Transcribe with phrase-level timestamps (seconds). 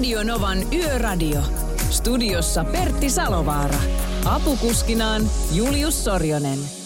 [0.00, 1.40] Radionovan Yöradio.
[1.90, 3.78] Studiossa Pertti Salovaara.
[4.24, 5.22] Apukuskinaan
[5.52, 6.79] Julius Sorjonen.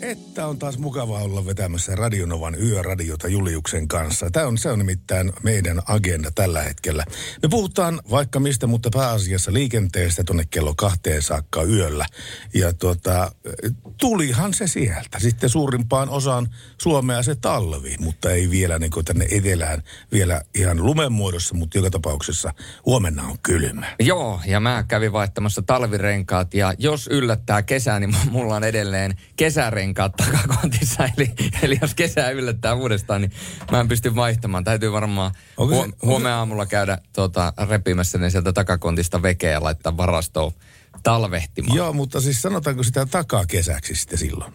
[0.00, 4.30] Että on taas mukava olla vetämässä Radionovan yöradiota Juliuksen kanssa.
[4.30, 7.04] Tämä on, se on nimittäin meidän agenda tällä hetkellä.
[7.42, 12.06] Me puhutaan vaikka mistä, mutta pääasiassa liikenteestä tuonne kello kahteen saakka yöllä.
[12.54, 13.32] Ja tuota,
[14.00, 15.18] tulihan se sieltä.
[15.18, 16.48] Sitten suurimpaan osaan
[16.78, 19.82] Suomea se talvi, mutta ei vielä niin kuin tänne etelään
[20.12, 22.54] vielä ihan lumen muodossa, mutta joka tapauksessa
[22.86, 23.86] huomenna on kylmä.
[24.00, 29.79] Joo, ja mä kävin vaihtamassa talvirenkaat ja jos yllättää kesää, niin mulla on edelleen kesärenkaat
[30.16, 31.08] takakontissa.
[31.16, 33.32] Eli, eli jos kesä yllättää uudestaan, niin
[33.70, 34.64] mä en pysty vaihtamaan.
[34.64, 39.62] Täytyy varmaan Onko se- huom- huomenna aamulla käydä tuota, repimässä ne sieltä takakontista vekeä ja
[39.62, 40.52] laittaa varastoon
[41.02, 41.76] talvehtimaan.
[41.76, 44.52] Joo, mutta siis sanotaanko sitä takakesäksi sitten silloin?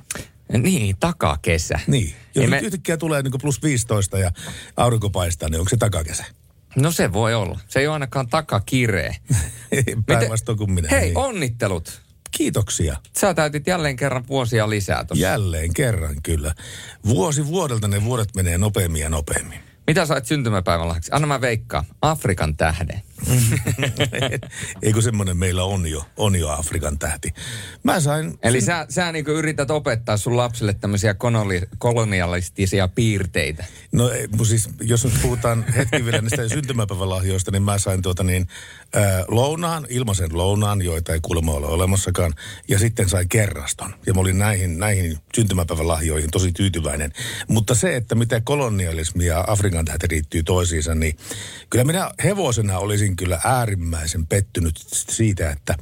[0.57, 1.79] Niin, takakesä.
[1.87, 2.13] Niin.
[2.35, 2.49] Jos me...
[2.49, 4.31] me- yhtäkkiä tulee niin plus 15 ja
[4.77, 6.25] aurinko paistaa, niin onko se takakesä?
[6.75, 7.59] No se voi olla.
[7.67, 9.15] Se ei ole ainakaan takakireä.
[10.05, 10.87] Päinvastoin kuin minä.
[10.91, 11.17] Hei, niin.
[11.17, 12.01] onnittelut.
[12.37, 12.97] Kiitoksia.
[13.17, 15.25] Sä täytit jälleen kerran vuosia lisää tuossa.
[15.25, 16.55] Jälleen kerran kyllä.
[17.07, 19.59] Vuosi vuodelta ne vuodet menee nopeammin ja nopeammin.
[19.87, 21.11] Mitä sait syntymäpäivän lahjaksi?
[21.13, 21.83] Anna mä veikkaa.
[22.01, 23.01] Afrikan tähden.
[24.81, 27.33] Eikö semmoinen meillä on jo, on jo Afrikan tähti.
[27.83, 28.39] Mä sain...
[28.43, 33.65] Eli sä, sä niin yrität opettaa sun lapselle tämmöisiä konoli- kolonialistisia piirteitä.
[33.91, 38.47] No ei, siis, jos nyt puhutaan hetki vielä niistä syntymäpäivälahjoista, niin mä sain tuota niin,
[38.93, 42.33] ää, lounaan, ilmaisen lounaan, joita ei kuulemma ole olemassakaan,
[42.67, 43.95] ja sitten sain kerraston.
[44.05, 47.11] Ja mä olin näihin, näihin syntymäpäivälahjoihin tosi tyytyväinen.
[47.47, 51.17] Mutta se, että mitä kolonialismi ja Afrikan tähti liittyy toisiinsa, niin
[51.69, 55.75] kyllä minä hevosena olisin kyllä äärimmäisen pettynyt siitä, että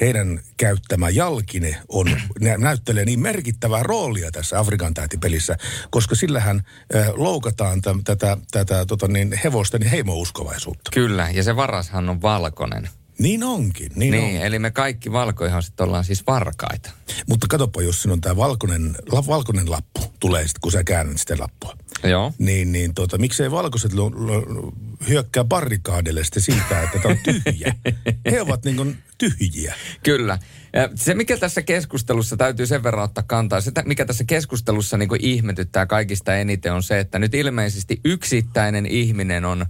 [0.00, 5.56] heidän käyttämä jalkine on, nä- näyttelee niin merkittävää roolia tässä Afrikan tähtipelissä,
[5.90, 6.62] koska sillähän
[6.96, 10.90] äh, loukataan täm, tätä, tätä tota niin, hevosten heimouskovaisuutta.
[10.94, 12.88] Kyllä, ja se varashan on valkoinen.
[13.18, 14.24] Niin onkin, niin, Niin, niin.
[14.24, 14.46] niin on.
[14.46, 16.90] eli me kaikki valkoihaset ollaan siis varkaita.
[17.28, 21.18] Mutta katsopa, jos siinä on tämä valkoinen, la, valkoinen lappu, tulee sitten, kun sä käännät
[21.18, 21.76] sitä lappua.
[22.04, 22.32] Joo.
[22.38, 24.72] Niin, niin tota, miksei valkoiset lo, lo,
[25.08, 27.74] hyökkää barrikaadille sitten siitä, että tämä on tyhjä.
[28.30, 29.74] He ovat niin kuin tyhjiä.
[30.02, 30.38] Kyllä.
[30.72, 35.08] Ja Se, mikä tässä keskustelussa täytyy sen verran ottaa kantaa, se, mikä tässä keskustelussa niin
[35.08, 39.66] kuin ihmetyttää kaikista eniten on se, että nyt ilmeisesti yksittäinen ihminen on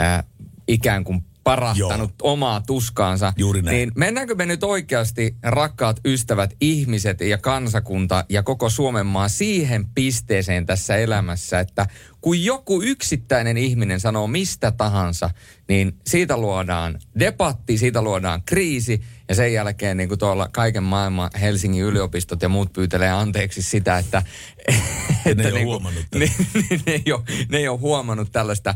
[0.00, 0.24] äh,
[0.68, 2.32] ikään kuin parahtanut Joo.
[2.32, 3.32] omaa tuskaansa.
[3.36, 3.76] Juuri näin.
[3.76, 9.86] Niin mennäänkö me nyt oikeasti, rakkaat ystävät, ihmiset ja kansakunta ja koko Suomen maa siihen
[9.94, 11.86] pisteeseen tässä elämässä, että
[12.20, 15.30] kun joku yksittäinen ihminen sanoo mistä tahansa,
[15.68, 21.30] niin siitä luodaan debatti, siitä luodaan kriisi ja sen jälkeen niin kuin tuolla kaiken maailman
[21.40, 24.22] Helsingin yliopistot ja muut pyytelee anteeksi sitä, että...
[25.26, 25.82] että ei ole niin kuin-
[26.20, 28.74] niin, niin, ne, ei ole, ne ei ole huomannut tällaista,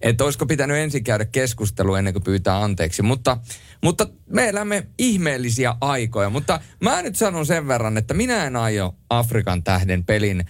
[0.00, 3.02] että olisiko pitänyt ensin käydä keskustelua ennen kuin pyytää anteeksi.
[3.02, 3.38] Mutta,
[3.82, 6.30] mutta me elämme ihmeellisiä aikoja.
[6.30, 10.44] Mutta mä nyt sanon sen verran, että minä en aio Afrikan tähden pelin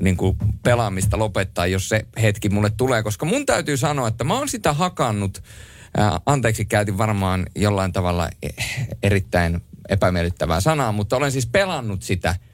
[0.00, 3.02] niin kuin pelaamista lopettaa, jos se hetki mulle tulee.
[3.02, 5.42] Koska mun täytyy sanoa, että mä oon sitä hakannut,
[5.96, 12.36] ää, anteeksi käytin varmaan jollain tavalla eh, erittäin epämiellyttävää sanaa, mutta olen siis pelannut sitä–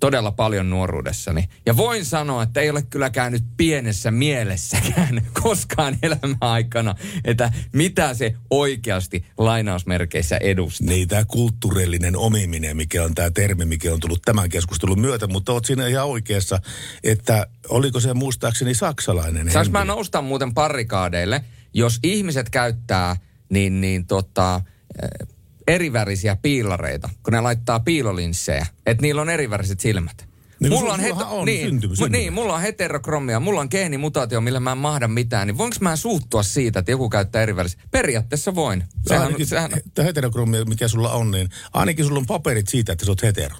[0.00, 1.48] todella paljon nuoruudessani.
[1.66, 6.94] Ja voin sanoa, että ei ole kyllä käynyt pienessä mielessäkään koskaan elämän aikana,
[7.24, 10.88] että mitä se oikeasti lainausmerkeissä edustaa.
[10.88, 15.52] Niin, tämä kulttuurillinen omiminen, mikä on tämä termi, mikä on tullut tämän keskustelun myötä, mutta
[15.52, 16.60] oot siinä ihan oikeassa,
[17.04, 21.44] että oliko se muistaakseni saksalainen Saanko mä nousta muuten parikaadeille,
[21.74, 23.16] jos ihmiset käyttää
[23.48, 24.60] niin, niin tota,
[25.02, 25.28] eh,
[25.68, 30.28] erivärisiä piilareita, kun ne laittaa piilolinssejä, että niillä on eriväriset silmät.
[30.60, 32.18] Niin, kun sullahan on niin, syntymy- syntymy.
[32.18, 35.96] niin, mulla on heterokromia, mulla on geenimutaatio, millä mä en mahda mitään, niin voinko mä
[35.96, 37.80] suuttua siitä, että joku käyttää erivärisiä?
[37.90, 38.84] Periaatteessa voin.
[39.06, 43.04] Sehän, ainakin, sehän, he- heterokromia, mikä sulla on, niin ainakin sulla on paperit siitä, että
[43.04, 43.56] sä oot hetero.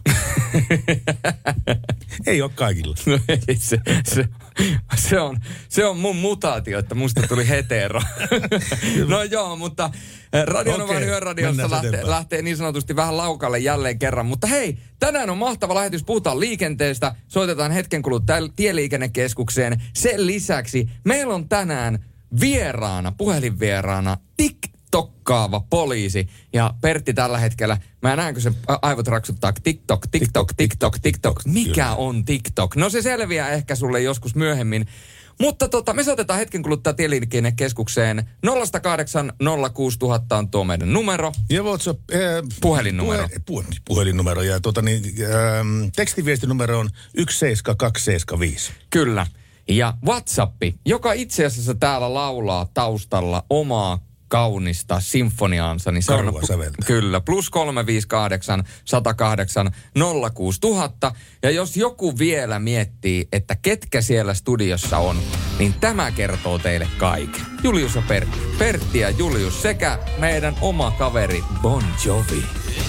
[2.26, 2.94] Ei ole kaikilla.
[3.06, 4.28] No ei, se, se,
[4.96, 8.02] se, on, se on mun mutaatio, että musta tuli hetero.
[9.08, 9.90] no joo, mutta
[10.44, 14.26] Radionovan Okei, yöradiossa mennään lähtee, lähtee niin sanotusti vähän laukalle jälleen kerran.
[14.26, 16.04] Mutta hei, tänään on mahtava lähetys.
[16.04, 17.14] Puhutaan liikenteestä.
[17.28, 19.82] Soitetaan hetken kuluttua tieliikennekeskukseen.
[19.94, 22.04] Sen lisäksi meillä on tänään
[22.40, 26.28] vieraana, puhelinvieraana, TikTokkaava poliisi.
[26.52, 28.52] Ja Pertti tällä hetkellä, mä näenkö se
[28.82, 31.40] aivot raksuttaa TikTok, TikTok, TikTok, TikTok.
[31.44, 32.76] Mikä on TikTok?
[32.76, 34.86] No se selviää ehkä sulle joskus myöhemmin.
[35.40, 38.30] Mutta tota, me soitetaan hetken kuluttua tieliikennekeskukseen.
[38.46, 38.50] 0806000
[40.30, 41.32] on tuo meidän numero.
[41.50, 42.00] Ja WhatsApp...
[42.14, 42.20] Äh,
[42.60, 43.28] Puhelinnumero.
[43.46, 48.72] Puhe, pu, puhelinnumero ja tota niin, ähm, tekstiviestinumero on 17275.
[48.90, 49.26] Kyllä.
[49.68, 55.92] Ja WhatsAppi, joka itse asiassa täällä laulaa taustalla omaa kaunista sinfoniaansa.
[55.92, 56.76] Niin se Karua on, säveltä.
[56.86, 59.70] Kyllä, plus 358 108
[60.34, 61.12] 06000.
[61.42, 65.16] Ja jos joku vielä miettii, että ketkä siellä studiossa on,
[65.58, 67.42] niin tämä kertoo teille kaiken.
[67.62, 68.38] Julius ja Pertti.
[68.58, 72.44] Pertti ja Julius sekä meidän oma kaveri Bon Jovi.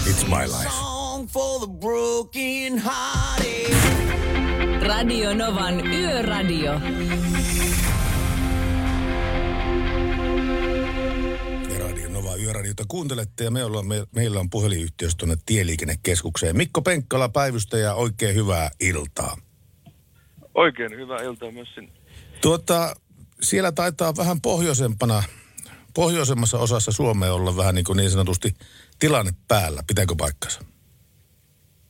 [0.06, 0.90] It's my life.
[1.20, 3.74] song for the broken hearted.
[4.88, 6.80] Radio Novan Yöradio.
[12.50, 16.58] Yöradiota kuuntelette ja me ollaan, me, meillä on puhelinyhteys tuonne Tieliikennekeskukseen.
[16.58, 19.38] Mikko Penkkala päivystäjä, oikein hyvää iltaa.
[20.56, 21.92] Oikein hyvää iltaa myös sinne.
[22.42, 22.96] Tuota,
[23.42, 25.24] siellä taitaa vähän pohjoisempana,
[25.94, 28.54] pohjoisemmassa osassa Suomea olla vähän niin, kuin niin sanotusti
[29.00, 29.84] tilanne päällä.
[29.88, 30.62] Pitääkö paikkansa?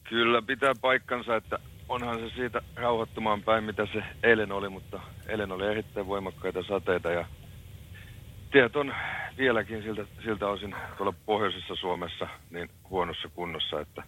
[0.09, 1.59] Kyllä pitää paikkansa, että
[1.89, 7.11] onhan se siitä rauhoittumaan päin, mitä se eilen oli, mutta eilen oli erittäin voimakkaita sateita
[7.11, 7.25] ja
[8.51, 8.93] tiet on
[9.37, 14.03] vieläkin siltä, siltä osin tuolla pohjoisessa Suomessa niin huonossa kunnossa, että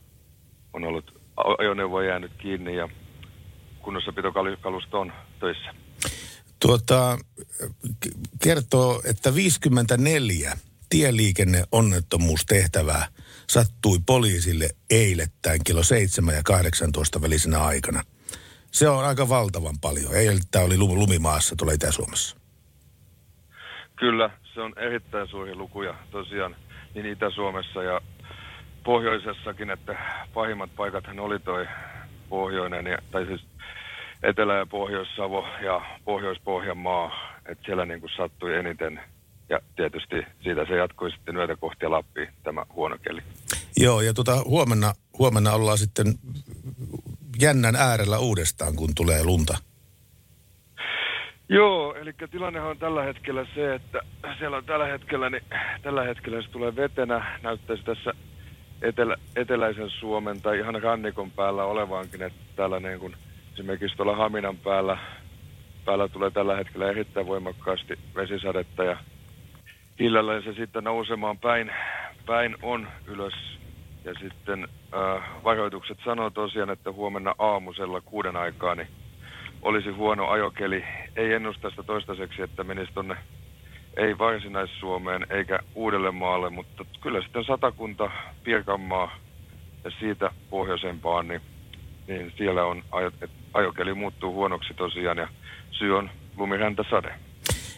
[0.73, 1.21] on ollut
[1.59, 2.89] ajoneuvo jäänyt kiinni ja
[3.81, 5.73] kunnossapitokalusto on töissä.
[6.59, 7.17] Tuota,
[8.43, 10.57] kertoo, että 54
[10.89, 13.07] tieliikenneonnettomuustehtävää
[13.49, 18.03] sattui poliisille eilettäin kello 7 ja 18 välisenä aikana.
[18.71, 20.15] Se on aika valtavan paljon.
[20.15, 22.40] Eilettäin oli lum- lumimaassa tuolla Itä-Suomessa.
[24.01, 26.55] Kyllä, se on erittäin suuri luku ja tosiaan
[26.93, 28.01] niin Itä-Suomessa ja
[28.83, 29.95] pohjoisessakin, että
[30.33, 31.67] pahimmat paikathan oli toi
[32.29, 33.41] pohjoinen, ja, tai siis
[34.23, 37.11] Etelä- ja Pohjois-Savo ja Pohjois-Pohjanmaa,
[37.45, 39.01] että siellä niin kuin sattui eniten.
[39.49, 43.21] Ja tietysti siitä se jatkui sitten yötä kohti Lappiin, tämä huono keli.
[43.77, 46.07] Joo, ja tuota, huomenna, huomenna ollaan sitten
[47.41, 49.57] jännän äärellä uudestaan, kun tulee lunta.
[51.53, 53.99] Joo, eli tilannehan on tällä hetkellä se, että
[54.37, 55.43] siellä on tällä hetkellä, niin
[55.81, 58.13] tällä hetkellä se tulee vetenä, näyttäisi tässä
[58.81, 63.15] etelä, eteläisen Suomen tai ihan rannikon päällä olevaankin, että täällä niin kuin
[63.53, 64.97] esimerkiksi tuolla Haminan päällä,
[65.85, 68.97] päällä tulee tällä hetkellä erittäin voimakkaasti vesisadetta ja
[69.99, 71.71] hiljalleen se sitten nousemaan päin,
[72.25, 73.33] päin on ylös.
[74.05, 78.87] Ja sitten äh, varoitukset sanoo tosiaan, että huomenna aamusella kuuden aikaa niin
[79.61, 80.83] olisi huono ajokeli.
[81.15, 83.15] Ei ennusta sitä toistaiseksi, että menisi tonne
[83.97, 88.11] ei Varsinais-Suomeen eikä Uudellemaalle, mutta kyllä sitten Satakunta,
[88.43, 89.15] Pirkanmaa
[89.83, 91.41] ja siitä pohjoisempaan, niin,
[92.07, 93.11] niin siellä on ajo,
[93.53, 95.27] ajokeli muuttuu huonoksi tosiaan ja
[95.71, 97.15] syy on lumiräntäsade.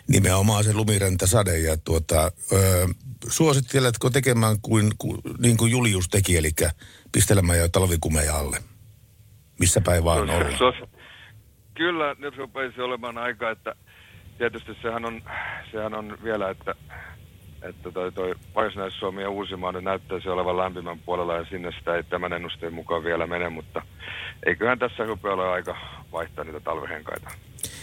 [0.07, 1.57] Nimenomaan se lumiräntäsade.
[1.57, 2.87] Ja tuota, ö,
[3.29, 6.51] suositteletko tekemään kuin, kuin, niin kuin Julius teki, eli
[7.11, 8.57] pistelemään jo talvikumeja alle?
[9.59, 10.49] Missä päin vaan olla?
[10.49, 10.92] Sos-
[11.73, 13.75] Kyllä, nyt rupeisi olemaan aika, että
[14.37, 15.21] tietysti sehän on,
[15.71, 16.75] sehän on vielä, että,
[17.61, 22.03] että toi, toi Varsinais-Suomi ja Uusimaa nyt näyttäisi olevan lämpimän puolella ja sinne sitä ei
[22.03, 23.81] tämän ennusteen mukaan vielä mene, mutta
[24.45, 25.77] eiköhän tässä rupea olla aika
[26.11, 27.29] vaihtaa niitä talvihenkaita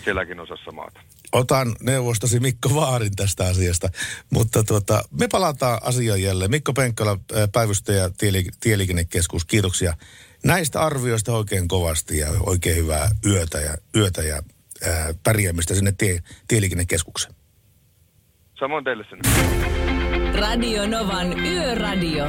[0.05, 1.01] sielläkin osassa maata.
[1.33, 3.89] Otan neuvostasi Mikko Vaarin tästä asiasta,
[4.31, 6.51] mutta tuota, me palataan asiaan jälleen.
[6.51, 9.95] Mikko Penkkala, ää, päivystäjä Tieli- Tieliikennekeskus, kiitoksia
[10.45, 14.43] näistä arvioista oikein kovasti ja oikein hyvää yötä ja, yötä ja
[14.89, 17.35] ää, pärjäämistä sinne tie, Tieliikennekeskukseen.
[18.59, 20.41] Samoin teille sinne.
[20.41, 22.25] Radio Novan Yöradio.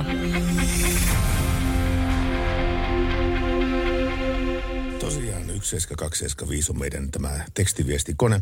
[4.99, 8.41] Tosiaan 17275 on meidän tämä tekstiviestikone,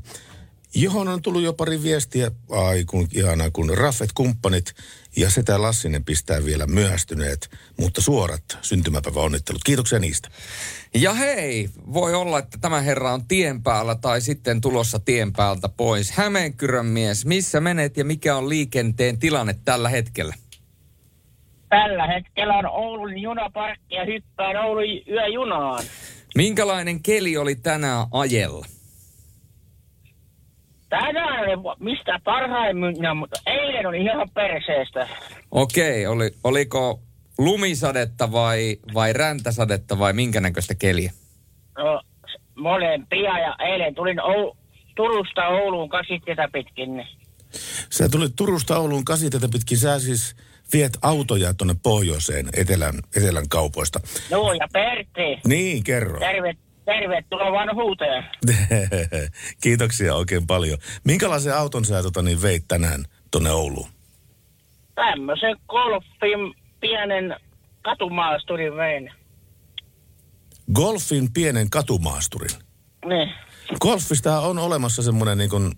[0.76, 2.32] johon on tullut jo pari viestiä.
[2.50, 4.74] Ai kun ihanaa, kun Raffet kumppanit
[5.18, 9.64] ja Setä Lassinen pistää vielä myöhästyneet, mutta suorat syntymäpäivä onnittelut.
[9.64, 10.30] Kiitoksia niistä.
[10.94, 15.70] Ja hei, voi olla, että tämä herra on tien päällä tai sitten tulossa tien päältä
[15.70, 16.12] pois.
[16.12, 20.34] Hämeenkyrön mies, missä menet ja mikä on liikenteen tilanne tällä hetkellä?
[21.70, 25.84] Tällä hetkellä on Oulun junaparkki ja hyppään Oulun yöjunaan.
[26.36, 28.66] Minkälainen keli oli tänään ajella?
[30.90, 35.08] Tänään oli mistä parhaimmillaan, mutta eilen oli ihan perseestä.
[35.52, 37.00] Okei, oli, oliko
[37.38, 41.12] lumisadetta vai, vai räntäsadetta vai minkä näköistä keliä?
[41.78, 42.02] No,
[42.56, 44.58] molempia ja eilen tulin Ou-
[44.96, 47.08] Turusta Ouluun kasitteita pitkin.
[47.90, 49.78] Sä tulit Turusta Ouluun kasitetä pitkin.
[49.78, 50.36] Sä siis
[50.74, 54.00] viet autoja tuonne pohjoiseen etelän, etelän kaupoista.
[54.30, 56.20] Joo, ja Pertti, Niin, kerro.
[56.20, 56.54] terve,
[56.90, 58.24] tervetuloa vanhuuteen.
[59.64, 60.78] Kiitoksia oikein paljon.
[61.04, 63.90] Minkälaisen auton sä tota, niin veit tänään tuonne Ouluun?
[64.96, 67.36] Tämmöisen golfin pienen
[67.82, 69.12] katumaasturin vein.
[70.74, 72.58] Golfin pienen katumaasturin.
[73.06, 73.30] Niin,
[73.80, 75.72] Golfista on olemassa semmoinen niin kuin,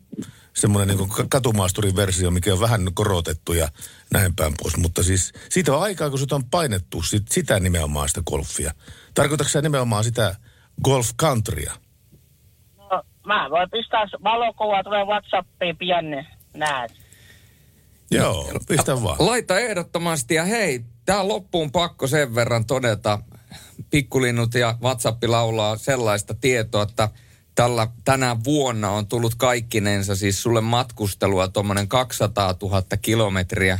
[0.53, 3.68] semmoinen niin katumaasturin versio, mikä on vähän korotettu ja
[4.13, 4.77] näin päin pois.
[4.77, 8.72] Mutta siis siitä on aikaa, kun sitä on painettu sit, sitä nimenomaan sitä golfia.
[9.13, 10.36] Tarkoitatko sä nimenomaan sitä
[10.84, 11.74] golf countrya?
[12.78, 16.06] No, mä voin pistää valokuva tulee Whatsappiin pian,
[16.54, 16.92] näet.
[18.12, 19.16] Joo, pistä vaan.
[19.20, 23.20] Laita ehdottomasti ja hei, tää loppuun pakko sen verran todeta.
[23.90, 27.10] Pikkulinnut ja WhatsApp laulaa sellaista tietoa, että
[27.56, 33.80] tällä, tänä vuonna on tullut kaikkinensa siis sulle matkustelua tuommoinen 200 000 kilometriä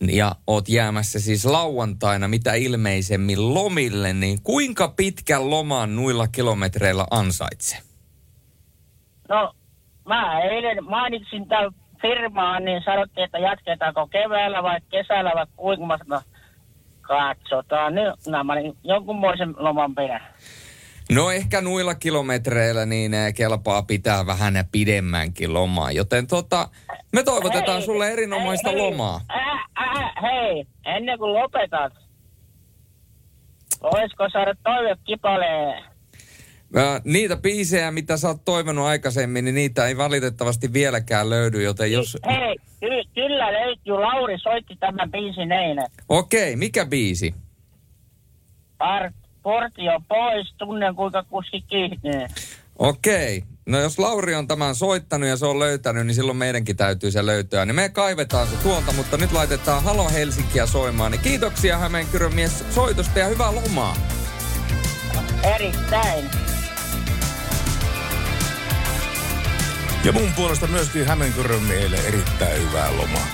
[0.00, 7.78] ja oot jäämässä siis lauantaina mitä ilmeisemmin lomille, niin kuinka pitkän loman nuilla kilometreillä ansaitsee?
[9.28, 9.52] No,
[10.08, 11.72] mä eilen mainitsin tämän
[12.02, 16.20] firmaan, niin sanottiin, että jatketaanko keväällä vai kesällä vai kuinka mä
[17.02, 18.14] katsotaan nyt.
[18.26, 20.20] No, mä olin jonkunmoisen loman perä.
[21.12, 26.68] No ehkä nuilla kilometreillä niin eh, kelpaa pitää vähän pidemmänkin lomaa, joten tota,
[27.12, 29.20] me toivotetaan Hei, sulle erinomaista hei, lomaa.
[29.30, 31.92] Äh, äh, hei, ennen kuin lopetat,
[33.82, 35.84] voisiko saada toivekipaleen?
[36.74, 41.92] Ää, niitä biisejä, mitä sä oot toivonut aikaisemmin, niin niitä ei valitettavasti vieläkään löydy, joten
[41.92, 42.18] jos...
[42.26, 43.94] Hei, ky- kyllä löytyy.
[43.94, 45.86] Lauri soitti tämän biisin eilen.
[46.08, 47.34] Okei, mikä biisi?
[48.84, 49.12] Par-
[49.46, 52.26] portio pois, tunnen kuinka kuski kiihtyy.
[52.78, 53.42] Okei.
[53.66, 57.26] No jos Lauri on tämän soittanut ja se on löytänyt, niin silloin meidänkin täytyy se
[57.26, 57.64] löytää.
[57.64, 61.12] Niin me kaivetaan se tuolta, mutta nyt laitetaan Halo Helsinkiä soimaan.
[61.12, 63.96] Niin kiitoksia Hämeenkyrön mies soitosta ja hyvää lomaa.
[65.54, 66.24] Erittäin.
[70.04, 73.26] Ja mun puolesta myöskin Hämeenkyrön miehille erittäin hyvää lomaa.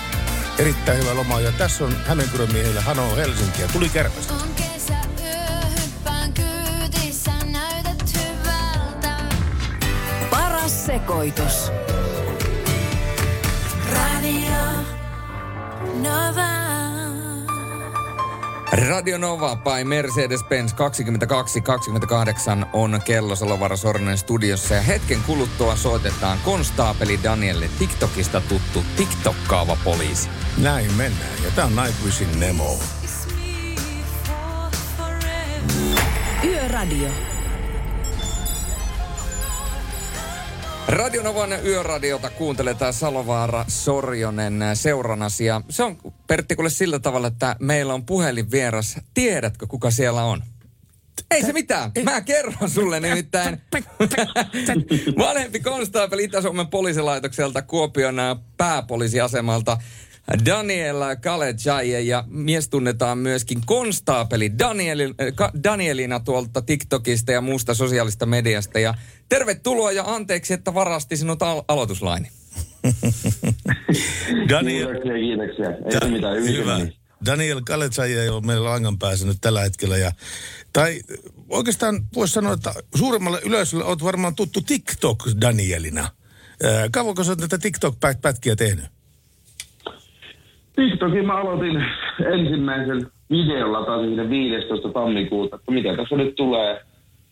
[0.59, 1.41] Erittäin hyvää lomaa.
[1.41, 3.67] Ja tässä on Hämeenkyrön miehille Hano Helsinkiä.
[3.73, 4.33] Tuli kärpästä.
[4.33, 4.72] On
[10.85, 11.71] sekoitus.
[13.93, 14.51] Radio
[16.01, 16.53] Nova.
[18.71, 27.19] Radio Nova by Mercedes-Benz 2228 on kello Salovara Sornen studiossa ja hetken kuluttua soitetaan konstaapeli
[27.23, 30.29] Danielle TikTokista tuttu TikTokkaava poliisi.
[30.57, 31.43] Näin mennään.
[31.43, 32.79] Ja tää on Nightwishin Nemo.
[36.43, 37.32] Yöradio.
[40.87, 45.97] Radionovan yöradiota kuuntelee tää Salovaara Sorjonen seuranasi ja se on
[46.27, 48.97] Pertti kuule sillä tavalla, että meillä on puhelinvieras.
[49.13, 50.43] Tiedätkö kuka siellä on?
[51.31, 51.91] Ei se mitään.
[52.03, 53.61] Mä kerron sulle nimittäin.
[55.17, 59.77] Vanhempi konstaapeli Itä-Suomen poliisilaitokselta Kuopion ää, pääpoliisiasemalta
[60.45, 67.73] Daniel Kalejaye ja mies tunnetaan myöskin konstaapeli Danieli, äh, Ka- Danielina tuolta TikTokista ja muusta
[67.73, 68.79] sosiaalista mediasta.
[68.79, 68.93] Ja
[69.29, 72.29] tervetuloa ja anteeksi, että varasti sinut al- aloituslaini.
[74.49, 75.69] Daniel, Kiitoksia, kiitoksia.
[75.69, 76.79] Ei se mitään, hyvä.
[77.25, 79.97] Daniel Kaletsaje on meillä langan päässä nyt tällä hetkellä.
[79.97, 80.11] Ja,
[80.73, 81.01] tai
[81.49, 86.07] oikeastaan voisi sanoa, että suuremmalle yleisölle olet varmaan tuttu TikTok-Danielina.
[86.63, 88.85] Ää, Kauanko sä oot näitä TikTok-pätkiä tehnyt?
[90.75, 91.85] TikTokin mä aloitin
[92.33, 94.89] ensimmäisen videolla taas siinä 15.
[94.89, 96.81] tammikuuta, että mitä tässä nyt tulee.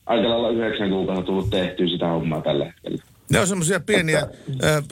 [0.06, 3.04] Aika lailla yhdeksän kuukautta tullut tehtyä sitä hommaa tällä hetkellä.
[3.32, 4.28] Ne on semmoisia pieniä äh,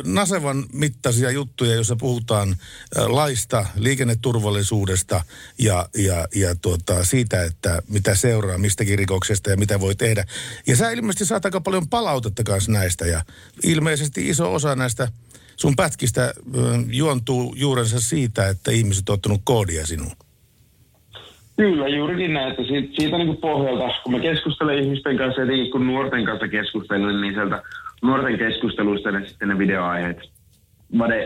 [0.05, 5.21] Nasevan mittaisia juttuja, joissa puhutaan äh, laista, liikenneturvallisuudesta
[5.59, 10.25] ja, ja, ja tuota, siitä, että mitä seuraa mistäkin rikoksesta ja mitä voi tehdä.
[10.67, 13.21] Ja sä ilmeisesti saat aika paljon palautetta kanssa näistä ja
[13.63, 15.07] ilmeisesti iso osa näistä
[15.61, 16.33] sun pätkistä
[16.91, 20.15] juontuu juurensa siitä, että ihmiset on ottanut koodia sinuun.
[21.57, 25.71] Kyllä, juurikin näin, että siitä, siitä niin kuin pohjalta, kun mä keskustelen ihmisten kanssa, etenkin
[25.71, 27.63] kun nuorten kanssa keskustelen, niin sieltä
[28.01, 30.17] nuorten keskusteluista ne, sitten ne videoaiheet,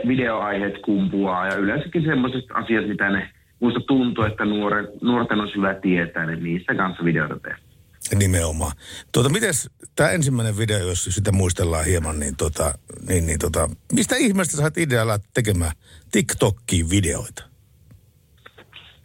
[0.08, 5.74] videoaiheet kumpuaa ja yleensäkin semmoiset asiat, mitä ne muista tuntuu, että nuore, nuorten on hyvä
[5.74, 7.73] tietää, niin niistä kanssa videoita tehdään.
[8.16, 8.72] Nimenomaan.
[9.12, 12.74] Tuota, mites tämä ensimmäinen video, jos sitä muistellaan hieman, niin, tota,
[13.08, 15.72] niin, niin tota, mistä ihmeestä sä idealla tekemään
[16.12, 17.44] TikTokkiin videoita?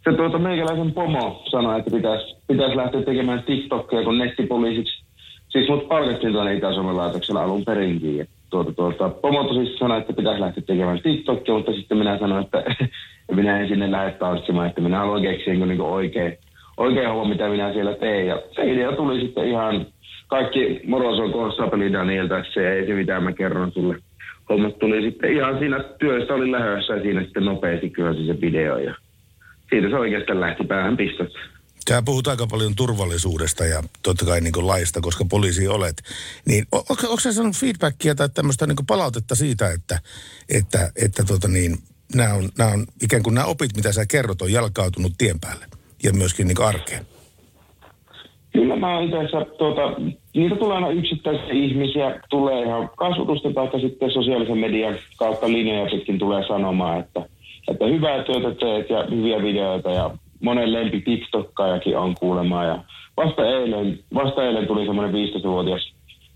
[0.05, 5.05] Se tuota meikäläisen pomo sanoi, että pitäisi pitäis lähteä tekemään TikTokia kun nettipoliisiksi.
[5.49, 8.17] Siis mut palkattiin tuonne Itä-Suomen laitoksella alun perinkin.
[8.17, 12.45] Ja tuota, tuota, pomo tosissaan sanoi, että pitäisi lähteä tekemään TikTokia, mutta sitten minä sanoin,
[12.45, 12.65] että
[13.39, 16.39] minä en sinne lähde tanssimaan, että minä haluan keksiä niin oikein,
[16.79, 18.27] oikein homma, mitä minä siellä teen.
[18.27, 19.87] Ja se idea tuli sitten ihan
[20.29, 23.97] kaikki moros on konstaapeli Daniel tässä ja ei se mitään mä kerron sulle.
[24.49, 28.79] Hommat tuli sitten ihan siinä työstä oli lähdössä ja siinä sitten nopeasti kyllä se video
[28.79, 28.95] ja
[29.71, 31.29] siitä se oikeastaan lähti päähän pistot.
[31.85, 35.97] Tämä puhut aika paljon turvallisuudesta ja totta kai niin laista, koska poliisi olet.
[36.47, 39.99] Niin onko, onko sä saanut feedbackia tai tämmöistä niin palautetta siitä, että,
[40.49, 41.77] että, että tota niin,
[42.15, 45.78] nämä on, nämä on, ikään kuin nämä opit, mitä sä kerrot, on jalkautunut tien päälle
[46.03, 47.07] ja myöskin niin arkeen?
[48.53, 49.93] Kyllä mä itse asiassa, tuota,
[50.35, 56.19] niitä tulee aina yksittäisiä ihmisiä, tulee ihan kasvutusta tai sitten sosiaalisen median kautta linjoja pitkin
[56.19, 57.23] tulee sanomaan, että,
[57.71, 62.79] että hyvää työtä teet ja hyviä videoita ja monen lempi TikTokkaajakin on kuulemaan ja
[63.17, 65.93] vasta eilen, vasta eilen tuli semmoinen 15-vuotias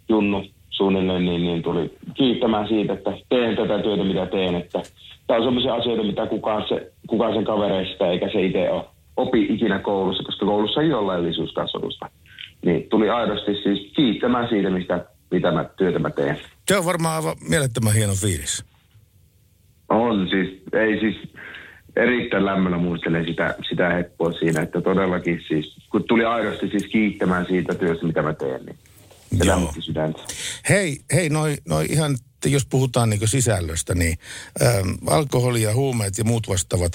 [0.09, 4.83] Junnu suunnilleen, niin, niin tuli kiittämään siitä, että teen tätä työtä, mitä teen, että
[5.27, 8.85] tämä on semmoisia asioita, mitä kukaan, se, kukaan sen kavereista eikä se itse ole
[9.17, 12.11] opi ikinä koulussa, koska koulussa ei ole laillisuuskasvatusta.
[12.65, 16.39] Niin tuli aidosti siis kiittämään siitä, mistä, mitä mä, työtä mä teen.
[16.69, 18.65] Se on varmaan aivan mielettömän hieno fiilis.
[19.89, 21.17] On siis, ei siis
[21.97, 27.47] erittäin lämmöllä muistelen sitä, sitä heppoa siinä, että todellakin siis, kun tuli aidosti siis kiittämään
[27.47, 28.77] siitä työstä, mitä mä teen, niin
[29.39, 30.21] se lämmitti sydäntä.
[30.69, 32.17] Hei, hei, noi, noi ihan,
[32.47, 34.19] jos puhutaan niin sisällöstä, niin
[34.63, 36.93] ähm, alkoholi ja huumeet ja muut vastaavat.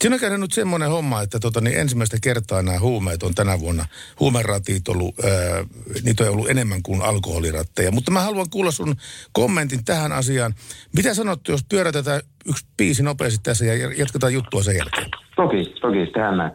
[0.00, 3.60] Siinä on käynyt nyt semmoinen homma, että tota, niin ensimmäistä kertaa nämä huumeet on tänä
[3.60, 3.84] vuonna,
[4.20, 5.64] huumeratit ollut, ää,
[6.02, 7.92] niitä on ollut enemmän kuin alkoholiratteja.
[7.92, 8.96] Mutta mä haluan kuulla sun
[9.32, 10.54] kommentin tähän asiaan.
[10.96, 15.10] Mitä sanot, jos pyörätetään yksi biisi nopeasti tässä ja jatketaan juttua sen jälkeen?
[15.36, 16.52] Toki, toki, tehdään näin.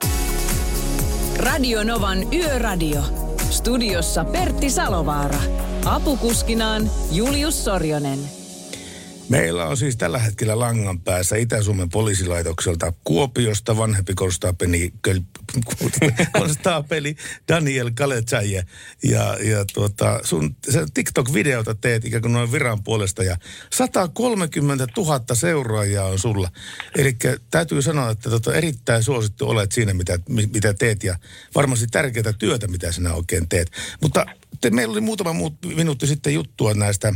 [1.38, 3.02] Radio Novan Yöradio.
[3.50, 5.40] Studiossa Pertti Salovaara.
[5.86, 8.41] Apukuskinaan Julius Sorjonen.
[9.32, 14.94] Meillä on siis tällä hetkellä langan päässä Itä-Suomen poliisilaitokselta Kuopiosta vanhempi konstaapeli,
[16.40, 17.16] konstaapeli
[17.48, 18.64] Daniel Kaletsaje.
[19.04, 20.56] Ja, ja tuota, sun
[20.94, 23.38] TikTok-videota teet ikään kuin noin viran puolesta ja
[23.74, 26.50] 130 000 seuraajaa on sulla.
[26.98, 27.18] Eli
[27.52, 31.20] täytyy sanoa, että tota, erittäin suosittu olet siinä, mitä, mi- mitä teet ja
[31.56, 33.72] varmasti tärkeää työtä, mitä sinä oikein teet.
[34.02, 34.26] Mutta
[34.62, 37.14] te, meillä oli muutama muut minuutti sitten juttua näistä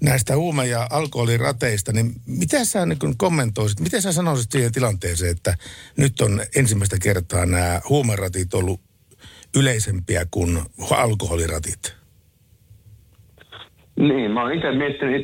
[0.00, 5.54] näistä huume- ja alkoholirateista, niin mitä sä niin kommentoisit, miten sä sanoisit siihen tilanteeseen, että
[5.98, 8.80] nyt on ensimmäistä kertaa nämä huumeratit ollut
[9.56, 10.58] yleisempiä kuin
[10.90, 11.96] alkoholiratit?
[13.96, 15.16] Niin, mä oon itse miettinyt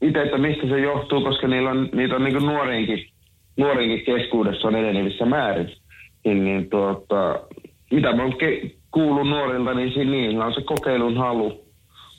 [0.00, 3.10] itse, että mistä se johtuu, koska niillä on, niitä on niin nuoriinkin,
[3.56, 5.70] nuoriinkin keskuudessa on enenevissä määrin.
[6.24, 7.40] Niin, niin tuota,
[7.90, 11.67] mitä mä oon ke- kuullut nuorilta, niin siinä on se kokeilun halu.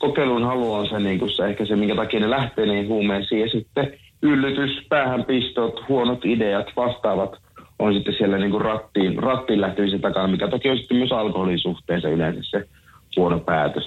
[0.00, 3.40] Kokeilun halu on se, niin kuin se ehkä se, minkä takia ne lähtee niin huumeisiin.
[3.40, 7.36] Ja sitten yllytys, päähänpistot, huonot ideat, vastaavat
[7.78, 11.58] on sitten siellä niin kuin rattiin, rattiin lähtemisen takana, mikä toki on sitten myös alkoholin
[11.58, 12.68] suhteessa yleensä se
[13.16, 13.84] huono päätös.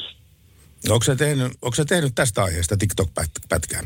[0.89, 3.85] Onko sä tehnyt, onko tehnyt tästä aiheesta TikTok-pätkään?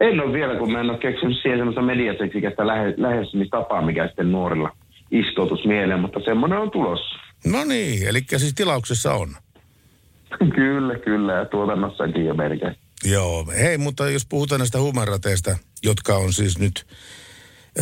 [0.00, 4.32] En ole vielä, kun mä en ole keksinyt siihen semmoista mediaseksikästä lähe, lähestymistapaa, mikä sitten
[4.32, 4.76] nuorilla
[5.10, 7.16] istoutus mieleen, mutta semmoinen on tulossa.
[7.46, 9.28] No niin, eli siis tilauksessa on.
[10.54, 12.76] Kyllä, kyllä, ja tuotannossakin jo melkein.
[13.04, 16.86] Joo, hei, mutta jos puhutaan näistä huumerateista, jotka on siis nyt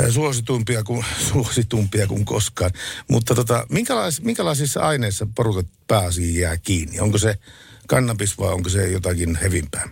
[0.01, 2.71] äh, suositumpia kuin, suositumpia kuin koskaan.
[3.11, 7.01] Mutta tota, minkälais, minkälaisissa aineissa porukat pääasiin jää kiinni?
[7.01, 7.35] Onko se
[7.87, 9.89] kannabis vai onko se jotakin hevimpää?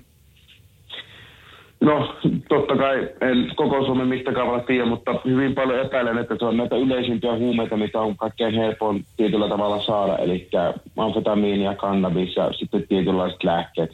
[1.82, 2.14] No,
[2.48, 6.76] totta kai en koko Suomen mittakaavalla tiedä, mutta hyvin paljon epäilen, että se on näitä
[6.76, 10.48] yleisimpiä huumeita, mitä on kaikkein helpoin tietyllä tavalla saada, eli
[10.96, 13.90] amfetamiini ja kannabis ja sitten tietynlaiset lääkkeet.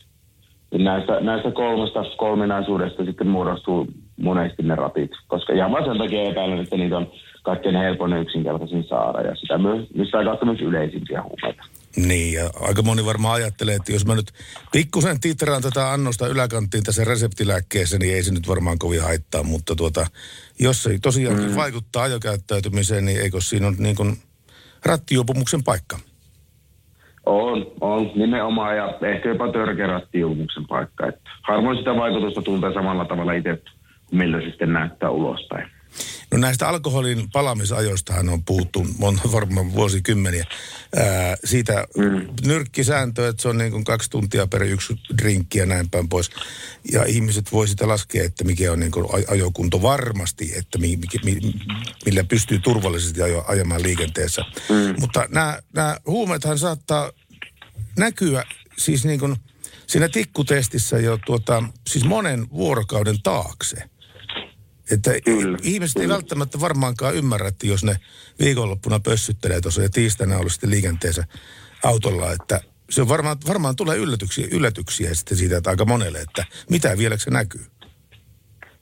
[0.79, 3.87] Näistä, näistä kolmesta kolminaisuudesta sitten muodostuu
[4.21, 7.07] monesti ne ratit, koska ihan vaan sen takia epäilen, että niitä on
[7.43, 11.63] kaikkein helpoin ja yksinkertaisin saada ja sitä myös, mistä kautta myös yleisimpiä huumeita.
[11.97, 14.33] Niin, ja aika moni varmaan ajattelee, että jos mä nyt
[14.73, 19.77] pikkusen titraan tätä annosta yläkanttiin tässä reseptilääkkeessä, niin ei se nyt varmaan kovin haittaa, mutta
[19.77, 20.07] tuota,
[20.61, 21.57] jos se tosiaankin mm.
[21.57, 24.17] vaikuttaa ajokäyttäytymiseen, niin eikö siinä ole niin kuin
[24.85, 25.99] rattijuopumuksen paikka?
[27.27, 31.07] On, on nimenomaan ja ehkä jopa törkeä rattijuopumuksen paikka.
[31.07, 33.63] Että harvoin sitä vaikutusta tuntee samalla tavalla itse,
[34.13, 35.71] millä se sitten näyttää ulospäin.
[36.31, 40.45] No näistä alkoholin palamisajoistahan on puhuttu monta varmaan vuosikymmeniä.
[40.97, 42.29] Ää, siitä mm.
[42.47, 46.31] nyrkkisääntö, että se on niin kuin kaksi tuntia per yksi drinkki ja näin päin pois.
[46.93, 50.97] Ja ihmiset voi sitä laskea, että mikä on niin kuin aj- ajokunto varmasti, että mi,
[50.97, 51.53] mi, mi,
[52.05, 54.43] millä pystyy turvallisesti ajo, ajamaan liikenteessä.
[54.69, 54.95] Mm.
[55.01, 57.13] Mutta nämä, nämä huumeethan saattaa
[57.99, 58.45] näkyä
[58.79, 59.37] siis niin kuin
[59.87, 63.91] siinä tikkutestissä jo tuota, siis monen vuorokauden taakse.
[64.93, 66.15] Että Kyllä, ihmiset ei kyllä.
[66.15, 67.97] välttämättä varmaankaan ymmärrä, että jos ne
[68.41, 71.25] viikonloppuna pössyttelee tuossa ja tiistaina ollut sitten liikenteessä
[71.85, 76.45] autolla, että se on varmaan, varmaan tulee yllätyksiä, yllätyksiä sitten siitä, että aika monelle, että
[76.71, 77.65] mitä vieläkö se näkyy.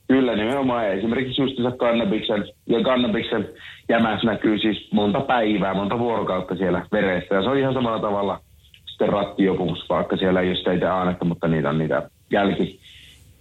[0.07, 0.91] Kyllä nimenomaan.
[0.91, 3.49] Esimerkiksi just se kannabiksen, ja kannabiksen
[3.89, 7.35] jämäs näkyy siis monta päivää, monta vuorokautta siellä veressä.
[7.35, 8.41] Ja se on ihan samalla tavalla
[8.85, 12.79] sitten rattijopumus, vaikka siellä ei ole sitä itse ainetta, mutta niitä on niitä jälki,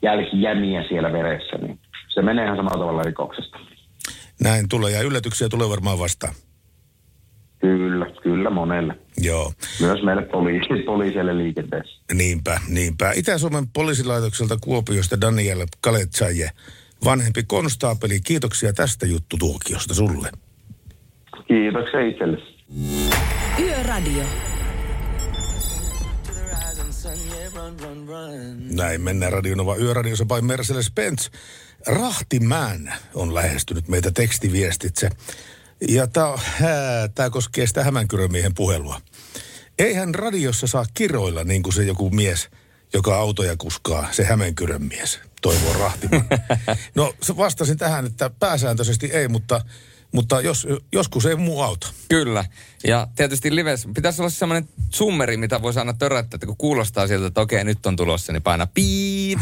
[0.03, 1.57] jälkijämiä siellä veressä.
[1.57, 1.79] Niin
[2.17, 3.59] se menee ihan samalla tavalla rikoksesta.
[4.41, 6.35] Näin tulee ja yllätyksiä tulee varmaan vastaan.
[7.61, 8.99] Kyllä, kyllä monelle.
[9.19, 12.01] Joo, Myös meille poliisi, poliisille liikenteessä.
[12.13, 13.13] niinpä, niinpä.
[13.17, 16.51] Itä-Suomen poliisilaitokselta Kuopiosta Daniel Kaletsaje,
[17.05, 18.21] vanhempi konstaapeli.
[18.21, 20.31] Kiitoksia tästä juttutuokiosta sulle.
[21.49, 22.39] Kiitoksia itselle.
[23.61, 24.25] Yöradio.
[28.75, 31.31] Näin mennään Radionova Yöradiossa by Mercedes-Benz.
[31.87, 35.11] Rahtimään on lähestynyt meitä tekstiviestitse.
[35.89, 36.07] Ja
[37.15, 39.01] tämä koskee sitä Hämeenkyrön puhelua.
[39.79, 42.49] Eihän radiossa saa kiroilla niin kuin se joku mies,
[42.93, 46.25] joka autoja kuskaa, se Hämeenkyrön mies, toivoo Rahtimaan.
[46.95, 49.61] No vastasin tähän, että pääsääntöisesti ei, mutta,
[50.13, 51.87] mutta jos, joskus ei muu auta.
[52.09, 52.45] Kyllä.
[52.87, 57.27] Ja tietysti lives pitäisi olla semmoinen summeri, mitä voisi aina töräyttää, että kun kuulostaa siltä,
[57.27, 59.41] että okei, nyt on tulossa, niin paina piip.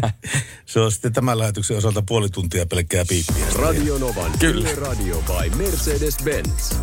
[0.66, 3.46] Se on sitten tämän lähetyksen osalta puoli tuntia pelkkää piippiä.
[3.54, 4.68] Radio Novan Kyllä.
[4.74, 6.74] Radio by Mercedes-Benz.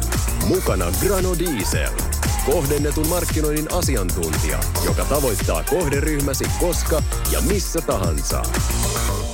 [0.47, 2.24] Mukana Grano Diesel.
[2.45, 8.41] Kohdennetun markkinoinnin asiantuntija, joka tavoittaa kohderyhmäsi koska ja missä tahansa.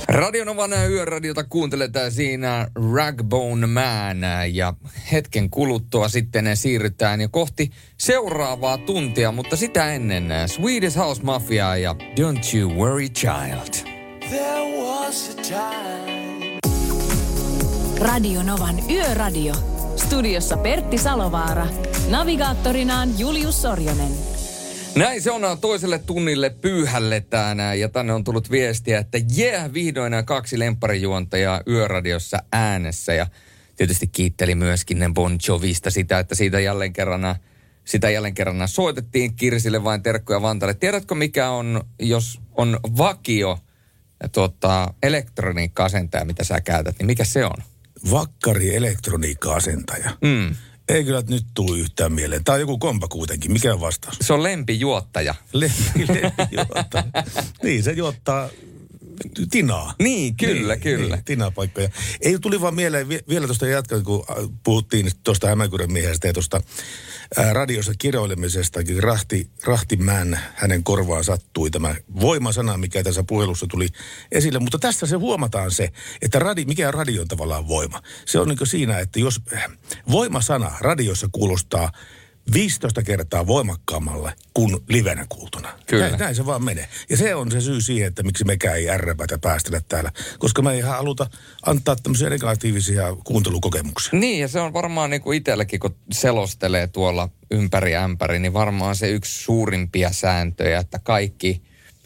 [0.08, 4.20] Radionovan yöradiota kuunteletaan siinä Ragbone Man
[4.52, 4.74] ja
[5.12, 11.96] hetken kuluttua sitten siirrytään jo kohti seuraavaa tuntia, mutta sitä ennen Swedish House Mafia ja
[12.20, 13.88] Don't You Worry Child.
[14.28, 16.58] There was a time.
[18.00, 19.81] Radio Novan Yöradio.
[20.04, 21.66] Studiossa Pertti Salovaara.
[22.10, 24.12] Navigaattorinaan Julius Sorjonen.
[24.96, 30.12] Näin se on toiselle tunnille pyyhälletään ja tänne on tullut viestiä, että jee, yeah, vihdoin
[30.24, 33.26] kaksi lemparijuontajaa Yöradiossa äänessä ja
[33.76, 37.36] tietysti kiitteli myöskin ne Bon Jovista sitä, että siitä jälleen kerran
[37.84, 40.74] sitä jälleen kerran soitettiin Kirsille vain terkkuja Vantalle.
[40.74, 43.58] Tiedätkö mikä on, jos on vakio
[44.32, 47.71] tuota, elektroniikka-asentaja, mitä sä käytät, niin mikä se on?
[48.10, 50.10] Vakkari elektroniikka-asentaja.
[50.20, 50.56] Mm.
[50.88, 52.44] Ei kyllä nyt tule yhtään mieleen.
[52.44, 53.52] Tämä on joku kompa kuitenkin.
[53.52, 54.16] Mikä on vastaus?
[54.20, 55.34] Se on lempijuottaja.
[55.52, 57.04] Lempi, lempi juottaa.
[57.64, 58.48] niin, se juottaa
[59.50, 59.94] tinaa.
[60.02, 61.16] Niin, kyllä, kyllä.
[61.16, 61.88] Niin, tinapaikkoja.
[62.20, 66.32] Ei tuli vaan mieleen vi- vielä tuosta jatkan, kun äh, puhuttiin tuosta Hämeenkyrön miehestä ja
[66.32, 66.62] tuosta
[67.36, 69.02] ää, radiossa kiroilemisestakin.
[69.02, 73.88] Rahti, Rahtimään hänen korvaan sattui tämä voimasana, mikä tässä puhelussa tuli
[74.32, 74.58] esille.
[74.58, 75.88] Mutta tässä se huomataan se,
[76.22, 78.02] että radi, mikä on radion tavallaan voima.
[78.26, 79.64] Se on niin siinä, että jos äh,
[80.10, 81.92] voimasana radiossa kuulostaa
[82.54, 85.68] 15 kertaa voimakkaammalle kuin livenä kuultuna.
[85.86, 86.06] Kyllä.
[86.08, 86.88] Näin, näin se vaan menee.
[87.10, 90.12] Ja se on se syy siihen, että miksi mekään ei ärräpätä päästellä täällä.
[90.38, 91.26] Koska me ei ihan haluta
[91.66, 94.18] antaa tämmöisiä negatiivisia kuuntelukokemuksia.
[94.20, 98.96] Niin, ja se on varmaan niin kuin itselläkin, kun selostelee tuolla ympäri ämpäri, niin varmaan
[98.96, 101.62] se yksi suurimpia sääntöjä, että kaikki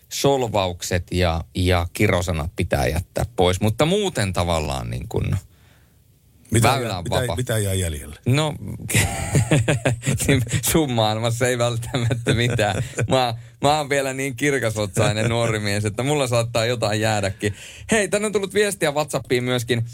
[0.09, 3.61] solvaukset ja, ja kirosanat pitää jättää pois.
[3.61, 5.37] Mutta muuten tavallaan niin kuin,
[6.51, 7.37] Mitä, Väylä on mitä, vapaa.
[7.37, 8.17] mitä jää jäljelle?
[8.27, 8.55] no
[10.27, 12.83] niin sun maailmassa ei välttämättä mitään.
[13.09, 17.55] Mä, mä oon vielä niin kirkasotsainen nuori mies, että mulla saattaa jotain jäädäkin.
[17.91, 19.85] Hei, tänne on tullut viestiä WhatsAppiin myöskin.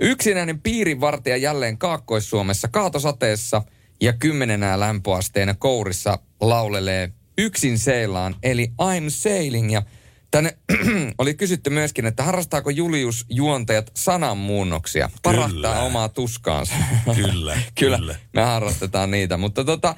[0.00, 3.62] Yksinäinen piirivartija jälleen Kaakkois-Suomessa kaatosateessa
[4.00, 9.72] ja kymmenenä lämpöasteena kourissa laulelee yksin seilaan, eli I'm sailing.
[9.72, 9.82] Ja
[10.30, 10.58] tänne
[11.18, 15.10] oli kysytty myöskin, että harrastaako Julius juontajat sananmuunnoksia?
[15.22, 15.80] Parahtaa Kyllä.
[15.80, 16.74] omaa tuskaansa.
[17.14, 18.14] Kyllä, kyllä, kyllä.
[18.32, 19.36] me harrastetaan niitä.
[19.36, 19.94] Mutta tota,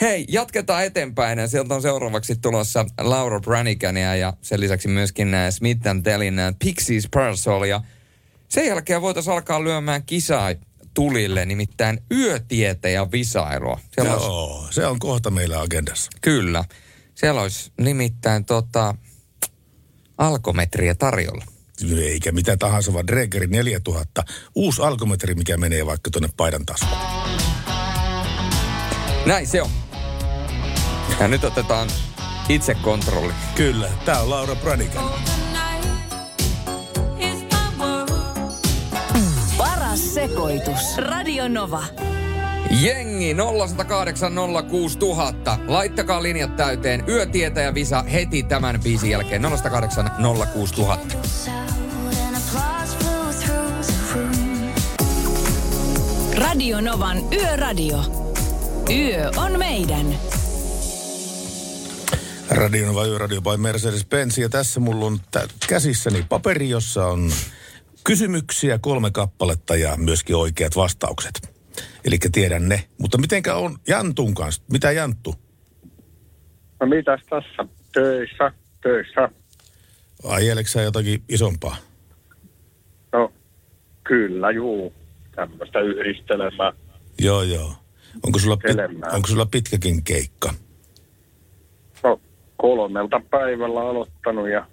[0.00, 1.38] hei, jatketaan eteenpäin.
[1.38, 6.54] Ja Sieltä on seuraavaksi tulossa Laura Branicania ja sen lisäksi myöskin äh, Smith Tellin äh,
[6.64, 7.64] Pixies Parasol.
[7.64, 7.80] Ja
[8.48, 10.50] sen jälkeen voitaisiin alkaa lyömään kisaa
[10.94, 13.80] tulille, nimittäin yötieteen visailua.
[13.94, 16.10] Siellä olisi, Joo, se on kohta meillä agendassa.
[16.20, 16.64] kyllä.
[17.14, 18.94] Siellä olisi nimittäin tota,
[20.18, 21.44] alkometriä tarjolla.
[22.02, 24.24] Eikä mitä tahansa, vaan Dregeri 4000.
[24.54, 26.98] Uusi alkometri, mikä menee vaikka tuonne paidan taskuun.
[29.26, 29.70] Näin se on.
[31.20, 31.88] Ja nyt otetaan
[32.48, 33.32] itse kontrolli.
[33.54, 35.10] Kyllä, tää on Laura Branigan.
[39.58, 40.96] Paras sekoitus.
[40.98, 42.11] Radio Nova.
[42.70, 44.32] Jengi 0108
[44.68, 45.58] 06000.
[45.66, 47.04] Laittakaa linjat täyteen.
[47.08, 49.42] Yötietäjä Visa heti tämän biisin jälkeen.
[49.42, 50.10] 0108
[50.52, 51.16] 06000.
[56.38, 57.98] Radio Novan Yöradio.
[58.90, 60.14] Yö on meidän.
[62.50, 64.40] Radio vai Radio by Mercedes-Benz.
[64.40, 67.32] Ja tässä mulla on tä- käsissäni paperi, jossa on
[68.04, 71.51] kysymyksiä, kolme kappaletta ja myöskin oikeat vastaukset.
[72.04, 72.84] Eli tiedän ne.
[72.98, 74.62] Mutta mitenkä on Jantun kanssa?
[74.72, 75.34] Mitä Janttu?
[76.80, 77.72] No mitäs tässä?
[77.92, 79.28] Töissä, töissä.
[80.24, 81.76] Ajeleeko sä jotakin isompaa?
[83.12, 83.32] No
[84.04, 84.92] kyllä, juu.
[85.34, 86.72] Tämmöistä yhdistelemää.
[87.18, 87.74] Joo, joo.
[88.26, 90.54] Onko sulla, pit- onko sulla pitkäkin keikka?
[92.02, 92.20] No
[92.56, 94.66] kolmelta päivällä aloittanut ja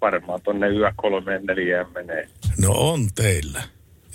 [0.00, 2.28] varmaan tonne yö kolmeen neljään menee.
[2.58, 3.62] No on teillä.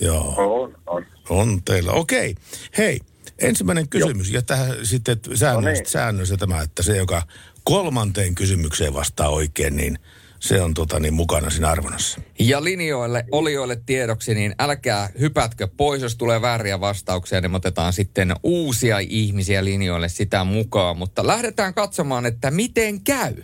[0.02, 0.34] Joo.
[0.38, 1.06] On, on.
[1.32, 1.92] On teillä.
[1.92, 2.36] Okei.
[2.78, 3.00] Hei,
[3.40, 4.32] ensimmäinen kysymys.
[4.32, 5.86] Ja tähän sitten säännössä, No niin.
[5.86, 7.24] säännössä tämä, että se, joka
[7.64, 10.00] kolmanteen kysymykseen vastaa oikein, niin
[10.40, 12.22] se on tota, niin mukana siinä arvonnassa.
[12.40, 17.94] Ja linjoille, olijoille tiedoksi, niin älkää hypätkö pois, jos tulee vääriä vastauksia, niin me otetaan
[17.94, 20.98] sitten uusia ihmisiä linjoille sitä mukaan.
[20.98, 23.36] Mutta lähdetään katsomaan, että miten käy.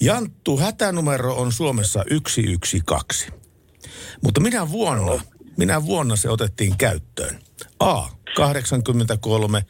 [0.00, 3.32] Janttu, hätänumero on Suomessa 112.
[4.22, 5.22] Mutta minä vuonna,
[5.60, 7.38] minä vuonna se otettiin käyttöön?
[7.80, 8.08] A.
[8.36, 9.62] 83,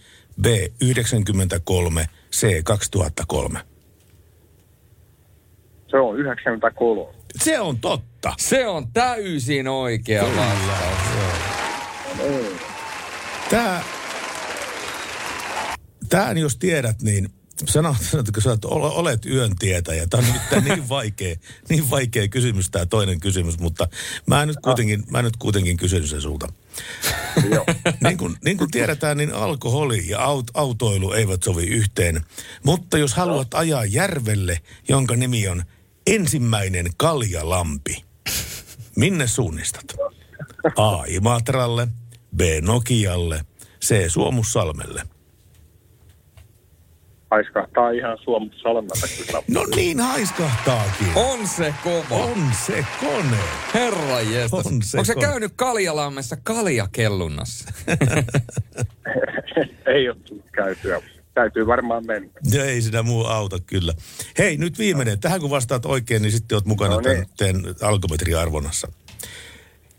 [0.42, 0.46] B.
[0.80, 2.62] 93, C.
[2.64, 3.60] 2003.
[5.90, 7.14] Se on 93.
[7.38, 8.34] Se on totta.
[8.38, 10.98] Se on täysin oikea vastaus.
[13.50, 13.80] Tämä,
[16.08, 17.28] tämän jos tiedät, niin
[17.64, 20.06] sano, sanotko sä, olet yön tietäjä.
[20.06, 20.24] Tämä
[20.56, 21.36] on niin vaikea,
[21.68, 23.88] niin vaikea kysymys tämä toinen kysymys, mutta
[24.26, 26.52] mä nyt kuitenkin, mä nyt kuitenkin kysyn sen sulta.
[28.04, 32.24] niin, kuin, niin kuin tiedetään, niin alkoholi ja aut, autoilu eivät sovi yhteen.
[32.64, 35.62] Mutta jos haluat ajaa järvelle, jonka nimi on
[36.06, 38.04] ensimmäinen Kaljalampi,
[38.96, 39.84] minne suunnistat?
[40.76, 41.04] A.
[41.06, 41.88] Imatralle,
[42.36, 42.40] B.
[42.62, 43.44] Nokialle,
[43.84, 44.10] C.
[44.10, 45.02] Suomussalmelle.
[47.30, 49.42] Haiskahtaa ihan Suomussalmelta kyllä.
[49.50, 51.06] No niin haiskahtaakin.
[51.14, 52.04] On se kova.
[52.24, 53.36] On se kone.
[53.74, 54.66] Herra jestas.
[54.66, 55.26] On se Onko se kone.
[55.26, 57.72] käynyt Kaljalammessa kaljakellunnassa?
[59.94, 61.02] Ei ole tullut käytyä.
[61.34, 62.28] Täytyy varmaan mennä.
[62.52, 63.92] Ja ei sitä muu auta kyllä.
[64.38, 65.20] Hei, nyt viimeinen.
[65.20, 67.26] Tähän kun vastaat oikein, niin sitten oot mukana No niin.
[67.36, 68.92] tämän, tämän alkometriarvonnassa.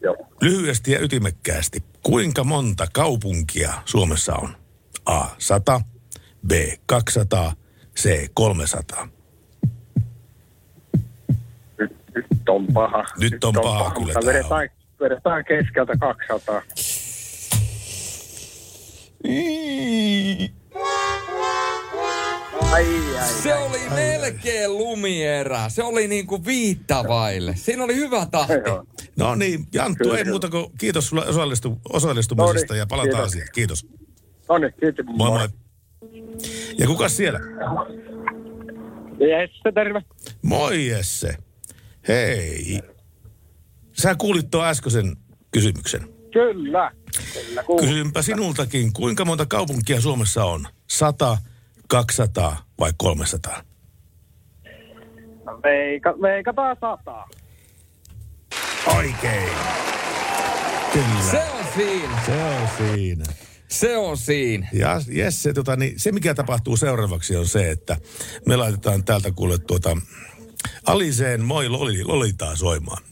[0.03, 0.15] Joo.
[0.41, 1.83] Lyhyesti ja ytimekkäästi.
[2.03, 4.55] Kuinka monta kaupunkia Suomessa on?
[5.05, 5.25] A.
[5.37, 5.81] 100,
[6.47, 6.51] B.
[6.85, 7.53] 200,
[7.99, 8.27] C.
[8.33, 9.07] 300.
[11.79, 13.03] Nyt, nyt on paha.
[13.19, 16.61] Nyt on paha kyllä Mutta tää vedetään, vedetään keskeltä 200.
[22.71, 22.85] Ai,
[23.19, 25.69] ai, Se oli melkein lumierä.
[25.69, 27.53] Se oli niin kuin viittä vaille.
[27.55, 28.53] Siinä oli hyvä tahti.
[29.17, 30.17] No niin, Janttu, Kyllä.
[30.17, 33.27] ei muuta kuin kiitos sulle osallistu, osallistumisesta No niin, ja palataan kiitos.
[33.31, 33.47] asiaan.
[33.53, 33.87] Kiitos.
[34.49, 35.05] No niin, kiitos.
[35.05, 35.47] Moi moi.
[36.77, 37.39] Ja kuka siellä?
[39.19, 40.01] Jesse, terve.
[40.41, 41.37] Moi Jesse.
[42.07, 42.81] Hei.
[43.93, 45.17] Sä kuulit tuon äskeisen
[45.51, 46.01] kysymyksen.
[46.33, 46.91] Kyllä.
[47.33, 47.63] Kyllä.
[47.79, 50.67] Kysynpä sinultakin, kuinka monta kaupunkia Suomessa on?
[50.87, 51.37] 100,
[51.87, 53.61] 200 vai 300?
[55.63, 57.29] Veika, veikataan sataa.
[58.97, 59.49] Oikein.
[60.93, 61.31] Kyllä.
[61.31, 62.19] Se on siinä.
[62.25, 63.25] Se on siinä.
[63.71, 64.67] Se on siinä.
[64.73, 67.97] Ja Jesse, tota, niin se mikä tapahtuu seuraavaksi on se, että
[68.45, 69.97] me laitetaan täältä kuule tuota
[70.85, 73.03] Aliseen moi loli, lolitaa soimaan.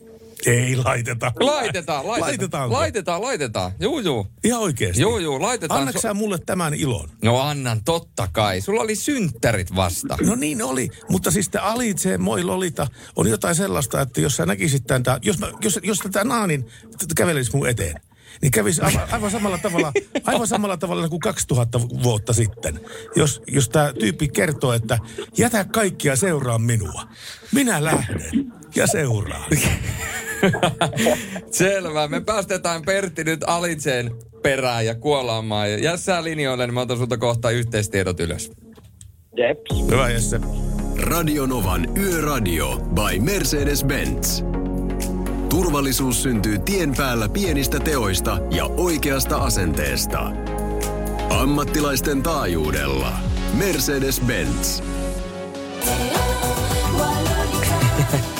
[0.45, 1.31] Ei laiteta.
[1.39, 2.29] Laitetaan, laitetaan.
[2.29, 2.75] Laitetaanko?
[2.75, 3.71] Laitetaan, laitetaan.
[3.79, 4.27] Juu, juu.
[4.43, 5.01] Ihan oikeesti.
[5.01, 5.79] Juu, juu, laitetaan.
[5.79, 7.09] Annatko sä mulle tämän ilon?
[7.23, 8.61] No annan, totta kai.
[8.61, 10.17] Sulla oli synttärit vasta.
[10.21, 14.45] No niin oli, mutta siis tämä Alitse, moi Lolita, on jotain sellaista, että jos sä
[14.45, 16.65] näkisit tämän, jos, mä, jos, jos tätä naanin
[17.15, 18.01] kävelisi mun eteen,
[18.41, 19.91] niin kävisi aivan, aivan, samalla tavalla,
[20.23, 22.79] aivan samalla tavalla kuin 2000 vuotta sitten.
[23.15, 24.99] Jos, jos tämä tyyppi kertoo, että
[25.37, 27.03] jätä kaikkia seuraa minua.
[27.53, 29.51] Minä lähden ja seuraan.
[31.51, 32.07] Selvä.
[32.07, 34.11] Me päästetään Pertti nyt Alitseen
[34.43, 35.71] perään ja kuolaamaan.
[35.71, 38.51] Ja jää sää linjoille, niin mä otan sulta kohta yhteistiedot ylös.
[39.37, 39.91] Jeps.
[39.91, 40.39] Hyvä Jesse.
[40.99, 44.43] Radionovan Yöradio by Mercedes-Benz.
[45.49, 50.31] Turvallisuus syntyy tien päällä pienistä teoista ja oikeasta asenteesta.
[51.29, 53.19] Ammattilaisten taajuudella.
[53.57, 54.83] Mercedes-Benz.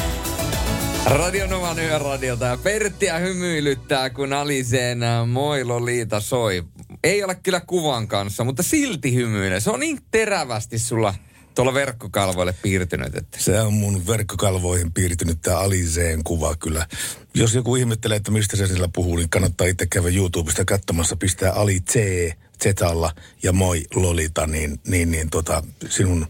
[1.06, 6.64] Radionovan yöradiolta ja Perttiä hymyilyttää, kun Aliseen ä, Moi Lolita soi.
[7.04, 9.60] Ei ole kyllä kuvan kanssa, mutta silti hymyilee.
[9.60, 11.14] Se on niin terävästi sulla
[11.60, 16.88] tuolla verkkokalvoille piirtynyt, että Se on mun verkkokalvoihin piirtynyt tämä Aliseen kuva kyllä.
[17.34, 21.52] Jos joku ihmettelee, että mistä se sillä puhuu, niin kannattaa itse käydä YouTubesta katsomassa, pistää
[21.52, 22.00] Ali C,
[22.64, 23.12] Zetalla
[23.44, 26.28] ja moi Lolita, niin, niin, niin tota, sinun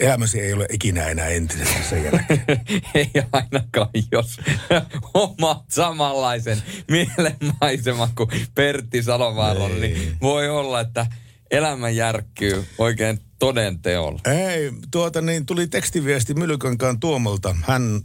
[0.00, 2.44] elämäsi ei ole ikinä enää entisessä sen jälkeen.
[2.94, 4.40] ei ainakaan, jos
[5.14, 11.06] omat samanlaisen mielenmaiseman kuin Pertti Salovaaralla, niin voi olla, että
[11.50, 14.20] elämä järkkyy oikein toden teolla.
[14.24, 17.56] Ei, tuota niin, tuli tekstiviesti Mylykankaan Tuomolta.
[17.62, 18.00] Hän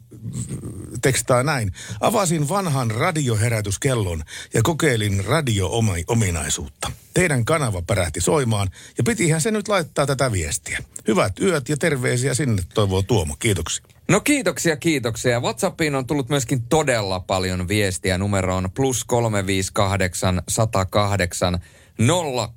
[1.01, 1.71] tekstaa näin.
[2.01, 6.91] Avasin vanhan radioherätyskellon ja kokeilin radio-ominaisuutta.
[7.13, 10.79] Teidän kanava pärähti soimaan ja pitihän se nyt laittaa tätä viestiä.
[11.07, 13.35] Hyvät yöt ja terveisiä sinne, toivoo Tuomo.
[13.39, 13.85] Kiitoksia.
[14.07, 15.39] No kiitoksia, kiitoksia.
[15.39, 18.17] WhatsAppiin on tullut myöskin todella paljon viestiä.
[18.17, 21.59] Numero on plus 358 108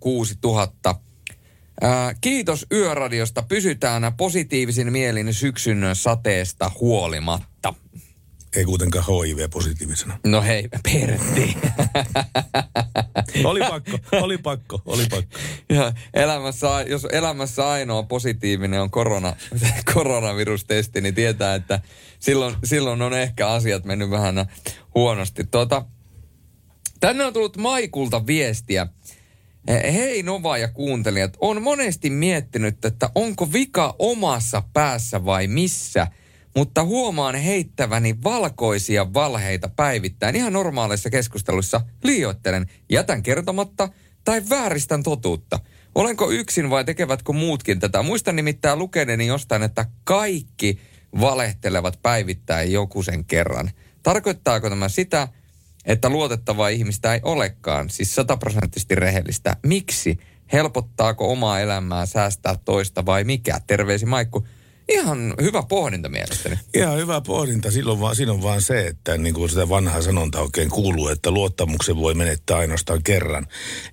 [0.01, 1.06] 06000.
[1.81, 3.43] Ää, kiitos Yöradiosta.
[3.43, 7.75] Pysytään positiivisin mielin syksyn sateesta huolimatta.
[8.57, 10.19] Ei kuitenkaan HIV-positiivisena.
[10.27, 11.57] No hei, Pertti.
[13.45, 15.39] Oli pakko, oli pakko, oli pakko.
[15.69, 19.37] Ja elämässä, jos elämässä ainoa positiivinen on korona,
[19.95, 21.81] koronavirustesti, niin tietää, että
[22.19, 24.47] silloin, silloin on ehkä asiat mennyt vähän
[24.95, 25.45] huonosti.
[25.45, 25.85] Tuota,
[27.01, 28.87] tänne on tullut Maikulta viestiä.
[29.69, 36.07] Hei Nova ja kuuntelijat, on monesti miettinyt, että onko vika omassa päässä vai missä,
[36.57, 40.37] mutta huomaan heittäväni valkoisia valheita päivittäin.
[40.37, 43.89] Ihan normaaleissa keskusteluissa liioittelen, jätän kertomatta
[44.25, 45.59] tai vääristän totuutta.
[45.95, 48.03] Olenko yksin vai tekevätkö muutkin tätä?
[48.03, 50.79] Muistan nimittäin lukeneeni jostain, että kaikki
[51.21, 53.71] valehtelevat päivittäin joku sen kerran.
[54.03, 55.29] Tarkoittaako tämä sitä,
[55.87, 59.57] että luotettavaa ihmistä ei olekaan, siis sataprosenttisesti rehellistä.
[59.67, 60.19] Miksi?
[60.53, 63.61] Helpottaako omaa elämää säästää toista vai mikä?
[63.67, 64.47] Terveisi Maikku.
[64.89, 66.59] Ihan hyvä pohdinta mielestäni.
[66.75, 67.71] Ihan hyvä pohdinta.
[67.71, 71.31] Silloin vaan, siinä on vaan se, että niin kuin sitä vanhaa sanonta oikein kuuluu, että
[71.31, 73.47] luottamuksen voi menettää ainoastaan kerran.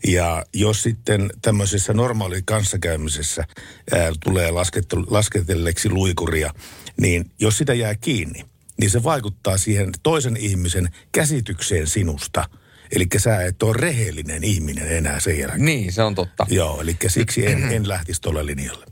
[0.08, 3.43] Ja jos sitten tämmöisessä normaali kanssakäymisessä
[3.91, 6.53] ää, tulee laskettu, lasketelleeksi luikuria,
[7.01, 8.45] niin jos sitä jää kiinni,
[8.78, 12.50] niin se vaikuttaa siihen toisen ihmisen käsitykseen sinusta.
[12.96, 15.66] Eli sä et ole rehellinen ihminen enää sen jälkeen.
[15.66, 16.46] Niin, se on totta.
[16.50, 18.86] Joo, eli siksi en, en lähtisi tuolle linjalle.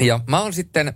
[0.00, 0.94] Ja mä oon sitten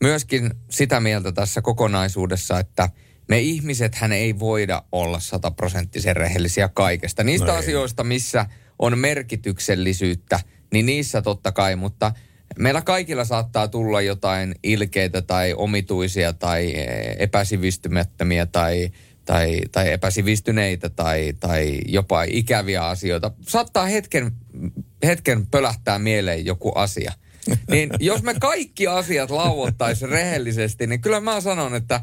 [0.00, 2.88] myöskin sitä mieltä tässä kokonaisuudessa, että
[3.28, 7.24] me ihmiset hän ei voida olla sataprosenttisen rehellisiä kaikesta.
[7.24, 8.46] Niistä No asioista, missä
[8.78, 10.40] on merkityksellisyyttä,
[10.72, 12.12] niin niissä totta kai, mutta
[12.58, 18.90] meillä kaikilla saattaa tulla jotain ilkeitä tai omituisia tai eh, epäsivistymättömiä tai,
[19.24, 23.30] tai, tai epäsivistyneitä tai, tai jopa ikäviä asioita.
[23.40, 24.32] Saattaa hetken,
[25.04, 27.12] hetken pölähtää mieleen joku asia.
[27.70, 32.00] Niin jos me kaikki asiat lauottaisiin rehellisesti, niin kyllä mä sanon, että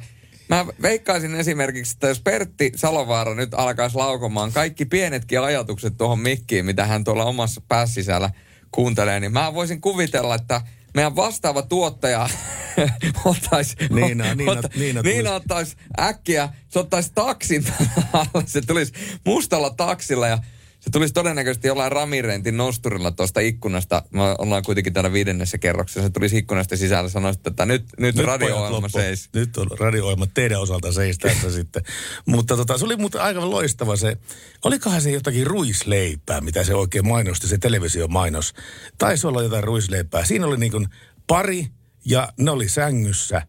[0.49, 6.65] Mä veikkaisin esimerkiksi, että jos Pertti Salovaara nyt alkaisi laukomaan kaikki pienetkin ajatukset tuohon mikkiin,
[6.65, 8.29] mitä hän tuolla omassa päässisällä
[8.71, 10.61] kuuntelee, niin mä voisin kuvitella, että
[10.93, 12.29] meidän vastaava tuottaja
[13.25, 13.75] ottaisi...
[13.89, 17.65] Niina, Niina- otta- Niina tulisi- Niina ottaisi äkkiä, se ottaisi taksin
[18.13, 18.93] alle, se tulisi
[19.25, 20.37] mustalla taksilla ja
[20.85, 24.03] se tulisi todennäköisesti jollain ramirentin nosturilla tuosta ikkunasta.
[24.11, 26.01] Me ollaan kuitenkin täällä viidennessä kerroksessa.
[26.01, 28.25] Se tulisi ikkunasta sisällä sanoisi, että nyt, nyt, nyt
[28.69, 28.89] loppu.
[28.89, 29.29] seis.
[29.33, 31.83] Nyt on radio teidän osalta seis tässä sitten.
[32.25, 34.17] Mutta tota, se oli muuten aika loistava se,
[34.65, 38.53] olikohan se jotakin ruisleipää, mitä se oikein mainosti, se televisiomainos.
[38.97, 40.25] Taisi olla jotain ruisleipää.
[40.25, 40.87] Siinä oli niin kuin
[41.27, 41.67] pari
[42.05, 43.41] ja ne oli sängyssä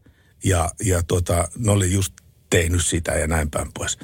[0.45, 2.13] ja, ja tota, ne oli just
[2.51, 3.99] tehnyt sitä ja näin päin pois.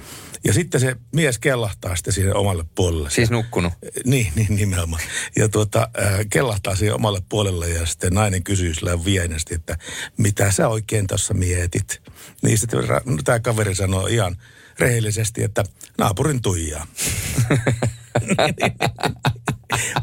[0.44, 3.10] Ja sitten se mies kellahtaa sitten siihen omalle puolelle.
[3.10, 3.72] Siis nukkunut.
[4.04, 5.02] Niin, niin nimenomaan.
[5.36, 5.90] Ja tuota,
[6.30, 9.78] kellahtaa siihen omalle puolelle ja sitten nainen kysyy sillä vienesti, että
[10.16, 12.02] mitä sä oikein tuossa mietit?
[12.42, 12.80] Niin sitten
[13.24, 14.36] tämä kaveri sanoo ihan
[14.78, 15.64] rehellisesti, että
[15.98, 16.86] naapurin tuijaa.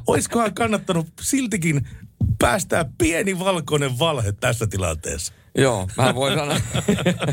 [0.07, 1.87] Olisikohan kannattanut siltikin
[2.39, 5.33] päästää pieni valkoinen valhe tässä tilanteessa?
[5.57, 6.59] Joo, mä voin sanoa,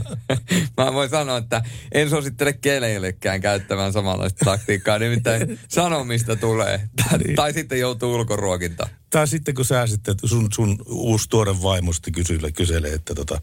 [0.79, 6.88] mä voin sanoa, että en suosittele keleillekään käyttämään samanlaista taktiikkaa, nimittäin sanomista tulee.
[6.96, 8.90] Tai, tai sitten joutuu ulkoruokintaan.
[9.11, 13.40] Tai sitten kun sä sitten, sun, sun uusi tuore vaimo sitten kyselee, kyselee että, tota,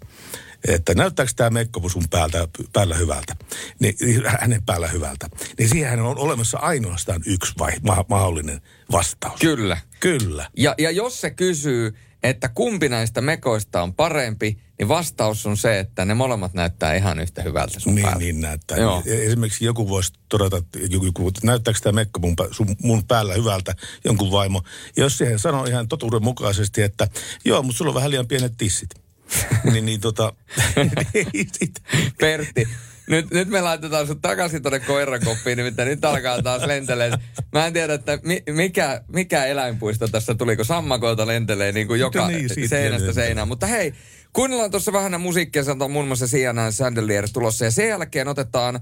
[0.67, 3.35] että näyttääkö tämä mekko sun päältä, päällä hyvältä,
[3.79, 3.95] niin,
[4.39, 9.39] hänen päällä hyvältä, niin siihen on olemassa ainoastaan yksi vai, ma, mahdollinen vastaus.
[9.39, 9.77] Kyllä.
[9.99, 10.49] Kyllä.
[10.57, 11.93] Ja, ja jos se kysyy,
[12.23, 17.19] että kumpi näistä mekoista on parempi, niin vastaus on se, että ne molemmat näyttää ihan
[17.19, 18.19] yhtä hyvältä sun Niin, päällä.
[18.19, 18.77] niin näyttää.
[18.77, 19.03] Joo.
[19.05, 23.75] Esimerkiksi joku voisi todeta, että joku, joku, näyttääkö tämä mekko mun, sun, mun päällä hyvältä,
[24.05, 24.63] jonkun vaimo.
[24.97, 27.07] Ja jos siihen sanoo ihan totuuden mukaisesti, että
[27.45, 28.89] joo, mutta sulla on vähän liian pienet tissit.
[29.71, 30.33] niin, niin tota.
[32.19, 32.67] Pertti,
[33.07, 37.11] nyt, nyt me laitetaan sut takaisin tuonne koirakoppiin, nimittäin nyt alkaa taas lentelee.
[37.51, 41.99] Mä en tiedä, että mi, mikä, mikä eläinpuisto tässä tuli, kun sammakoilta lentelee niin kuin
[41.99, 43.47] joka niin, seinästä seinään.
[43.47, 43.93] Mutta hei,
[44.33, 47.65] kuunnellaan tuossa vähän musiikkia, sieltä on muun muassa Sienna Sandelier tulossa.
[47.65, 48.79] Ja sen jälkeen otetaan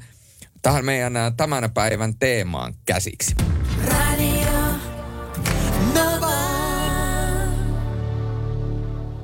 [0.62, 3.36] tähän meidän ää, tämän päivän teemaan käsiksi.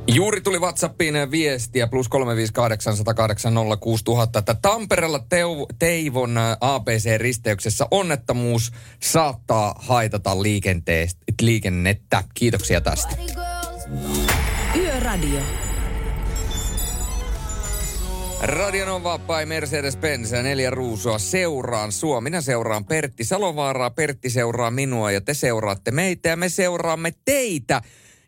[0.08, 2.94] Juuri tuli WhatsAppiin viestiä plus 358
[4.40, 10.32] että Tampereella Teu, Teivon ä, APC-risteyksessä onnettomuus saattaa haitata
[11.42, 12.24] liikennettä.
[12.34, 13.16] Kiitoksia tästä.
[14.76, 15.40] Yöradio.
[18.42, 22.22] Radionova by Mercedes-Benz ja neljä ruusua seuraan sua.
[22.22, 27.82] Minä seuraan Pertti Salovaaraa, Pertti seuraa minua ja te seuraatte meitä ja me seuraamme teitä.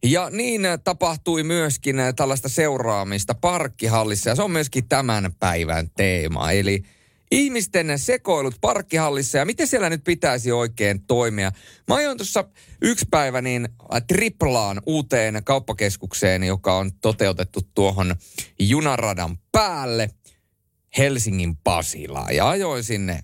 [0.03, 5.89] Ja niin äh, tapahtui myöskin äh, tällaista seuraamista parkkihallissa ja se on myöskin tämän päivän
[5.97, 6.51] teema.
[6.51, 6.83] Eli
[7.31, 11.51] ihmisten sekoilut parkkihallissa ja miten siellä nyt pitäisi oikein toimia.
[11.87, 12.43] Mä ajoin tuossa
[12.81, 18.15] yksi päivä niin äh, triplaan uuteen kauppakeskukseen, joka on toteutettu tuohon
[18.59, 20.09] junaradan päälle
[20.97, 22.35] Helsingin Pasilaan.
[22.35, 23.19] Ja ajoin sinne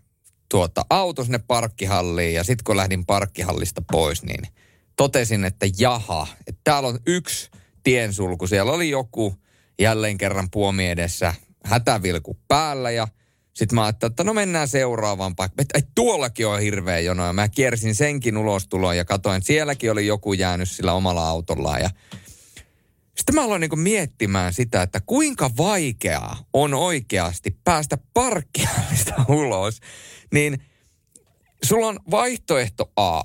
[0.49, 4.47] tuota auto sinne parkkihalliin ja sitten kun lähdin parkkihallista pois, niin
[4.95, 7.49] totesin, että jaha, että täällä on yksi
[7.83, 8.47] tiensulku.
[8.47, 9.35] Siellä oli joku
[9.79, 11.33] jälleen kerran puomi edessä
[11.65, 13.07] hätävilku päällä ja
[13.53, 15.61] sitten mä ajattelin, että no mennään seuraavaan paikkaan.
[15.61, 17.25] Että et, tuollakin on hirveä jono.
[17.25, 21.81] Ja mä kiersin senkin ulostuloon ja katsoin, että sielläkin oli joku jäänyt sillä omalla autollaan.
[21.81, 21.89] Ja
[23.15, 29.79] sitten mä aloin niinku miettimään sitä, että kuinka vaikeaa on oikeasti päästä parkkihalista ulos.
[30.33, 30.63] Niin
[31.63, 33.23] sulla on vaihtoehto A.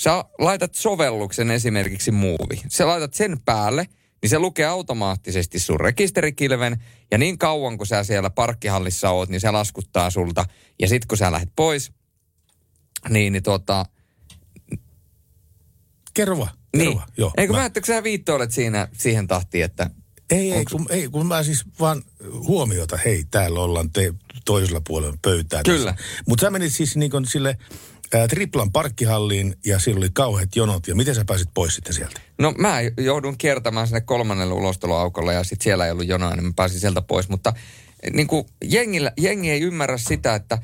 [0.00, 2.62] Sä laitat sovelluksen esimerkiksi Muuvi.
[2.68, 3.86] Sä laitat sen päälle,
[4.22, 6.84] niin se lukee automaattisesti sun rekisterikilven.
[7.10, 10.44] Ja niin kauan kun sä siellä parkkihallissa oot, niin se laskuttaa sulta.
[10.80, 11.92] Ja sit kun sä lähdet pois,
[13.08, 13.84] niin, niin tota,
[16.14, 16.50] Kerro vaan.
[16.72, 17.00] Kerro niin.
[17.16, 19.90] Joo, Eikö mä- mä, että sä viittoilet siinä siihen tahtiin, että
[20.30, 22.02] Ei, ei kun, ei, kun mä siis vaan
[22.46, 25.62] huomiota, hei, täällä ollaan te, toisella puolella pöytää.
[25.64, 25.94] Kyllä.
[26.28, 27.58] Mutta sä menit siis niin sille
[28.14, 30.88] ää, triplan parkkihalliin ja siellä oli kauheat jonot.
[30.88, 32.20] Ja miten sä pääsit pois sitten sieltä?
[32.38, 36.52] No mä joudun kiertämään sinne kolmannelle ulostoloaukolle ja sitten siellä ei ollut jonoa, niin mä
[36.56, 37.28] pääsin sieltä pois.
[37.28, 37.52] Mutta
[38.12, 40.58] niin kuin jengillä, jengi ei ymmärrä sitä, että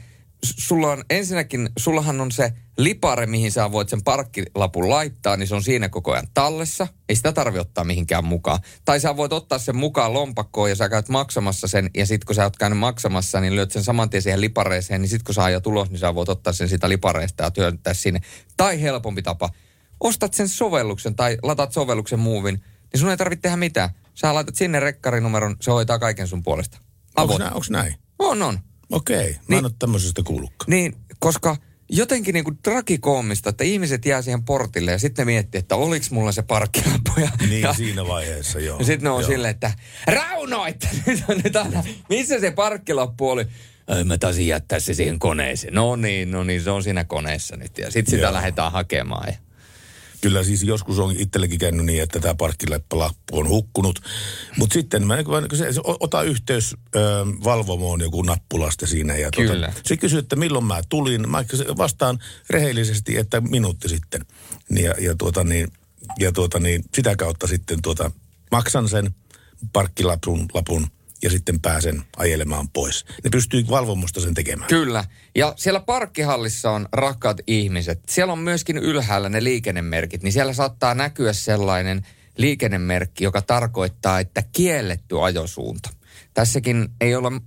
[0.44, 5.54] sulla on ensinnäkin, sullahan on se lipare, mihin sä voit sen parkkilapun laittaa, niin se
[5.54, 6.86] on siinä koko ajan tallessa.
[7.08, 8.58] Ei sitä tarvi ottaa mihinkään mukaan.
[8.84, 12.34] Tai sä voit ottaa sen mukaan lompakkoon ja sä käyt maksamassa sen, ja sitten kun
[12.34, 15.44] sä oot käynyt maksamassa, niin lyöt sen saman tien siihen lipareeseen, niin sitten kun sä
[15.44, 18.20] ajat ulos, niin sä voit ottaa sen sitä lipareesta ja työntää sinne.
[18.56, 19.50] Tai helpompi tapa,
[20.00, 22.54] ostat sen sovelluksen tai latat sovelluksen muuvin,
[22.92, 23.90] niin sun ei tarvitse tehdä mitään.
[24.14, 26.78] Sä laitat sinne rekkarinumeron, se hoitaa kaiken sun puolesta.
[27.16, 27.38] Onko
[27.70, 27.94] näin?
[28.18, 28.58] On, on.
[28.92, 29.58] Okei, mä Niin.
[29.58, 30.70] en ole tämmöisestä kuullutkaan.
[30.70, 31.56] Niin, koska
[31.88, 36.32] jotenkin niinku tragikoomista, että ihmiset jää siihen portille ja sitten ne miettii, että oliks mulla
[36.32, 37.10] se parkkilappu.
[37.20, 38.78] Ja, Niin, ja, siinä vaiheessa, joo.
[38.78, 39.30] ja sitten ne on joo.
[39.30, 39.72] silleen, että
[40.06, 43.46] Rauno, että nyt on nyt aina, missä se parkkilappu oli?
[43.86, 45.74] Ai, mä taisin jättää se siihen koneeseen.
[45.74, 47.78] No niin, no niin, se on siinä koneessa nyt.
[47.78, 48.32] Ja sitten sitä Joo.
[48.32, 49.28] lähdetään hakemaan.
[49.28, 49.34] Ja
[50.20, 52.98] Kyllä siis joskus on itsellekin käynyt niin, että tämä parkkilappu
[53.32, 54.00] on hukkunut.
[54.58, 57.00] Mutta sitten mä, kun se, se, ota yhteys ö,
[57.44, 59.16] valvomoon joku nappulaste siinä.
[59.16, 59.66] Ja Kyllä.
[59.66, 61.30] Tuota, se kysyy, että milloin mä tulin.
[61.30, 61.44] Mä
[61.78, 62.18] vastaan
[62.50, 64.26] rehellisesti, että minuutti sitten.
[64.70, 65.68] Ja, ja, tuota, niin,
[66.18, 68.10] ja tuota, niin, sitä kautta sitten tuota,
[68.50, 69.14] maksan sen
[69.72, 70.86] parkkilapun lapun,
[71.22, 73.04] ja sitten pääsen ajelemaan pois.
[73.24, 74.68] Ne pystyy valvomusta sen tekemään.
[74.68, 75.04] Kyllä.
[75.34, 78.00] Ja siellä parkkihallissa on rakkaat ihmiset.
[78.08, 82.06] Siellä on myöskin ylhäällä ne liikennemerkit, niin siellä saattaa näkyä sellainen
[82.36, 85.90] liikennemerkki, joka tarkoittaa, että kielletty ajosuunta.
[86.34, 87.40] Tässäkin ei ole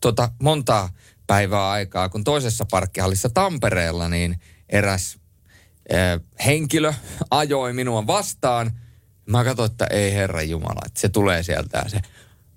[0.00, 0.88] tota, montaa
[1.26, 5.18] päivää aikaa, kun toisessa parkkihallissa Tampereella, niin eräs
[5.94, 6.92] äh, henkilö
[7.30, 8.70] ajoi minua vastaan.
[9.26, 12.00] Mä katsoin, että ei herra Jumala, että se tulee sieltä se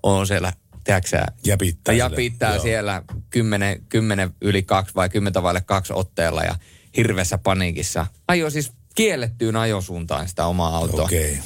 [0.04, 1.96] on siellä, tiedätkö sä, Ja pitää.
[1.96, 2.64] ja sille- pitää joo.
[2.64, 6.56] siellä 10, 10 yli kaksi vai 10 vaille kaksi otteella ja
[6.98, 8.08] hirveässä paniikissa.
[8.28, 11.04] Ajo siis kiellettyyn ajosuuntaan sitä omaa autoa.
[11.06, 11.40] Okei.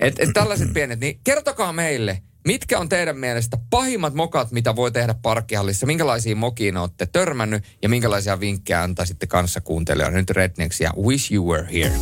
[0.00, 4.92] Et, et tällaiset pienet, niin kertokaa meille, mitkä on teidän mielestä pahimmat mokat, mitä voi
[4.92, 5.86] tehdä parkkihallissa?
[5.86, 10.18] Minkälaisia mokiin olette törmännyt ja minkälaisia vinkkejä antaisitte kanssa kuuntelijoille?
[10.18, 11.92] Nyt Rednecks ja Wish You Were Here.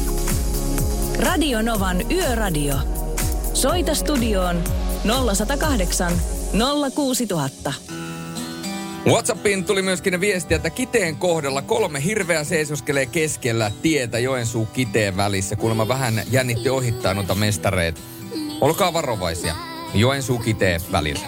[1.18, 2.74] Radio Novan Yöradio.
[3.54, 4.64] Soita studioon
[5.04, 6.12] 0108
[6.94, 7.74] 06000.
[9.06, 15.56] Whatsappiin tuli myöskin viesti, että Kiteen kohdalla kolme hirveä seisoskelee keskellä tietä Joensuu Kiteen välissä.
[15.56, 18.00] Kuulemma vähän jännitti ohittaa noita mestareita.
[18.60, 19.54] Olkaa varovaisia.
[19.94, 21.26] Joensuu Kiteen välillä.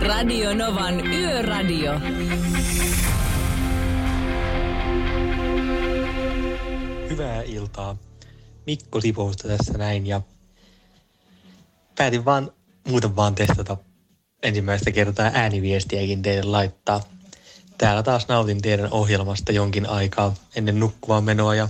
[0.00, 1.92] Radio Novan Yöradio.
[7.10, 7.96] Hyvää iltaa.
[8.66, 10.20] Mikko Sipoosta tässä näin ja
[11.98, 12.52] päätin vaan
[12.88, 13.76] muuten vaan testata
[14.42, 17.00] ensimmäistä kertaa ääniviestiäkin teille laittaa.
[17.78, 21.68] Täällä taas nautin teidän ohjelmasta jonkin aikaa ennen nukkuvaan menoa ja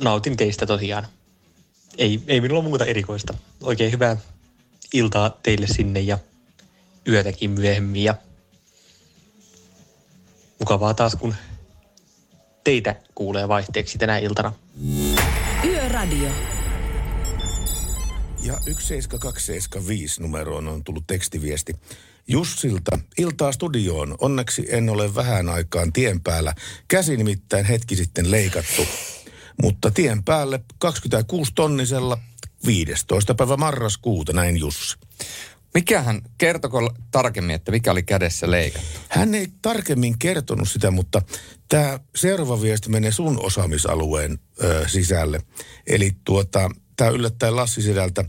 [0.00, 1.06] nautin teistä tosiaan.
[1.98, 3.34] Ei, ei minulla muuta erikoista.
[3.62, 4.16] Oikein hyvää
[4.92, 6.18] iltaa teille sinne ja
[7.08, 8.14] yötäkin myöhemmin ja
[10.58, 11.34] mukavaa taas kun
[12.68, 14.52] teitä kuulee vaihteeksi tänä iltana.
[15.64, 16.28] Yöradio.
[18.42, 21.76] Ja 17275 numeroon on tullut tekstiviesti.
[22.26, 24.16] Jussilta, iltaa studioon.
[24.20, 26.54] Onneksi en ole vähän aikaan tien päällä.
[26.88, 28.82] Käsi nimittäin hetki sitten leikattu.
[29.62, 32.18] Mutta tien päälle 26 tonnisella
[32.66, 33.34] 15.
[33.34, 34.96] päivä marraskuuta, näin Jussi.
[35.74, 38.98] Mikähän, kertoko tarkemmin, että mikä oli kädessä leikattu?
[39.08, 41.22] Hän ei tarkemmin kertonut sitä, mutta
[41.68, 45.40] tämä seuraava viesti menee sun osaamisalueen ö, sisälle.
[45.86, 48.24] Eli tuota, tämä yllättäen Lassi Sedältä,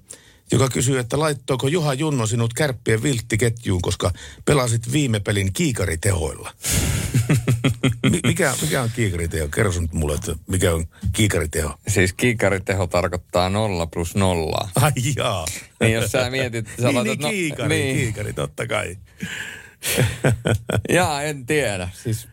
[0.52, 4.12] joka kysyy, että laittoiko Juha Junno sinut kärppien vilttiketjuun, koska
[4.46, 6.54] pelasit viime pelin kiikaritehoilla.
[8.12, 9.48] Mi- mikä, mikä on kiikariteho?
[9.48, 11.76] Kerro nyt mulle, että mikä on kiikariteho.
[11.88, 14.70] Siis kiikariteho tarkoittaa nolla plus nollaa.
[14.76, 15.46] Ai jaa.
[15.80, 17.96] Niin jos sä mietit, sä niin, laitat niin, no- kiikari, niin.
[17.98, 18.98] kiikari, totta kai.
[20.90, 21.90] Jaa, en tiedä.
[22.04, 22.28] Siis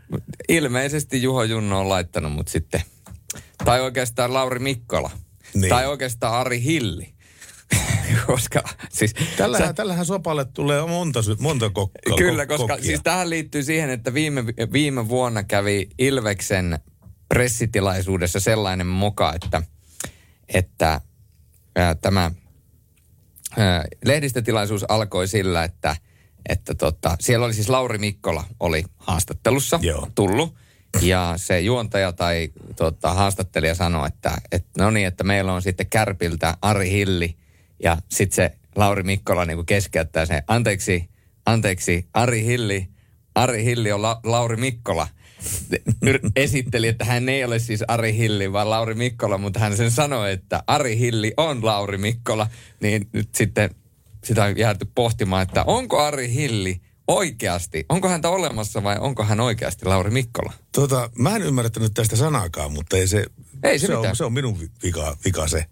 [0.49, 2.83] ilmeisesti Juho Junno on laittanut mut sitten.
[3.65, 5.11] Tai oikeastaan Lauri Mikkola.
[5.55, 5.69] Niin.
[5.69, 7.16] Tai oikeastaan Ari Hilli.
[8.27, 9.15] koska siis...
[9.37, 12.17] Tällähän, sä- tällähän sopalle tulee monta, monta kokkaa.
[12.19, 16.79] Kyllä, koska siis tähän liittyy siihen, että viime, viime vuonna kävi Ilveksen
[17.29, 19.63] pressitilaisuudessa sellainen moka, että,
[20.49, 21.01] että
[21.77, 22.31] ää, tämä
[23.57, 25.97] ää, lehdistötilaisuus alkoi sillä, että,
[26.49, 30.09] että tota, siellä oli siis Lauri Mikkola oli haastattelussa Joo.
[30.15, 30.55] tullut.
[31.03, 35.87] Ja se juontaja tai tota, haastattelija sanoi, että, että no niin, että meillä on sitten
[35.87, 37.37] Kärpiltä Ari Hilli.
[37.83, 41.09] Ja sitten se Lauri Mikkola niin kuin keskeyttää sen, anteeksi,
[41.47, 42.89] anteeksi, Ari Hilli,
[43.35, 45.09] Ari Hilli on La- Lauri Mikkola.
[46.37, 50.33] Esitteli, että hän ei ole siis Ari Hilli, vaan Lauri Mikkola, mutta hän sen sanoi,
[50.33, 52.47] että Ari Hilli on Lauri Mikkola.
[52.81, 53.71] Niin nyt sitten
[54.25, 59.41] sitä on jääty pohtimaan, että onko Ari Hilli oikeasti, onko häntä olemassa vai onko hän
[59.41, 60.53] oikeasti Lauri Mikkola?
[60.73, 63.27] Tota, mä en ymmärtänyt tästä sanaakaan, mutta ei se...
[63.63, 65.65] Ei se se, on, se on minun vi- vika, vika se.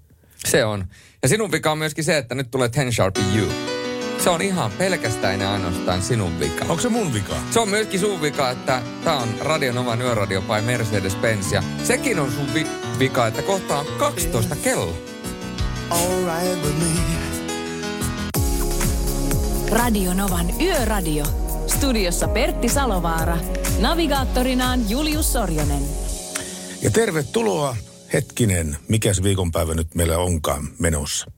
[0.47, 0.85] Se on.
[1.23, 3.49] Ja sinun vika on myöskin se, että nyt tulee Ten Sharp You.
[4.25, 6.65] Se on ihan pelkästään ja ainoastaan sinun vika.
[6.69, 7.35] Onko se mun vika?
[7.51, 11.53] Se on myöskin sun vika, että tää on Radionovan yöradio by Mercedes-Benz.
[11.55, 12.67] Ja sekin on sun vi-
[12.99, 14.95] vika, että kohta on 12 kello.
[15.91, 17.15] Alright with me.
[19.71, 21.25] Radio Novan Yöradio.
[21.67, 23.39] Studiossa Pertti Salovaara.
[23.81, 25.83] Navigaattorinaan Julius Sorjonen.
[26.83, 27.77] Ja tervetuloa.
[28.15, 31.31] Hetkinen, mikäs viikonpäivä nyt meillä onkaan menossa?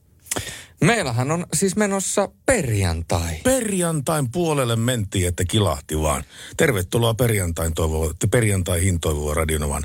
[0.81, 3.35] Meillähän on siis menossa perjantai.
[3.43, 6.23] Perjantain puolelle mentiin, että kilahti vaan.
[6.57, 9.83] Tervetuloa perjantain toivoa, perjantaihin toivoa Radionovan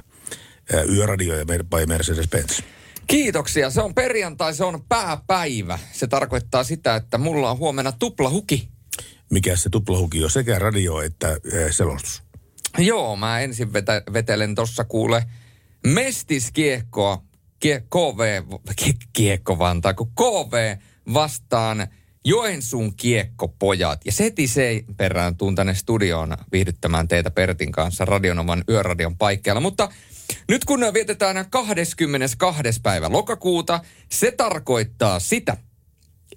[0.75, 2.63] ää, yöradio ja by Mercedes-Benz.
[3.07, 3.71] Kiitoksia.
[3.71, 5.79] Se on perjantai, se on pääpäivä.
[5.93, 8.69] Se tarkoittaa sitä, että mulla on huomenna tuplahuki.
[9.31, 11.39] Mikä se tuplahuki on sekä radio että ää,
[11.71, 12.23] selostus?
[12.79, 15.27] Joo, mä ensin vetä, vetelen tossa kuule
[15.87, 17.23] mestiskiekkoa,
[17.61, 18.43] kie, KV,
[18.77, 20.77] kie, kiekko Vantaa, kun KV
[21.15, 21.87] vastaan
[22.25, 24.01] Joensuun kiekkopojat.
[24.05, 29.61] Ja se heti se perään tuun tänne studioon viihdyttämään teitä Pertin kanssa Radionovan yöradion paikkeilla.
[29.61, 29.89] Mutta
[30.49, 32.63] nyt kun vietetään 22.
[32.83, 35.57] päivä lokakuuta, se tarkoittaa sitä,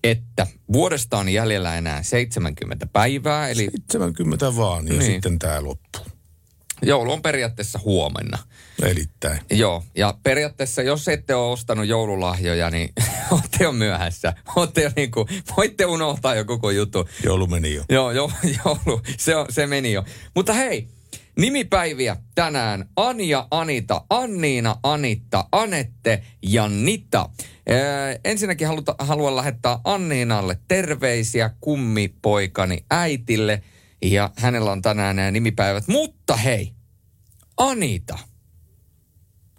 [0.04, 5.04] että vuodesta on jäljellä enää 70 päivää, eli 70 vaan ja Niin.
[5.12, 6.06] sitten tämä loppuu.
[6.82, 8.38] joulu on periaatteessa huomenna.
[8.84, 9.40] Elittäin.
[9.52, 12.90] Joo, ja periaatteessa jos ette ole ostanut joululahjoja, niin
[13.32, 14.34] olette jo myöhässä.
[14.56, 17.10] Olette jo niin kuin, voitte unohtaa jo koko juttu.
[17.24, 17.84] Joulu meni jo.
[17.90, 18.32] Joo, joo,
[18.66, 20.04] joulu, se, on, se meni jo.
[20.36, 20.88] Mutta hei,
[21.38, 22.90] nimipäiviä tänään.
[22.96, 27.30] Anja, Anita, Anniina, Anitta, Anette ja Nita.
[27.68, 33.64] Ee, ensinnäkin haluta, haluan lähettää Anniinalle terveisiä kummipoikani äitille.
[34.02, 35.88] Ja hänellä on tänään nämä nimipäivät.
[35.88, 36.72] Mutta hei,
[37.58, 38.18] Anita,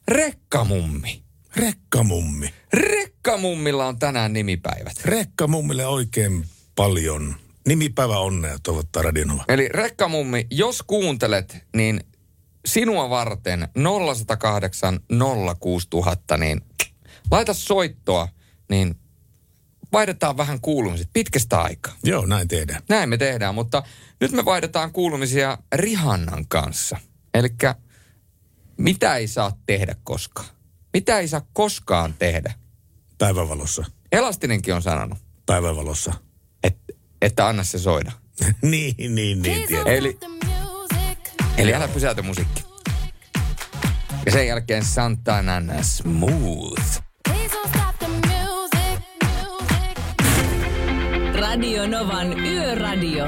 [0.08, 1.22] rekkamummi.
[1.56, 2.54] Rekkamummi.
[2.72, 5.04] Rekkamummilla on tänään nimipäivät.
[5.04, 6.44] Rekkamummille oikein
[6.74, 7.36] paljon.
[7.68, 9.44] Nimipäivä onnea toivottaa Radionova.
[9.48, 12.00] Eli rekkamummi, jos kuuntelet, niin
[12.66, 13.68] sinua varten
[14.16, 15.00] 0108
[15.60, 16.60] 06000, niin
[17.30, 18.28] laita soittoa,
[18.70, 18.94] niin
[19.92, 21.94] vaihdetaan vähän kuulumiset pitkästä aikaa.
[22.04, 22.82] Joo, näin tehdään.
[22.88, 23.82] Näin me tehdään, mutta
[24.20, 26.96] nyt me vaihdetaan kuulumisia Rihannan kanssa.
[27.34, 27.48] Eli
[28.78, 30.48] mitä ei saa tehdä koskaan?
[30.92, 32.54] Mitä ei saa koskaan tehdä?
[33.18, 33.84] Päivävalossa.
[34.12, 36.12] Elastinenkin on sanonut, Päivävalossa.
[36.64, 36.78] et,
[37.22, 38.12] että anna se soida.
[38.62, 39.86] niin, niin, niin, tiedän.
[39.86, 40.18] Eli,
[41.58, 42.64] eli älä pysäytä musiikki.
[44.26, 47.02] Ja sen jälkeen Santana Smooth.
[51.40, 53.24] Radio Novan Yöradio.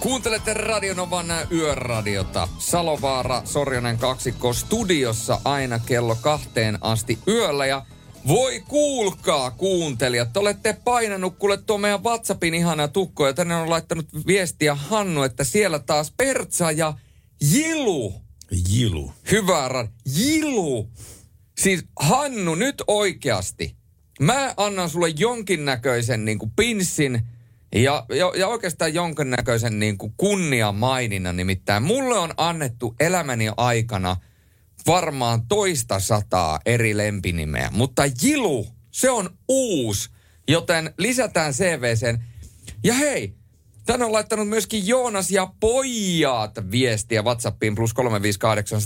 [0.00, 2.48] Kuuntelette Radionovan yöradiota.
[2.58, 7.86] Salovaara, Sorjonen kaksikko studiossa aina kello kahteen asti yöllä ja
[8.28, 13.70] voi kuulkaa kuuntelijat, te olette painanut kuule tuo meidän WhatsAppin ihana tukko ja tänne on
[13.70, 16.94] laittanut viestiä Hannu, että siellä taas Pertsa ja
[17.52, 18.14] Jilu.
[18.68, 19.12] Jilu.
[19.30, 19.88] Hyvä rad.
[20.16, 20.90] Jilu.
[21.58, 23.76] Siis Hannu, nyt oikeasti.
[24.20, 27.22] Mä annan sulle jonkinnäköisen niin kuin pinssin
[27.82, 31.36] ja, ja, ja oikeastaan jonkinnäköisen niin kuin kunniamaininnan.
[31.36, 34.16] Nimittäin mulle on annettu elämäni aikana
[34.86, 37.70] varmaan toista sataa eri lempinimeä.
[37.72, 40.10] Mutta Jilu, se on uusi,
[40.48, 42.24] joten lisätään CVCen.
[42.84, 43.34] Ja hei,
[43.86, 48.80] Tänne on laittanut myöskin Joonas ja pojat viestiä WhatsAppiin plus 358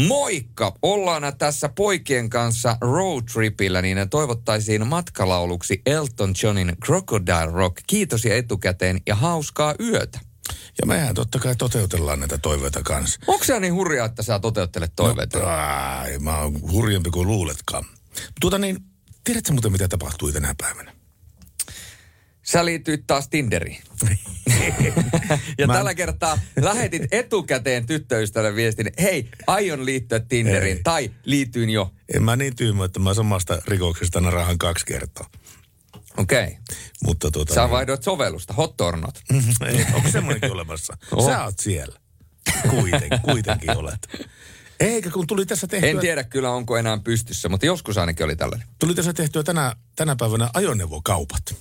[0.00, 0.74] Moikka!
[0.82, 7.76] Ollaan tässä poikien kanssa roadtripillä, niin toivottaisiin matkalauluksi Elton Johnin Crocodile Rock.
[7.86, 10.20] Kiitos ja etukäteen ja hauskaa yötä.
[10.80, 13.20] Ja mehän totta kai toteutellaan näitä toiveita kanssa.
[13.26, 15.38] Onko se niin hurjaa, että sä toteuttelet toiveita?
[15.38, 17.84] No, ai, mä oon hurjempi kuin luuletkaan.
[18.40, 18.76] Tuota niin,
[19.24, 20.92] tiedätkö muuten mitä tapahtui tänä päivänä?
[22.42, 23.82] Sä liityit taas Tinderiin.
[25.58, 30.82] ja Mä- tällä kertaa lähetit etukäteen tyttöystävälle viestin, hei, aion liittyä Tinderiin, Ei.
[30.82, 31.92] tai liityin jo.
[32.14, 35.26] En mä niin tyhmä, että mä samasta rikoksesta narahan kaksi kertaa.
[36.16, 36.44] Okei.
[36.44, 36.54] Okay.
[37.04, 37.54] Mutta tuota...
[37.54, 39.20] Sä niin- vaihdoit sovellusta, hot or not.
[39.66, 40.96] Ei, Onko semmoinenkin olemassa?
[41.12, 41.24] On.
[41.24, 41.98] Sä oot siellä.
[42.70, 44.26] Kuiten, kuitenkin olet.
[44.80, 45.90] Eikä kun tuli tässä tehtyä...
[45.90, 48.68] En tiedä kyllä, onko enää pystyssä, mutta joskus ainakin oli tällainen.
[48.78, 51.54] Tuli tässä tehtyä tänä, tänä päivänä ajoneuvokaupat.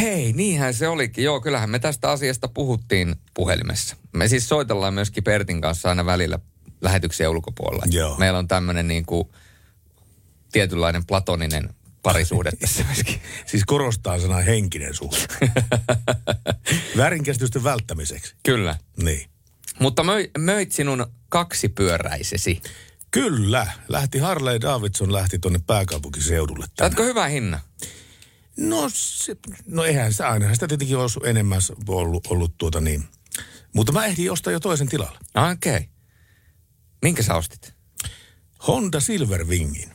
[0.00, 1.24] Hei, niinhän se olikin.
[1.24, 3.96] Joo, kyllähän me tästä asiasta puhuttiin puhelimessa.
[4.12, 6.38] Me siis soitellaan myöskin Pertin kanssa aina välillä
[6.80, 7.84] lähetyksiä ulkopuolella.
[7.90, 8.16] Joo.
[8.18, 9.28] Meillä on tämmöinen niin kuin
[10.52, 11.68] tietynlainen platoninen
[12.02, 13.20] parisuhde tässä myöskin.
[13.46, 15.50] Siis korostaa sanaa henkinen suhde.
[16.96, 18.34] Väärinkäsitysten välttämiseksi.
[18.42, 18.78] Kyllä.
[19.02, 19.30] Niin.
[19.78, 22.62] Mutta möi, möit sinun kaksipyöräisesi.
[23.10, 23.72] Kyllä.
[23.88, 26.66] Lähti Harley Davidson lähti tuonne pääkaupunkiseudulle.
[26.78, 27.60] Saatko hyvä hinna?
[28.58, 29.36] No, se,
[29.66, 30.54] no eihän sitä aina.
[30.54, 33.04] Sitä tietenkin olisi enemmän ollut, ollut tuota niin.
[33.74, 35.18] Mutta mä ehdin ostaa jo toisen tilalle.
[35.52, 35.76] Okei.
[35.76, 35.88] Okay.
[37.02, 37.74] Minkä sä ostit?
[38.66, 39.90] Honda Silverwingin.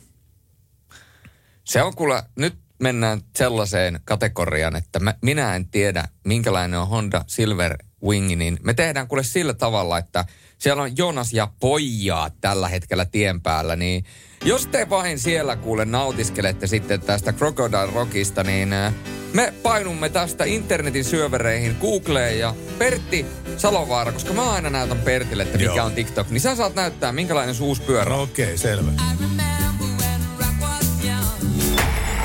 [1.63, 7.25] Se on kuule, nyt mennään sellaiseen kategoriaan, että mä, minä en tiedä, minkälainen on Honda
[7.27, 10.25] Silver Wing, niin me tehdään kuule sillä tavalla, että
[10.63, 14.05] siellä on Jonas ja pojat tällä hetkellä tien päällä, niin
[14.45, 18.93] jos te vain siellä kuule nautiskelette sitten tästä Crocodile Rockista, niin äh,
[19.33, 23.25] me painumme tästä internetin syövereihin Googleen ja Pertti
[23.57, 25.85] Salovaara, koska mä aina näytän Pertille, että mikä Joo.
[25.85, 28.09] on TikTok, niin sä saat näyttää, minkälainen suus pyörä.
[28.09, 28.91] No okei, okay, selvä.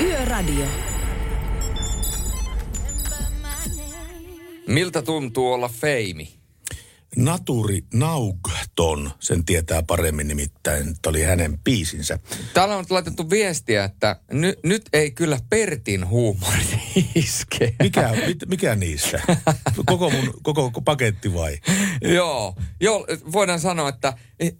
[0.01, 0.65] Yöradio.
[4.67, 6.38] Miltä tuntuu olla feimi?
[7.15, 12.19] Naturi Naugton, sen tietää paremmin nimittäin, että oli hänen biisinsä.
[12.53, 16.63] Täällä on laitettu viestiä, että ny, nyt ei kyllä Pertin huumori
[17.15, 17.75] iske.
[17.83, 19.21] Mikä, mit, mikä niistä?
[19.85, 21.57] Koko mun koko paketti vai?
[22.01, 24.53] Joo, joo, voidaan sanoa, että eh,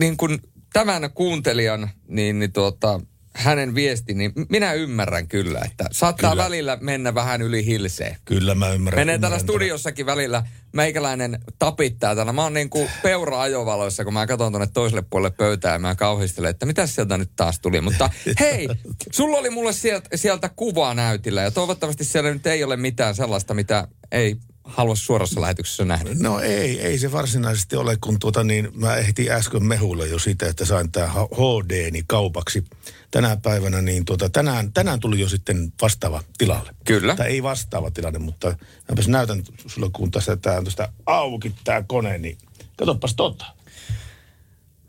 [0.00, 0.38] niin kun
[0.72, 3.00] tämän kuuntelijan, niin, niin tuota,
[3.38, 6.44] hänen viesti, niin minä ymmärrän kyllä, että saattaa Kyllä.
[6.44, 8.16] välillä mennä vähän yli hilseen.
[8.24, 9.00] Kyllä mä ymmärrän.
[9.00, 12.32] Menee täällä studiossakin välillä, meikäläinen tapittaa täällä.
[12.32, 15.94] Mä oon niin kuin peura ajovaloissa, kun mä katson tuonne toiselle puolelle pöytää ja mä
[15.94, 17.80] kauhistelen, että mitä sieltä nyt taas tuli.
[17.80, 18.10] Mutta
[18.40, 18.68] hei,
[19.12, 23.54] sulla oli mulle sieltä, sieltä kuvaa näytillä ja toivottavasti siellä nyt ei ole mitään sellaista,
[23.54, 24.36] mitä ei
[24.68, 26.10] halua suorassa lähetyksessä nähdä.
[26.14, 30.46] No ei, ei se varsinaisesti ole, kun tuota niin, mä ehtin äsken mehulla jo sitä,
[30.46, 32.64] että sain tämä HD-ni kaupaksi
[33.10, 36.74] tänä päivänä, niin tuota, tänään, tänään tuli jo sitten vastaava tilalle.
[36.84, 37.16] Kyllä.
[37.16, 38.56] Tai ei vastaava tilanne, mutta
[38.88, 42.38] mäpäs näytän sulle, kun tässä tää tuosta auki tämä kone, niin
[42.76, 43.44] katsopas tota.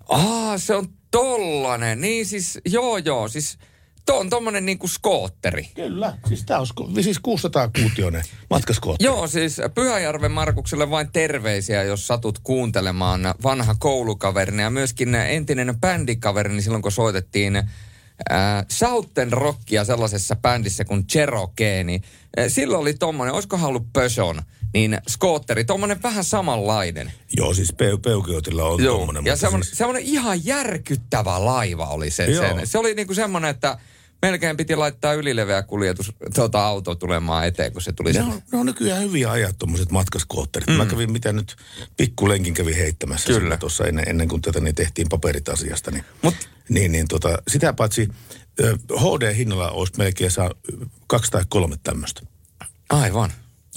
[0.09, 2.01] Aa, se on tollanen.
[2.01, 3.57] Niin siis, joo joo, siis
[4.09, 5.69] tuo on tommonen niinku skootteri.
[5.75, 9.05] Kyllä, siis tää on sko- siis 600 kuutioinen matkaskootteri.
[9.05, 16.61] Joo, siis Pyhäjärven Markukselle vain terveisiä, jos satut kuuntelemaan vanha koulukaverini ja myöskin entinen bändikaverini
[16.61, 17.65] silloin, kun soitettiin äh,
[18.67, 22.03] Southern Rockia sellaisessa bändissä kuin Cherokee, niin
[22.39, 24.37] äh, silloin oli tommonen, olisikohan ollut Peugeot,
[24.73, 27.11] niin skootteri, tommonen vähän samanlainen.
[27.37, 29.25] Joo, siis peu, Peugeotilla on Joo, tommonen.
[29.25, 32.25] ja semmonen, siis- semmonen ihan järkyttävä laiva oli se.
[32.25, 32.43] Joo.
[32.47, 32.67] Sen.
[32.67, 33.77] Se oli niinku semmonen, että
[34.21, 38.57] melkein piti laittaa ylileveä kuljetus, tuota auto tulemaan eteen, kun se tuli Ne on, ne
[38.57, 40.67] on nykyään hyviä ajat tuommoiset matkaskootterit.
[40.67, 40.73] Mm.
[40.73, 41.55] Mä kävin mitä nyt
[41.97, 43.57] pikkulenkin kävin heittämässä Kyllä.
[43.57, 45.91] Tuossa ennen, ennen kuin tätä niin tehtiin paperit asiasta.
[45.91, 46.35] Niin, Mut,
[46.69, 48.09] niin, niin tota, sitä paitsi
[48.97, 50.51] HD-hinnalla olisi melkein saa
[51.07, 52.21] kaksi tai kolme tämmöistä.
[52.89, 53.31] aivan.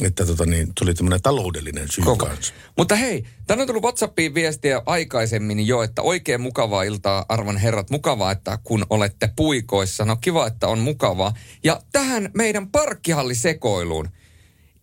[0.06, 2.26] Että tota, niin, tuli tämmöinen taloudellinen syy Koko.
[2.26, 2.54] kanssa.
[2.78, 7.90] Mutta hei, tänne on tullut WhatsAppiin viestiä aikaisemmin jo, että oikein mukavaa iltaa arvon herrat.
[7.90, 10.04] Mukavaa, että kun olette puikoissa.
[10.04, 11.34] No kiva, että on mukavaa.
[11.64, 14.08] Ja tähän meidän parkkihallisekoiluun.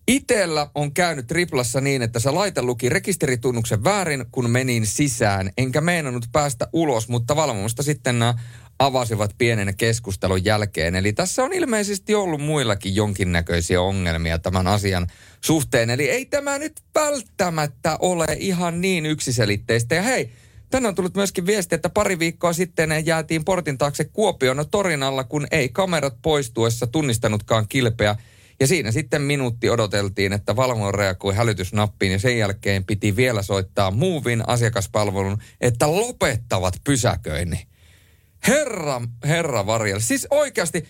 [0.07, 5.51] Itellä on käynyt triplassa niin, että se laite luki rekisteritunnuksen väärin, kun menin sisään.
[5.57, 8.33] Enkä meinannut päästä ulos, mutta valvomusta sitten nämä
[8.79, 10.95] avasivat pienen keskustelun jälkeen.
[10.95, 15.07] Eli tässä on ilmeisesti ollut muillakin jonkinnäköisiä ongelmia tämän asian
[15.41, 15.89] suhteen.
[15.89, 19.95] Eli ei tämä nyt välttämättä ole ihan niin yksiselitteistä.
[19.95, 20.31] Ja hei,
[20.69, 25.23] tänne on tullut myöskin viesti, että pari viikkoa sitten jäätiin portin taakse Kuopion torin alla,
[25.23, 28.15] kun ei kamerat poistuessa tunnistanutkaan kilpeä.
[28.59, 33.91] Ja siinä sitten minuutti odoteltiin, että valvonta reagoi hälytysnappiin ja sen jälkeen piti vielä soittaa
[33.91, 37.68] Muuvin asiakaspalvelun, että lopettavat pysäköinnin.
[38.47, 39.99] Herra, herra varjel.
[39.99, 40.87] Siis oikeasti,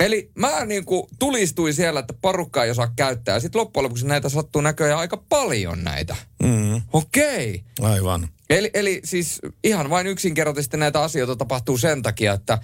[0.00, 3.36] eli mä niin kuin tulistuin siellä, että porukka ei osaa käyttää.
[3.36, 6.16] Ja sitten loppujen lopuksi näitä sattuu näköjään aika paljon näitä.
[6.42, 7.64] Mm, Okei.
[7.80, 8.28] aivan.
[8.50, 12.58] Eli, eli siis ihan vain yksinkertaisesti näitä asioita tapahtuu sen takia, että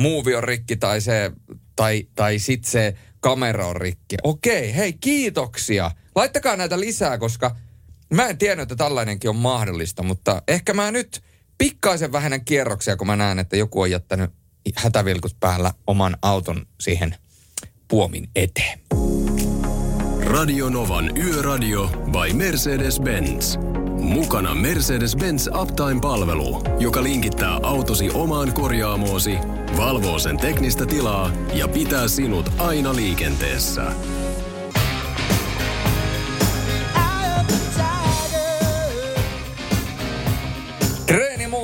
[0.00, 1.30] muuvi on rikki tai, se,
[1.76, 4.16] tai, tai sit se kamera on rikki.
[4.22, 5.90] Okei, hei kiitoksia.
[6.14, 7.56] Laittakaa näitä lisää, koska
[8.14, 11.22] mä en tiennyt, että tällainenkin on mahdollista, mutta ehkä mä nyt
[11.60, 14.30] pikkaisen vähennän kierroksia, kun mä näen, että joku on jättänyt
[14.76, 17.16] hätävilkut päällä oman auton siihen
[17.88, 18.80] puomin eteen.
[20.24, 23.58] Radio Novan Yöradio by Mercedes-Benz.
[24.00, 29.38] Mukana Mercedes-Benz Uptime-palvelu, joka linkittää autosi omaan korjaamoosi,
[29.76, 33.82] valvoo sen teknistä tilaa ja pitää sinut aina liikenteessä.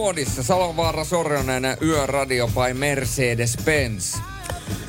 [0.06, 4.18] Treenimoodissa Salonvaara Sorjonen Yöradio by Mercedes-Benz.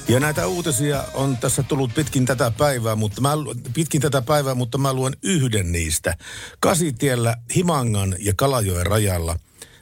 [0.07, 3.29] Ja näitä uutisia on tässä tullut pitkin tätä päivää, mutta mä,
[3.73, 6.17] pitkin tätä päivää, mutta mä luen yhden niistä.
[6.59, 9.39] Kasitiellä Himangan ja Kalajoen rajalla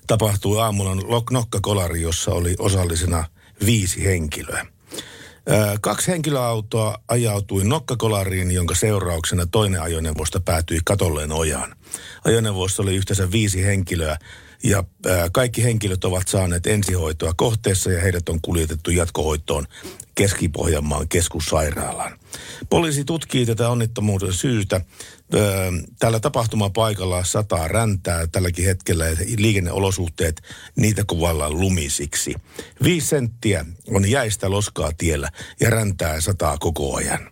[0.08, 3.26] tapahtui aamulla nokkakolari, jossa oli osallisena
[3.66, 4.66] viisi henkilöä.
[5.82, 11.76] Kaksi henkilöautoa ajautui nokkakolariin, jonka seurauksena toinen ajoneuvosta päätyi katolleen ojaan.
[12.26, 14.18] Ajoneuvossa oli yhteensä viisi henkilöä
[14.66, 14.84] ja
[15.32, 19.66] kaikki henkilöt ovat saaneet ensihoitoa kohteessa ja heidät on kuljetettu jatkohoitoon
[20.16, 22.20] Keski-Pohjanmaan keskussairaalaan.
[22.70, 24.82] Poliisi tutkii tätä onnettomuuden syytä.
[25.99, 29.05] Tällä tapahtumapaikalla sataa räntää tälläkin hetkellä
[29.38, 30.41] liikenneolosuhteet,
[30.76, 32.34] niitä kuvaillaan lumisiksi.
[32.84, 37.30] Viisi senttiä on jäistä loskaa tiellä ja räntää sataa koko ajan.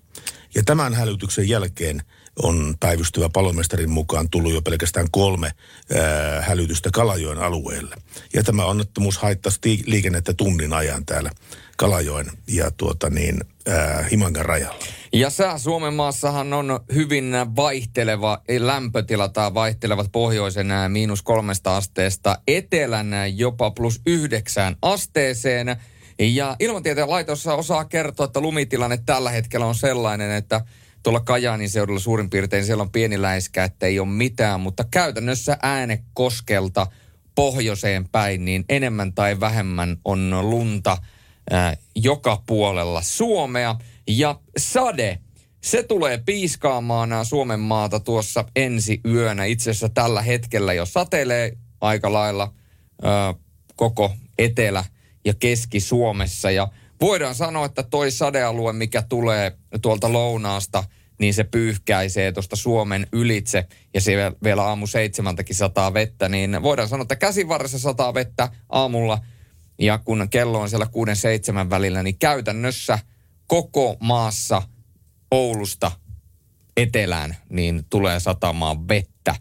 [0.55, 2.01] Ja tämän hälytyksen jälkeen
[2.43, 5.51] on päivystävä palomestarin mukaan tullut jo pelkästään kolme
[5.95, 7.95] ää, hälytystä Kalajoen alueelle.
[8.33, 11.31] Ja tämä onnettomuus haittasi liikennettä tunnin ajan täällä
[11.77, 14.85] Kalajoen ja tuota niin, ää, Himangan rajalla.
[15.13, 23.37] Ja sää Suomen maassahan on hyvin vaihteleva lämpötila tai vaihtelevat pohjoisen miinus kolmesta asteesta etelän
[23.37, 25.75] jopa plus yhdeksään asteeseen.
[26.19, 30.61] Ja ilmatieteen laitos osaa kertoa, että lumitilanne tällä hetkellä on sellainen, että
[31.03, 35.57] tuolla Kajaanin seudulla suurin piirtein siellä on pieni läiskä, että ei ole mitään, mutta käytännössä
[35.61, 36.87] äänekoskelta
[37.35, 40.97] pohjoiseen päin, niin enemmän tai vähemmän on lunta
[41.51, 43.75] ää, joka puolella Suomea.
[44.07, 45.19] Ja sade,
[45.61, 49.45] se tulee piiskaamaan Suomen maata tuossa ensi yönä.
[49.45, 52.53] Itse asiassa tällä hetkellä jo satelee aika lailla
[53.03, 53.33] ää,
[53.75, 54.85] koko etelä-
[55.25, 56.51] ja keski-Suomessa.
[56.51, 56.67] Ja
[57.01, 60.83] voidaan sanoa, että toi sadealue, mikä tulee tuolta lounaasta,
[61.19, 64.11] niin se pyyhkäisee tuosta Suomen ylitse ja se
[64.43, 69.19] vielä aamu seitsemältäkin sataa vettä, niin voidaan sanoa, että käsivarressa sataa vettä aamulla
[69.79, 72.99] ja kun kello on siellä kuuden seitsemän välillä, niin käytännössä
[73.47, 74.61] koko maassa
[75.31, 75.91] Oulusta
[76.77, 79.35] etelään, niin tulee satamaan vettä.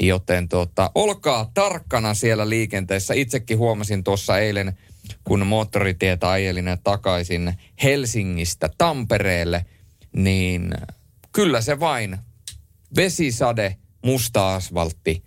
[0.00, 3.14] Joten tota, olkaa tarkkana siellä liikenteessä.
[3.14, 4.78] Itsekin huomasin tuossa eilen,
[5.24, 9.64] kun moottoritietä ajelin takaisin Helsingistä Tampereelle,
[10.12, 10.74] niin
[11.32, 12.18] kyllä se vain
[12.96, 15.24] vesisade, musta asfaltti,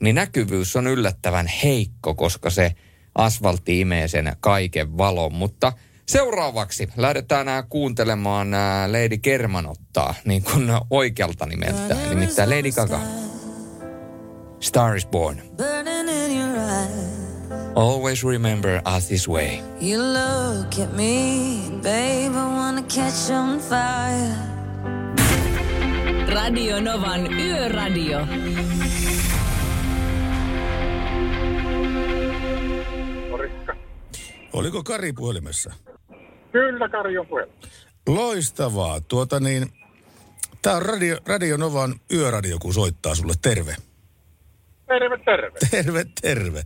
[0.00, 2.72] niin näkyvyys on yllättävän heikko, koska se
[3.14, 5.34] asfaltti imee sen kaiken valon.
[5.34, 5.72] Mutta
[6.08, 8.50] seuraavaksi lähdetään kuuntelemaan
[8.86, 13.00] Lady Kermanottaa, niin kuin oikealta nimeltään, nimittäin Lady Gaga.
[14.60, 15.42] Star is Born.
[15.56, 17.05] Burning in your eyes.
[17.76, 19.60] Always remember us this way.
[19.80, 24.34] You look at me, babe, I wanna catch on fire.
[26.34, 28.26] Radio Novan Yöradio.
[33.30, 33.76] Morikka.
[34.52, 35.72] Oliko Kari puhelimessa?
[36.52, 37.52] Kyllä, Kari on puhelu.
[38.06, 39.00] Loistavaa.
[39.00, 39.72] Tuota niin,
[40.62, 43.34] tää on Radio, Radio Novan yöradio, kun soittaa sulle.
[43.42, 43.76] Terve.
[44.86, 45.58] Terve, terve.
[45.70, 46.62] Terve, terve.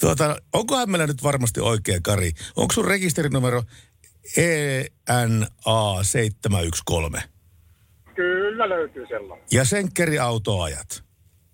[0.00, 2.32] Tuota, onkohan meillä nyt varmasti oikea, Kari?
[2.56, 3.62] Onko sun rekisterinumero
[4.36, 7.20] E ENA713?
[8.14, 9.46] Kyllä löytyy sellainen.
[9.50, 11.04] Ja senkkeriautoajat.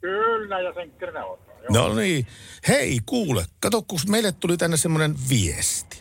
[0.00, 1.38] Kyllä, ja sen kirja on.
[1.70, 2.26] No niin.
[2.68, 6.00] Hei, kuule, kato, kun meille tuli tänne semmoinen viesti.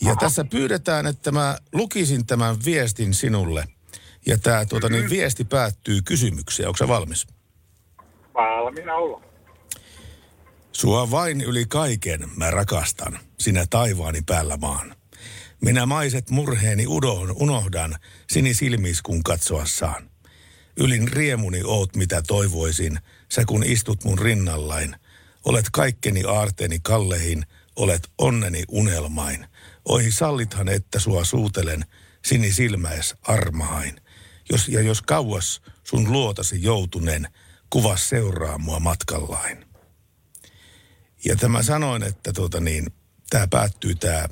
[0.00, 0.20] Ja Aha.
[0.20, 3.64] tässä pyydetään, että mä lukisin tämän viestin sinulle.
[4.26, 6.68] Ja tämä tuota, niin viesti päättyy kysymykseen.
[6.68, 7.26] Onko sä valmis?
[8.36, 9.22] Valmiina olla.
[10.72, 14.96] Sua vain yli kaiken mä rakastan, sinä taivaani päällä maan.
[15.62, 17.96] Minä maiset murheeni udohon, unohdan,
[18.30, 20.10] sinisilmis kun katsoa saan.
[20.76, 22.98] Ylin riemuni oot mitä toivoisin,
[23.32, 24.96] sä kun istut mun rinnallain.
[25.44, 29.46] Olet kaikkeni aarteeni kalleihin, olet onneni unelmain.
[29.84, 31.84] Oi sallithan, että sua suutelen,
[32.24, 34.00] sinisilmäes armahain.
[34.50, 37.28] Jos, ja jos kauas sun luotasi joutunen,
[37.70, 39.66] kuva seuraa mua matkallain.
[41.24, 42.86] Ja tämä sanoin, että tuota niin,
[43.30, 44.28] tämä päättyy tämä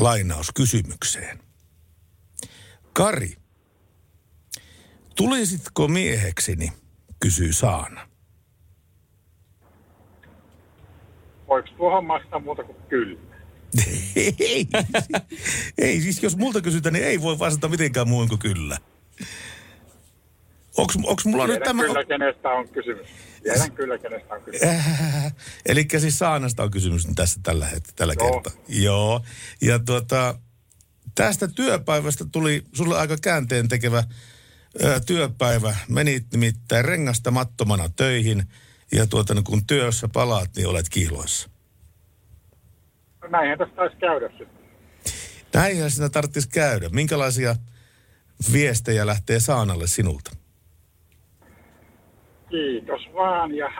[0.00, 1.38] lainaus kysymykseen.
[2.92, 3.36] Kari,
[5.14, 6.72] tulisitko miehekseni,
[7.20, 8.08] kysyy Saana.
[11.48, 13.20] Voiko tuohon vastata muuta kuin kyllä?
[14.16, 14.66] ei,
[15.78, 18.78] ei, siis jos multa kysytään, niin ei voi vastata mitenkään muun kuin kyllä.
[20.78, 21.82] Onks, onks mulla nyt Tiedän tämä...
[21.82, 23.06] kyllä, kenestä on kysymys.
[23.42, 24.62] Tiedän kyllä, kenestä on kysymys.
[24.74, 25.34] Äh,
[25.66, 28.30] eli siis Saanasta on kysymys nyt tässä tällä, het- tällä Joo.
[28.30, 28.62] kertaa.
[28.68, 29.20] Joo.
[29.60, 30.38] Ja tuota,
[31.14, 34.04] tästä työpäivästä tuli sulle aika käänteen tekevä
[34.84, 35.76] ö, työpäivä.
[35.88, 38.44] Menit nimittäin rengastamattomana töihin
[38.92, 41.48] ja tuota, no kun työssä palaat, niin olet kihloissa.
[43.22, 44.58] No Näinhän tässä taisi käydä sitten.
[45.54, 46.88] Näinhän sitä tarvitsisi käydä.
[46.88, 47.56] Minkälaisia
[48.52, 50.37] viestejä lähtee Saanalle sinulta?
[52.50, 53.72] Kiitos vaan ja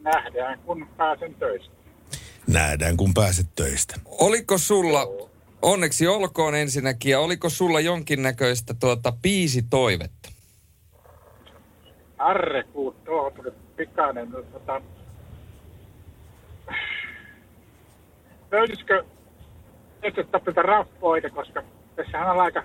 [0.00, 1.76] nähdään, kun pääsen töistä.
[2.46, 3.94] Nähdään, kun pääset töistä.
[4.04, 5.06] Oliko sulla,
[5.62, 10.28] onneksi olkoon ensinnäkin, ja oliko sulla jonkinnäköistä tuota biisitoivetta?
[12.18, 14.30] Arre, kun tuohon tuli pikainen.
[14.30, 14.82] no Tota,
[18.50, 19.04] löytyisikö
[20.02, 21.62] Etsetapilta raffoita, koska
[21.96, 22.62] tässähän on aika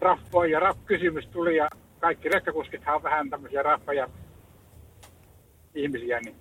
[0.00, 1.68] raffoja ja raff-kysymys tuli ja
[2.00, 4.08] kaikki rekkakuskithan on vähän tämmöisiä raffoja
[5.74, 6.36] ihmisiä, niin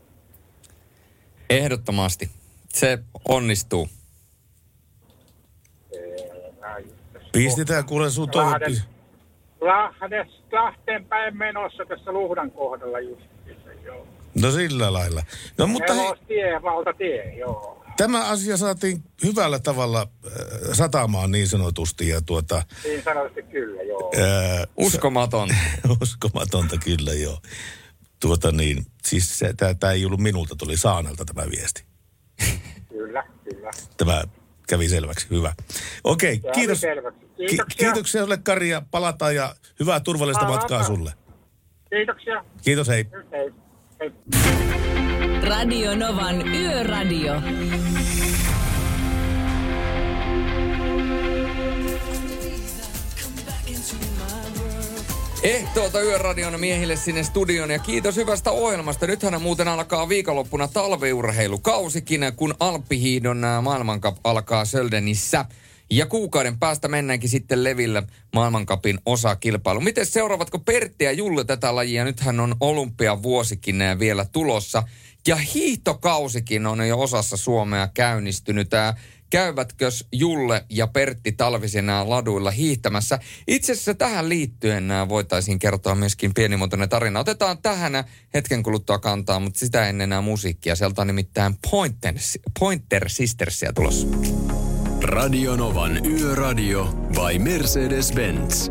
[1.49, 2.29] Ehdottomasti.
[2.69, 2.99] Se
[3.29, 3.87] onnistuu.
[7.31, 8.65] Pistetään kuule sun toive.
[9.61, 13.21] Lahden, Lahteen päin menossa tässä Luhdan kohdalla just.
[13.83, 14.07] Joo.
[14.41, 15.21] No sillä lailla.
[15.57, 17.84] No mutta hei, Nelostie, valtatie, joo.
[17.97, 20.31] Tämä asia saatiin hyvällä tavalla äh,
[20.73, 22.09] satamaan niin sanotusti.
[22.09, 24.11] Ja tuota, Niin sanotusti kyllä, joo.
[24.15, 25.49] äh, Uskomaton.
[26.01, 27.39] uskomatonta kyllä joo.
[28.19, 29.39] Tuota niin, siis
[29.79, 31.83] tämä ei ollut minulta, tuli Saanalta tämä viesti.
[32.89, 33.71] Kyllä, kyllä.
[33.97, 34.23] Tämä
[34.69, 35.53] kävi selväksi, hyvä.
[36.03, 36.81] Okei, Kävi kiitos.
[36.81, 37.19] selväksi.
[37.19, 37.77] Ki- Kiitoksia.
[37.77, 40.61] kiitoksia sulle Kari ja palataan ja hyvää turvallista Palataan.
[40.61, 41.13] matkaa sulle.
[41.89, 42.45] Kiitoksia.
[42.61, 43.05] Kiitos, hei.
[43.31, 43.53] Hei.
[45.43, 47.33] Radio Novan Yöradio.
[55.43, 59.07] Ehtoota Yöradion miehille sinne studion ja kiitos hyvästä ohjelmasta.
[59.07, 65.45] Nythän muuten alkaa viikonloppuna talviurheilukausikin, kun Alppihiidon maailmankap alkaa Söldenissä.
[65.91, 69.81] Ja kuukauden päästä mennäänkin sitten levillä maailmankapin osakilpailu.
[69.81, 72.03] Miten seuraavatko Pertti ja Julle tätä lajia?
[72.03, 74.83] Nythän on olympiavuosikin vielä tulossa.
[75.27, 78.73] Ja hiihtokausikin on jo osassa Suomea käynnistynyt.
[78.73, 78.97] Ää,
[79.29, 83.19] käyvätkös Julle ja Pertti talvisena laduilla hiihtämässä.
[83.47, 87.19] Itse asiassa tähän liittyen voitaisiin kertoa myöskin pienimuotoinen tarina.
[87.19, 90.75] Otetaan tähän hetken kuluttua kantaa, mutta sitä ennen enää musiikkia.
[90.75, 92.15] Sieltä on nimittäin Pointer,
[92.59, 94.07] Pointer Sistersia tulossa.
[95.05, 98.69] Radionovan Yöradio by Mercedes-Benz.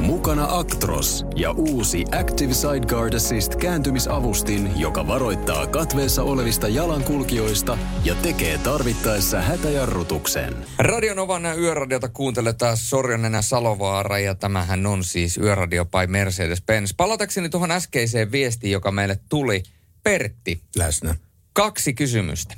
[0.00, 8.58] Mukana Actros ja uusi Active Sideguard Assist kääntymisavustin, joka varoittaa katveessa olevista jalankulkijoista ja tekee
[8.58, 10.56] tarvittaessa hätäjarrutuksen.
[10.78, 16.94] Radionovan yöradiota kuuntelee taas Sorjonenä Salovaara ja tämähän on siis Yöradio by Mercedes-Benz.
[16.96, 19.62] Palatakseni tuohon äskeiseen viestiin, joka meille tuli.
[20.02, 20.62] Pertti.
[20.76, 21.14] Läsnä.
[21.52, 22.54] Kaksi kysymystä.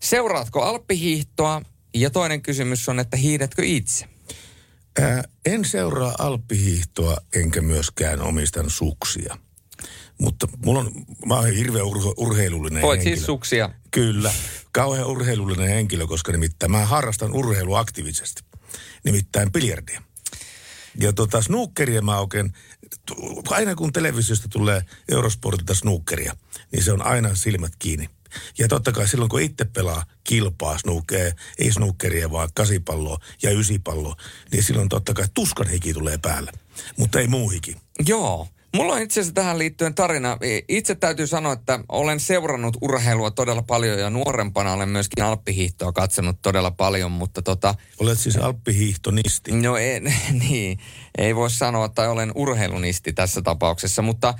[0.00, 1.62] Seuraatko alppihiihtoa?
[1.94, 4.06] Ja toinen kysymys on, että hiidätkö itse?
[5.00, 9.38] Ää, en seuraa alppihiihtoa enkä myöskään omistan suksia.
[10.18, 10.92] Mutta mulla on,
[11.26, 13.16] mä oon hirveän ur, urheilullinen Voit henkilö.
[13.16, 13.70] siis suksia.
[13.90, 14.32] Kyllä,
[14.72, 18.42] kauhean urheilullinen henkilö, koska nimittäin mä harrastan urheilua aktiivisesti.
[19.04, 20.02] Nimittäin biljardia.
[21.00, 22.52] Ja tota snookeria mä oikein,
[23.50, 26.36] aina kun televisiosta tulee Eurosportilta snookeria,
[26.72, 28.08] niin se on aina silmät kiinni.
[28.58, 34.16] Ja totta kai silloin, kun itse pelaa kilpaa, snookeria, ei snookeria, vaan kasipalloa ja ysipalloa,
[34.52, 36.52] niin silloin totta kai tuskan hiki tulee päälle.
[36.96, 37.76] Mutta ei muu hiki.
[38.06, 38.48] Joo.
[38.74, 40.38] Mulla on itse asiassa tähän liittyen tarina.
[40.68, 46.42] Itse täytyy sanoa, että olen seurannut urheilua todella paljon ja nuorempana olen myöskin alppihiihtoa katsonut
[46.42, 47.74] todella paljon, mutta tota...
[47.98, 49.52] Olet siis alppihiihtonisti.
[49.52, 50.14] No en,
[50.48, 50.78] niin,
[51.18, 54.34] ei voi sanoa, että olen urheilunisti tässä tapauksessa, mutta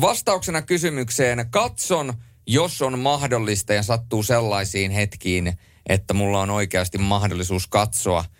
[0.00, 2.14] vastauksena kysymykseen katson,
[2.46, 8.24] jos on mahdollista ja sattuu sellaisiin hetkiin, että mulla on oikeasti mahdollisuus katsoa–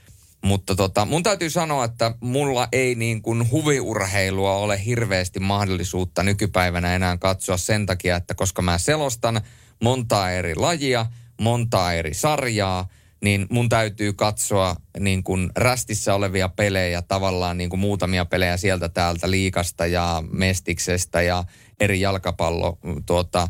[0.44, 6.94] mutta tota, mun täytyy sanoa, että mulla ei niin kuin huviurheilua ole hirveästi mahdollisuutta nykypäivänä
[6.94, 9.40] enää katsoa sen takia, että koska mä selostan
[9.82, 11.06] montaa eri lajia,
[11.40, 12.88] montaa eri sarjaa,
[13.22, 18.88] niin mun täytyy katsoa niin kuin rästissä olevia pelejä, tavallaan niin kuin muutamia pelejä sieltä
[18.88, 21.44] täältä liikasta ja mestiksestä ja
[21.80, 23.48] eri jalkapallo tuota,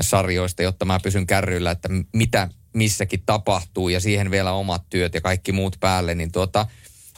[0.00, 5.20] sarjoista, jotta mä pysyn kärryillä, että mitä missäkin tapahtuu ja siihen vielä omat työt ja
[5.20, 6.66] kaikki muut päälle, niin tuota,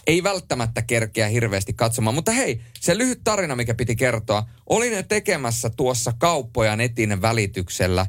[0.06, 2.14] ei välttämättä kerkeä hirveästi katsomaan.
[2.14, 4.48] Mutta hei, se lyhyt tarina, mikä piti kertoa.
[4.66, 8.06] Olin tekemässä tuossa kauppoja netin välityksellä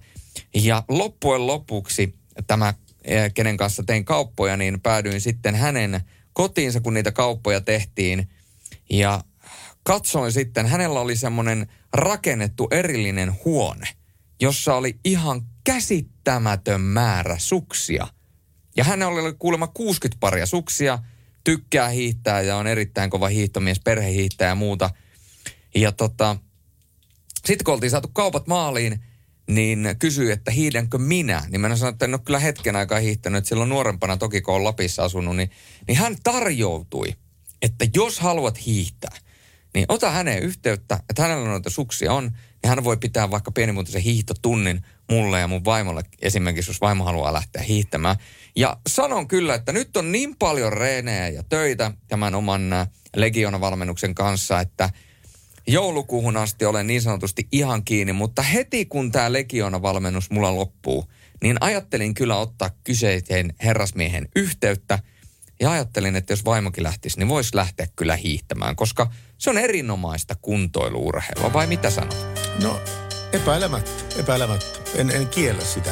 [0.53, 2.15] ja loppujen lopuksi
[2.47, 6.01] tämä, eh, kenen kanssa tein kauppoja, niin päädyin sitten hänen
[6.34, 8.30] kotiinsa, kun niitä kauppoja tehtiin.
[8.89, 9.22] Ja
[9.84, 13.88] katsoin sitten, hänellä oli semmoinen rakennettu erillinen huone,
[14.41, 18.07] jossa oli ihan käsittämätön määrä suksia.
[18.77, 20.99] Ja hänellä oli kuulemma 60 paria suksia,
[21.43, 24.89] tykkää hiihtää ja on erittäin kova hiihtomies, perhehiihtäjä ja muuta.
[25.75, 26.38] Ja tota,
[27.45, 29.03] sitten kun oltiin saatu kaupat maaliin,
[29.47, 31.43] niin kysyi, että hiidänkö minä.
[31.49, 34.55] Niin mä sanoin, että en ole kyllä hetken aikaa hiihtänyt, että silloin nuorempana toki kun
[34.55, 35.51] on Lapissa asunut, niin,
[35.88, 37.13] niin hän tarjoutui,
[37.61, 39.17] että jos haluat hiihtää,
[39.73, 42.31] niin ota häneen yhteyttä, että hänellä noita suksia on,
[42.68, 46.03] niin hän voi pitää vaikka pienimuotoisen hiihtotunnin mulle ja mun vaimolle.
[46.22, 48.15] Esimerkiksi, jos vaimo haluaa lähteä hiihtämään.
[48.55, 54.15] Ja sanon kyllä, että nyt on niin paljon reenejä ja töitä tämän oman äh, Legiona-valmennuksen
[54.15, 54.89] kanssa, että
[55.68, 61.05] joulukuuhun asti olen niin sanotusti ihan kiinni, mutta heti kun tämä Legiona-valmennus mulla loppuu,
[61.43, 64.99] niin ajattelin kyllä ottaa kyseiseen herrasmiehen yhteyttä
[65.60, 70.36] ja ajattelin, että jos vaimokin lähtisi, niin voisi lähteä kyllä hiihtämään, koska se on erinomaista
[70.41, 72.28] kuntoiluurheilua, vai mitä sanot?
[72.64, 72.80] No,
[73.34, 74.80] epäilemättä, epäilemättä.
[74.95, 75.91] En, en kiellä sitä.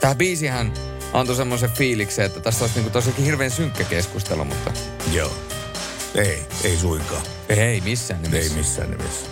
[0.00, 0.72] Tämä biisihän
[1.12, 4.72] antoi semmoisen fiiliksen, että tässä olisi niinku tosiaankin hirveän synkkä keskustelu, mutta...
[5.12, 5.32] Joo.
[6.14, 7.22] Ei, ei suinkaan.
[7.48, 8.52] Ei missään nimessä.
[8.52, 9.26] Ei missään nimessä.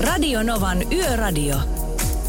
[0.00, 1.56] Radio Novan Yöradio.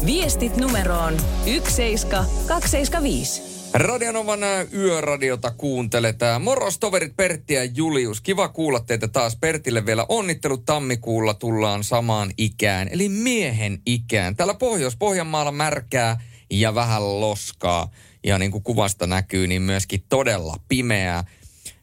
[0.06, 3.49] Viestit numeroon 17275.
[3.74, 4.40] Radionovan
[4.74, 6.18] yöradiota kuuntelet.
[6.40, 8.20] Moros toverit Pertti ja Julius.
[8.20, 9.36] Kiva kuulla teitä taas.
[9.36, 14.36] Pertille vielä onnittelut tammikuulla tullaan samaan ikään, eli miehen ikään.
[14.36, 17.90] Täällä Pohjois-Pohjanmaalla märkää ja vähän loskaa.
[18.24, 21.24] Ja niin kuin kuvasta näkyy, niin myöskin todella pimeää.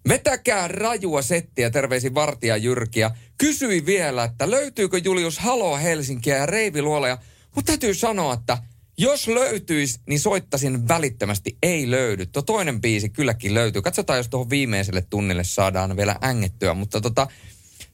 [0.08, 3.12] Vetäkää rajua settiä, terveisin Vartija Jyrkiä.
[3.38, 7.18] Kysyi vielä, että löytyykö Julius Halo Helsinkiä ja Reivi Luoleja.
[7.56, 8.58] Mutta täytyy sanoa, että
[8.98, 11.58] jos löytyisi, niin soittasin välittömästi.
[11.64, 12.26] Ei löydy.
[12.26, 13.82] Tuo toinen biisi kylläkin löytyy.
[13.82, 16.74] Katsotaan, jos tuohon viimeiselle tunnille saadaan vielä ängettyä.
[16.74, 17.28] Mutta tota,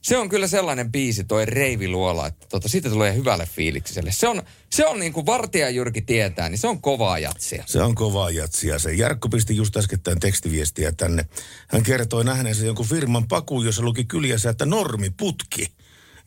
[0.02, 4.12] se on kyllä sellainen biisi, toi Reiviluola, että tota, siitä tulee hyvälle fiilikselle.
[4.12, 7.64] Se on, se on niin kuin Vartija Jyrki tietää, niin se on kovaa jatsia.
[7.66, 8.78] Se on kovaa jatsia.
[8.78, 11.26] Se Jarkko pisti just äskettäin tekstiviestiä tänne.
[11.68, 15.68] Hän kertoi nähneensä jonkun firman pakuun, jossa luki kyljessä, että normiputki.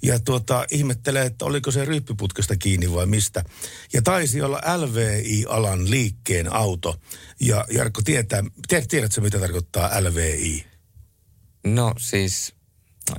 [0.01, 3.43] Ja tuota, ihmettelee, että oliko se ryppyputkesta kiinni vai mistä.
[3.93, 6.99] Ja taisi olla LVI-alan liikkeen auto.
[7.39, 10.65] Ja Jarkko tietää, tiedät, tiedätkö mitä tarkoittaa LVI?
[11.63, 12.53] No siis,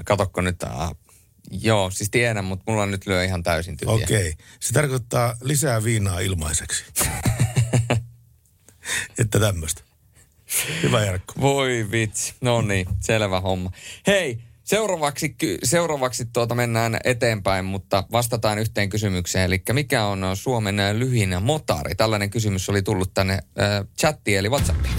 [0.05, 0.91] katokko nyt, äh,
[1.51, 3.95] joo, siis tiedän, mutta mulla on nyt lyö ihan täysin tyhjä.
[3.95, 4.31] Okei.
[4.31, 4.45] Okay.
[4.61, 6.85] Se tarkoittaa lisää viinaa ilmaiseksi.
[9.19, 9.83] että tämmöistä.
[10.83, 11.35] Hyvä Jarkko.
[11.41, 12.35] Voi vitsi.
[12.41, 13.71] No niin, selvä homma.
[14.07, 14.39] Hei,
[14.69, 19.45] seuraavaksi, seuraavaksi tuota mennään eteenpäin, mutta vastataan yhteen kysymykseen.
[19.45, 21.95] Eli mikä on Suomen lyhin motari?
[21.95, 24.95] Tällainen kysymys oli tullut tänne äh, chattiin eli WhatsAppiin.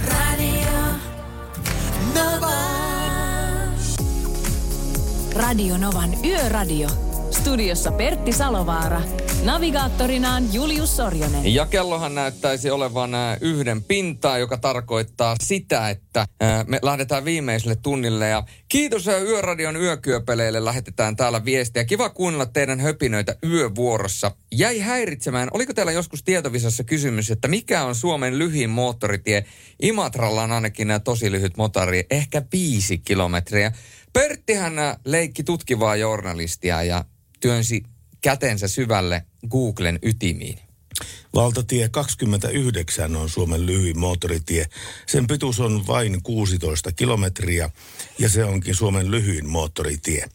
[5.35, 7.08] Radio Novan Yöradio.
[7.39, 9.01] Studiossa Pertti Salovaara.
[9.43, 11.53] Navigaattorinaan Julius Sorjonen.
[11.53, 17.75] Ja kellohan näyttäisi olevan ää, yhden pintaa, joka tarkoittaa sitä, että ää, me lähdetään viimeiselle
[17.75, 18.27] tunnille.
[18.29, 21.85] Ja kiitos ää, Yöradion yökyöpeleille, lähetetään täällä viestiä.
[21.85, 24.31] Kiva kuunnella teidän höpinöitä yövuorossa.
[24.51, 29.45] Jäi häiritsemään, oliko teillä joskus tietovisassa kysymys, että mikä on Suomen lyhin moottoritie?
[29.81, 33.71] Imatralla on ainakin tosi lyhyt motori, ehkä viisi kilometriä.
[34.13, 34.73] Perttihän
[35.05, 37.05] leikki tutkivaa journalistia ja
[37.39, 37.83] työnsi
[38.21, 40.59] kätensä syvälle Googlen ytimiin.
[41.35, 44.65] Valtatie 29 on Suomen lyhyin moottoritie.
[45.07, 47.69] Sen pituus on vain 16 kilometriä
[48.19, 50.29] ja se onkin Suomen lyhyin moottoritie.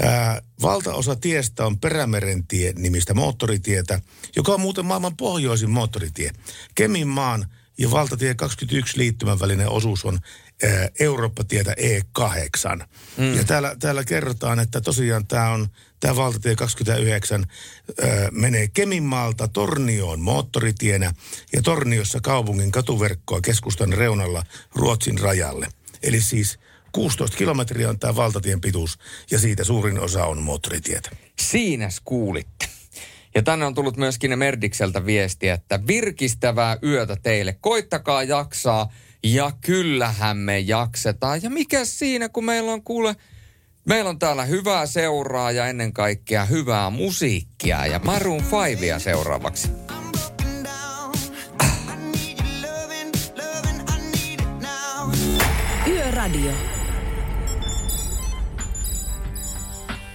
[0.00, 4.00] Ää, valtaosa tiestä on Perämerentie nimistä moottoritietä,
[4.36, 6.30] joka on muuten maailman pohjoisin moottoritie.
[6.74, 7.46] Keminmaan
[7.78, 10.18] ja valtatie 21 liittymän välinen osuus on
[11.00, 12.84] Eurooppa-tietä E8.
[13.16, 13.34] Mm.
[13.34, 15.68] Ja täällä, täällä kerrotaan, että tosiaan tämä on
[16.00, 17.46] tämä valtatie 29
[18.02, 21.12] ää, menee Keminmaalta Tornioon moottoritienä
[21.52, 24.42] ja Torniossa kaupungin katuverkkoa keskustan reunalla
[24.74, 25.68] Ruotsin rajalle.
[26.02, 26.58] Eli siis
[26.92, 28.98] 16 kilometriä on tämä valtatien pituus
[29.30, 31.10] ja siitä suurin osa on moottoritietä.
[31.40, 32.66] Siinäs kuulitte.
[33.34, 37.56] Ja tänne on tullut myöskin Merdikseltä viestiä, että virkistävää yötä teille.
[37.60, 38.92] Koittakaa jaksaa
[39.34, 41.42] ja kyllähän me jaksetaan.
[41.42, 43.16] Ja mikä siinä, kun meillä on kuule,
[43.84, 47.86] meillä on täällä hyvää seuraa ja ennen kaikkea hyvää musiikkia.
[47.86, 48.42] Ja Maroon
[48.80, 49.68] 5 seuraavaksi.
[55.86, 56.52] Yöradio.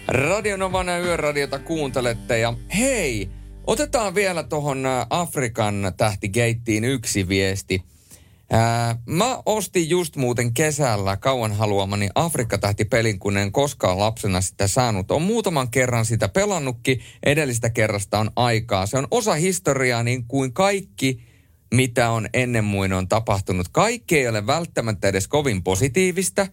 [0.07, 3.29] Radionovan yöradiota kuuntelette ja hei,
[3.67, 7.90] otetaan vielä tuohon Afrikan tähtigeittiin yksi viesti.
[8.53, 15.11] Ää, mä ostin just muuten kesällä kauan haluamani Afrikka-tähti-pelin, kun en koskaan lapsena sitä saanut.
[15.11, 18.85] On muutaman kerran sitä pelannutkin, edellistä kerrasta on aikaa.
[18.85, 21.23] Se on osa historiaa niin kuin kaikki,
[21.73, 23.67] mitä on ennen muin on tapahtunut.
[23.71, 26.47] Kaikki ei ole välttämättä edes kovin positiivista,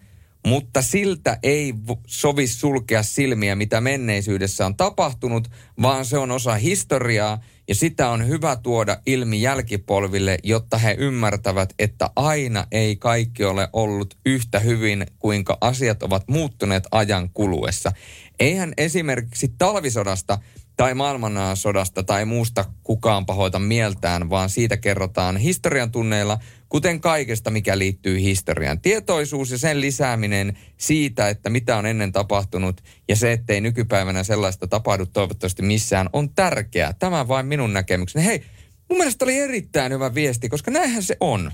[0.47, 1.75] mutta siltä ei
[2.07, 5.49] sovi sulkea silmiä, mitä menneisyydessä on tapahtunut,
[5.83, 11.75] vaan se on osa historiaa ja sitä on hyvä tuoda ilmi jälkipolville, jotta he ymmärtävät,
[11.79, 17.93] että aina ei kaikki ole ollut yhtä hyvin, kuinka asiat ovat muuttuneet ajan kuluessa.
[18.41, 20.39] Eihän esimerkiksi talvisodasta
[20.77, 26.39] tai maailmansodasta tai muusta kukaan pahoita mieltään, vaan siitä kerrotaan historian tunneilla,
[26.69, 28.81] kuten kaikesta, mikä liittyy historiaan.
[28.81, 34.67] Tietoisuus ja sen lisääminen siitä, että mitä on ennen tapahtunut ja se, ettei nykypäivänä sellaista
[34.67, 36.93] tapahdu toivottavasti missään, on tärkeää.
[36.93, 38.25] Tämä vain minun näkemykseni.
[38.25, 38.45] Hei,
[38.89, 41.53] mun mielestä oli erittäin hyvä viesti, koska näinhän se on.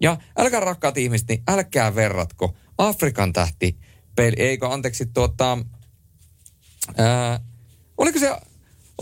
[0.00, 3.78] Ja älkää rakkaat ihmiset, niin älkää verratko Afrikan tähti
[4.18, 5.58] eikö anteeksi tuota,
[6.96, 7.40] ää,
[7.98, 8.30] oliko se,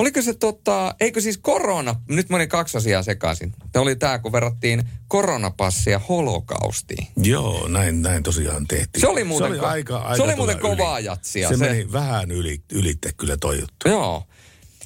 [0.01, 3.53] oliko se tota, eikö siis korona, nyt meni kaksi asiaa sekaisin.
[3.72, 7.07] Tämä oli tämä, kun verrattiin koronapassia holokaustiin.
[7.16, 9.01] Joo, näin, näin tosiaan tehtiin.
[9.01, 11.07] Se oli muuten, se oli ko- aika, aika se oli muuten kovaa yli.
[11.07, 11.48] jatsia.
[11.48, 13.88] Se, Se- meni vähän yli, ylitte kyllä toi juttu.
[13.88, 14.22] Joo.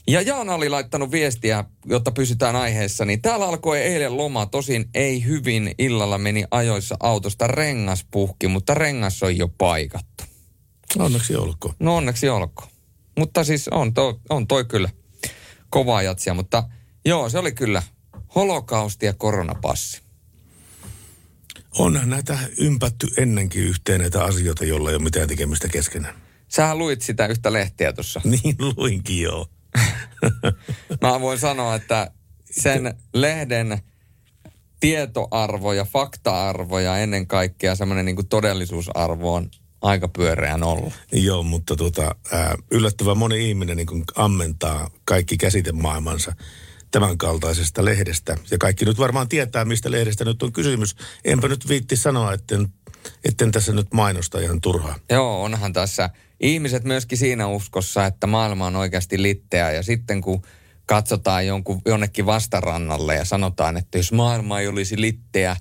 [0.06, 4.46] Ja Jaana oli laittanut viestiä, jotta pysytään aiheessa, niin täällä alkoi eilen loma.
[4.46, 10.24] Tosin ei hyvin illalla meni ajoissa autosta rengas puhki, mutta rengas on jo paikattu.
[10.98, 11.74] Onneksi olkoon.
[11.78, 12.68] No onneksi olkoon.
[13.18, 14.88] Mutta siis on toi, on toi kyllä
[15.74, 16.68] kovaa jatsia, mutta
[17.04, 17.82] joo, se oli kyllä
[18.34, 20.02] holokausti ja koronapassi.
[21.78, 26.14] Onhan näitä ympätty ennenkin yhteen näitä asioita, joilla ei ole mitään tekemistä keskenään.
[26.48, 28.20] Sähän luit sitä yhtä lehtiä tuossa.
[28.42, 29.46] Niin luinkin joo.
[31.02, 32.10] Mä voin sanoa, että
[32.51, 33.78] sen lehden
[34.80, 39.51] tietoarvo ja fakta-arvo ja ennen kaikkea semmoinen niin todellisuusarvo on
[39.85, 40.90] aika pyöreä nolla.
[41.12, 42.15] Joo, mutta tota,
[42.70, 46.35] yllättävän moni ihminen niin ammentaa kaikki käsitemaailmansa
[46.90, 48.36] tämän kaltaisesta lehdestä.
[48.51, 50.97] Ja kaikki nyt varmaan tietää, mistä lehdestä nyt on kysymys.
[51.24, 52.69] Enpä nyt viitti sanoa, etten,
[53.24, 54.98] etten tässä nyt mainosta ihan turhaa.
[55.11, 59.73] Joo, onhan tässä ihmiset myöskin siinä uskossa, että maailma on oikeasti litteä.
[59.73, 60.43] Ja sitten kun
[60.86, 65.56] katsotaan jonkun, jonnekin vastarannalle ja sanotaan, että jos maailma ei olisi litteä,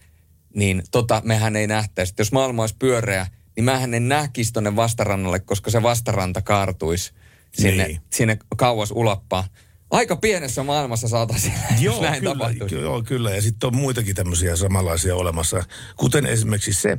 [0.56, 2.14] niin tota mehän ei nähtäisi.
[2.18, 7.12] Jos maailma olisi pyöreä, niin mähän en näkisi tonne vastarannalle, koska se vastaranta kaartuisi
[7.52, 8.02] sinne, Niin.
[8.10, 9.44] sinne kauas ulappaan.
[9.92, 12.76] Aika pienessä maailmassa saataisiin, Joo, näin kyllä, tapahtuisi.
[12.76, 13.32] joo, kyllä.
[13.32, 15.64] Ja sitten on muitakin tämmöisiä samanlaisia olemassa,
[15.98, 16.98] kuten esimerkiksi se,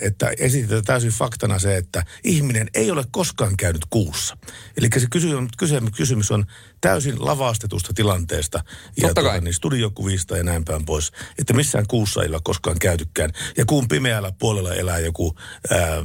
[0.00, 4.36] että esitetään täysin faktana se, että ihminen ei ole koskaan käynyt kuussa.
[4.76, 5.50] Eli se kysymys,
[5.96, 6.46] kysymys, on
[6.80, 8.64] täysin lavastetusta tilanteesta
[8.96, 11.12] ja tuota, niin studiokuvista ja näin päin pois.
[11.38, 13.30] Että missään kuussa ei ole koskaan käytykään.
[13.56, 15.36] Ja kuun pimeällä puolella elää joku
[15.70, 16.00] ää, ää,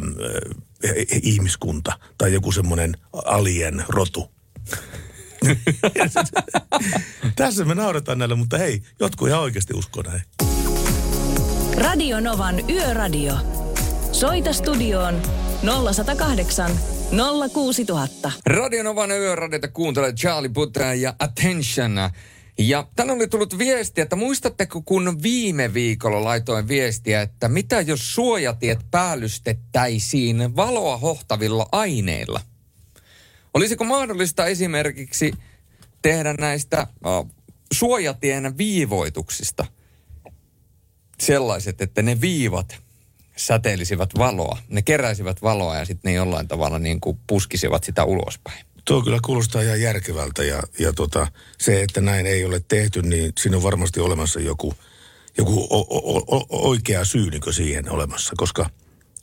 [1.22, 4.32] ihmiskunta tai joku semmoinen alien rotu.
[7.36, 10.45] Tässä me nauretaan näille, mutta hei, jotkut ihan oikeasti uskoo näin.
[11.78, 13.34] Radio Novan Yöradio.
[14.12, 15.22] Soita studioon
[15.94, 16.72] 0108
[17.54, 18.32] 06000.
[18.46, 21.96] Radionovan yöradiota kuuntelee Charlie Putra ja Attention.
[22.60, 28.16] Ja tänne oli tullut viesti, että muistatteko kun viime viikolla laitoin viestiä, että mitä jos
[28.16, 32.42] suojatiet päällystettäisiin valoa hohtavilla aineilla?
[33.54, 35.34] Olisiko mahdollista esimerkiksi
[36.02, 37.32] tehdä näistä uh,
[37.74, 39.66] suojatien viivoituksista
[41.20, 42.76] sellaiset, että ne viivat
[43.38, 44.58] säteilisivät valoa.
[44.70, 48.66] Ne keräisivät valoa ja sitten ne jollain tavalla niin kuin puskisivat sitä ulospäin.
[48.86, 51.28] Tuo kyllä kuulostaa ihan järkevältä ja, ja tota,
[51.58, 54.74] se, että näin ei ole tehty, niin siinä on varmasti olemassa joku,
[55.38, 58.70] joku o, o, o, oikea syy niin siihen olemassa, koska,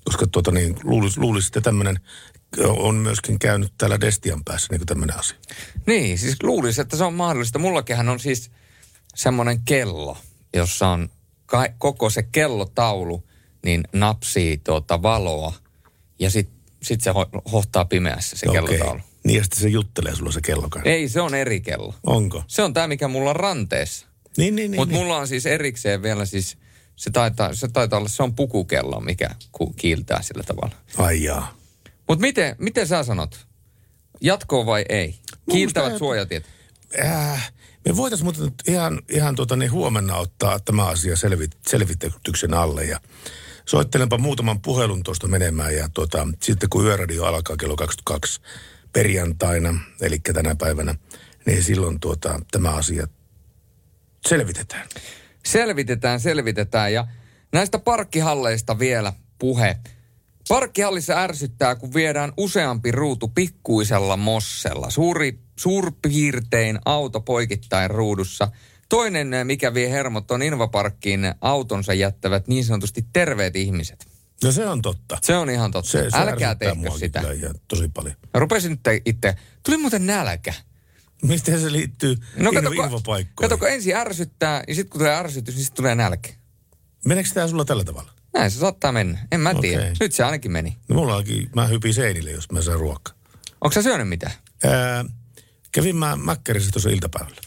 [0.05, 2.01] koska tota niin, luulisi, luulisi, että tämmöinen
[2.61, 5.39] on myöskin käynyt täällä Destian päässä niin tämmöinen asia.
[5.87, 7.59] Niin, siis luulisi, että se on mahdollista.
[7.59, 8.51] Mullakinhan on siis
[9.15, 10.19] semmoinen kello,
[10.55, 11.09] jossa on
[11.53, 13.23] ka- koko se kellotaulu,
[13.65, 15.55] niin napsii tuota valoa
[16.19, 18.63] ja sitten sit se ho- hohtaa pimeässä se Okei.
[18.63, 19.01] kellotaulu.
[19.25, 20.91] Niin ja sitten se juttelee sulla se kello kanssa.
[20.91, 21.95] Ei, se on eri kello.
[22.07, 22.45] Onko?
[22.47, 24.07] Se on tämä, mikä mulla on ranteessa.
[24.37, 24.81] Niin, niin, niin.
[24.81, 25.03] Mutta niin.
[25.03, 26.57] mulla on siis erikseen vielä siis,
[26.97, 30.75] se taitaa, se taitaa olla, se on pukukello, mikä ku- kiiltää sillä tavalla.
[30.99, 31.55] Ai jaa.
[32.09, 33.47] Mutta miten, miten sä sanot?
[34.21, 35.15] Jatkoa vai ei?
[35.53, 36.45] Kiiltävät suojatiet.
[37.05, 37.53] Äh,
[37.89, 43.01] me voitaisiin muuten ihan, ihan tuota, niin huomenna ottaa tämä asia selvit, selvityksen alle ja
[43.67, 48.41] soittelenpa muutaman puhelun tuosta menemään ja tuota, sitten kun yöradio alkaa kello 22
[48.93, 50.95] perjantaina, eli tänä päivänä,
[51.47, 53.07] niin silloin tuota, tämä asia
[54.29, 54.89] selvitetään.
[55.45, 57.07] Selvitetään, selvitetään ja
[57.53, 59.79] näistä parkkihalleista vielä puhe.
[60.49, 64.91] Parkkihallissa ärsyttää, kun viedään useampi ruutu pikkuisella mossella.
[64.91, 68.49] Suuri, suurpiirtein auto poikittain ruudussa.
[68.89, 74.07] Toinen, eh, mikä vie hermot, on Invaparkkiin autonsa jättävät niin sanotusti terveet ihmiset.
[74.45, 75.19] No se on totta.
[75.23, 75.91] Se on ihan totta.
[75.91, 77.21] Se, se Älkää tehkö sitä.
[77.21, 78.15] kyllä ihan tosi paljon.
[78.35, 79.35] Mä rupesin nyt itse.
[79.67, 80.55] Tuli muuten nälkä.
[81.23, 83.35] Miten se liittyy No inv- kato, infopaikkoihin?
[83.35, 86.31] kato, kun ensin ärsyttää ja sitten kun tulee ärsytys, niin sitten tulee nälkä.
[87.05, 88.11] Meneekö tämä sulla tällä tavalla?
[88.35, 89.19] Näin se saattaa mennä.
[89.33, 89.83] En mä tiedä.
[89.83, 89.93] Okei.
[90.01, 90.77] Nyt se ainakin meni.
[90.89, 93.15] No mulla onkin, mä hypin seinille, jos mä saan ruokaa.
[93.61, 94.33] Onko sä syönyt mitään?
[94.65, 95.05] Ää,
[95.73, 97.41] kävin mä Mäkkärissä tuossa iltapäivällä.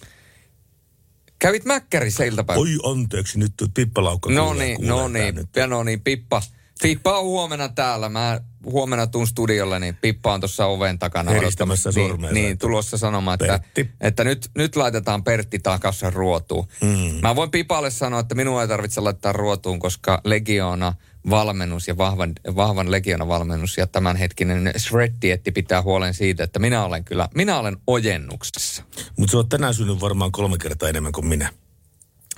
[1.39, 2.69] Kävit Mäkkärissä iltapäivällä?
[2.69, 6.41] Oi anteeksi, nyt pippalaukka No niin, no niin, ja no niin, Pippa.
[6.81, 8.09] Pippa on huomenna täällä.
[8.09, 11.31] Mä huomenna tuun studiolle, niin Pippa on tuossa oven takana.
[11.31, 12.31] Heristämässä sormea.
[12.31, 13.59] Niin, niin, tulossa sanomaan, että,
[14.01, 16.67] että nyt, nyt laitetaan Pertti takaisin ruotuun.
[16.81, 17.19] Mm.
[17.21, 20.93] Mä voin Pipalle sanoa, että minua ei tarvitse laittaa ruotuun, koska Legiona
[21.29, 27.03] valmennus ja vahvan, vahvan Legiona valmennus ja tämänhetkinen Shred-dietti pitää huolen siitä, että minä olen
[27.03, 28.83] kyllä, minä olen ojennuksessa.
[29.17, 31.49] Mutta sä oot tänään syönyt varmaan kolme kertaa enemmän kuin minä.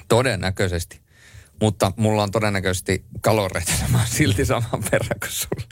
[0.08, 1.00] Todennäköisesti.
[1.62, 5.68] Mutta mulla on todennäköisesti kaloreita sama silti saman verran kuin sulla.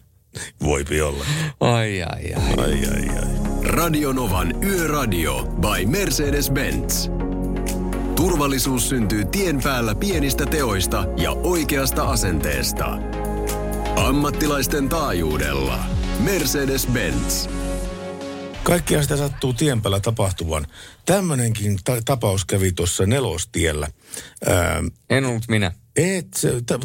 [0.64, 1.26] Voipi olla.
[1.60, 2.54] Ai, ai, ai.
[2.58, 3.46] Ai, ai, ai.
[3.64, 7.25] Radionovan Yöradio by Mercedes-Benz.
[8.16, 12.98] Turvallisuus syntyy tien päällä pienistä teoista ja oikeasta asenteesta.
[13.96, 15.86] Ammattilaisten taajuudella.
[16.24, 17.50] Mercedes-Benz.
[18.64, 20.68] Kaikkia sitä sattuu tien päällä tapahtuvan.
[21.06, 23.88] Tämmöinenkin ta- tapaus kävi tuossa nelostiellä.
[24.48, 25.72] Ää, En ollut minä.
[25.96, 26.28] Et,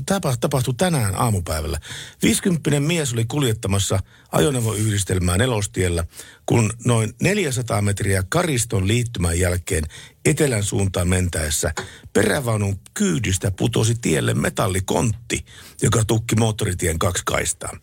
[0.07, 1.81] tapa, tapahtui tänään aamupäivällä.
[2.23, 3.99] 50 mies oli kuljettamassa
[4.33, 6.05] ajoneuvoyhdistelmää nelostiellä,
[6.47, 9.85] kun noin 400 metriä Kariston liittymän jälkeen
[10.25, 11.73] etelän suuntaan mentäessä
[12.13, 15.45] perävaunun kyydistä putosi tielle metallikontti,
[15.83, 17.77] joka tukki moottoritien kaksi kaistaa.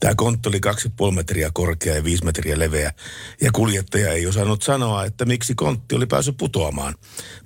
[0.00, 0.60] Tämä kontti oli
[1.08, 2.92] 2,5 metriä korkea ja 5 metriä leveä,
[3.40, 6.94] ja kuljettaja ei osannut sanoa, että miksi kontti oli päässyt putoamaan.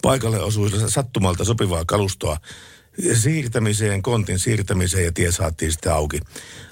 [0.03, 2.37] Paikalle osui sattumalta sopivaa kalustoa
[3.15, 6.21] siirtämiseen, kontin siirtämiseen, ja tie saatiin sitten auki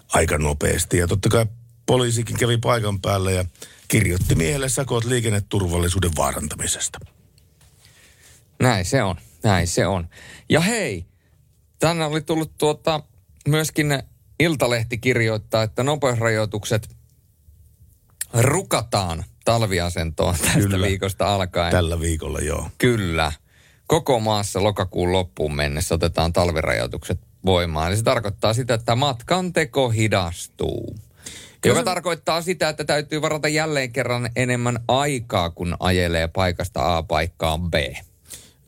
[0.09, 0.99] aika nopeasti.
[0.99, 1.47] Ja totta kai
[1.87, 3.45] poliisikin kävi paikan päällä ja
[3.89, 6.99] kirjoitti miehelle sakot liikenneturvallisuuden vaarantamisesta.
[8.61, 10.09] Näin se on, näin se on.
[10.49, 11.07] Ja hei,
[11.79, 13.01] tänne oli tullut tuota,
[13.49, 14.03] myöskin
[14.41, 16.89] Iltalehti kirjoittaa, että nopeusrajoitukset
[18.33, 20.87] rukataan talviasentoon tästä Kyllä.
[20.87, 21.73] viikosta alkaen.
[21.73, 22.71] Tällä viikolla, joo.
[22.79, 23.33] Kyllä.
[23.87, 27.89] Koko maassa lokakuun loppuun mennessä otetaan talvirajoitukset voimaan.
[27.89, 30.97] Eli se tarkoittaa sitä, että matkan teko hidastuu.
[31.65, 37.71] Joka tarkoittaa sitä, että täytyy varata jälleen kerran enemmän aikaa, kun ajelee paikasta A paikkaan
[37.71, 37.75] B.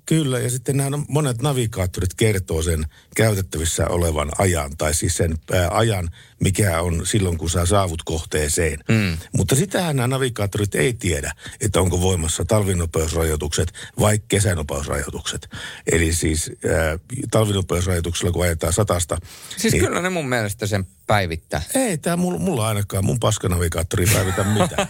[0.07, 2.85] Kyllä, ja sitten nämä monet navigaattorit kertoo sen
[3.17, 6.11] käytettävissä olevan ajan, tai siis sen ää, ajan,
[6.41, 8.79] mikä on silloin, kun sä saavut kohteeseen.
[8.89, 9.19] Mm.
[9.33, 15.49] Mutta sitähän nämä navigaattorit ei tiedä, että onko voimassa talvinopeusrajoitukset vai kesänopeusrajoitukset.
[15.93, 16.99] Eli siis ää,
[17.31, 19.19] talvinopeusrajoituksella, kun ajetaan satasta.
[19.57, 21.63] Siis niin, kyllä ne mun mielestä sen päivittää.
[21.75, 24.89] Ei, tämä mulla, mulla ainakaan, mun paskanavigaattori ei päivitä mitään.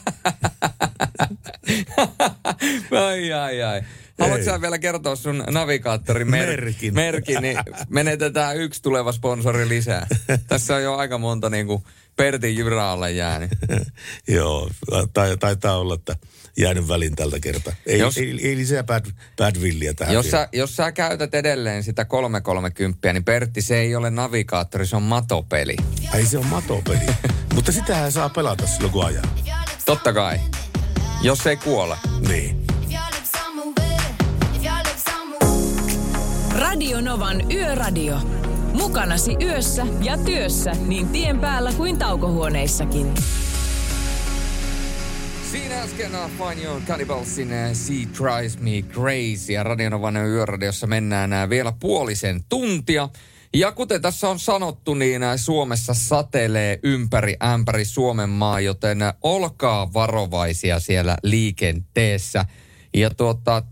[3.06, 3.82] ai, ai, ai.
[4.18, 6.94] Haluatko sä vielä kertoa sun navigaattorin mer- Merkin.
[6.94, 10.06] merkin, niin menetetään yksi tuleva sponsori lisää.
[10.48, 11.82] Tässä on jo aika monta niin kuin
[12.16, 13.50] Pertin jyraalle jäänyt.
[14.28, 14.70] Joo,
[15.14, 16.16] tai, taitaa olla, että
[16.56, 17.72] jäänyt väliin tältä kertaa.
[17.86, 19.06] Ei, Jos- ei, ei lisää bad,
[19.36, 20.14] bad villiä tähän.
[20.14, 20.38] Jos vielä.
[20.44, 25.02] sä, jos sä käytät edelleen sitä 330, niin Pertti, se ei ole navigaattori, se on
[25.02, 25.76] matopeli.
[26.14, 26.98] Ai se on matopeli.
[27.54, 29.36] Mutta sitähän saa pelata silloin kun ajaa.
[29.86, 30.40] Totta kai.
[31.22, 31.96] Jos ei kuole.
[32.28, 32.66] Niin.
[36.70, 38.18] Radio Novan Yöradio.
[38.72, 43.14] Mukanasi yössä ja työssä niin tien päällä kuin taukohuoneissakin.
[45.50, 51.30] Siinä äsken uh, Find Your Cannibalsin uh, She Drives Me Crazy ja Radionovan yöradiossa mennään
[51.32, 53.08] uh, vielä puolisen tuntia.
[53.54, 60.80] Ja kuten tässä on sanottu, niin Suomessa satelee ympäri ämpäri Suomen maa, joten olkaa varovaisia
[60.80, 62.44] siellä liikenteessä.
[62.94, 63.62] Ja tuota,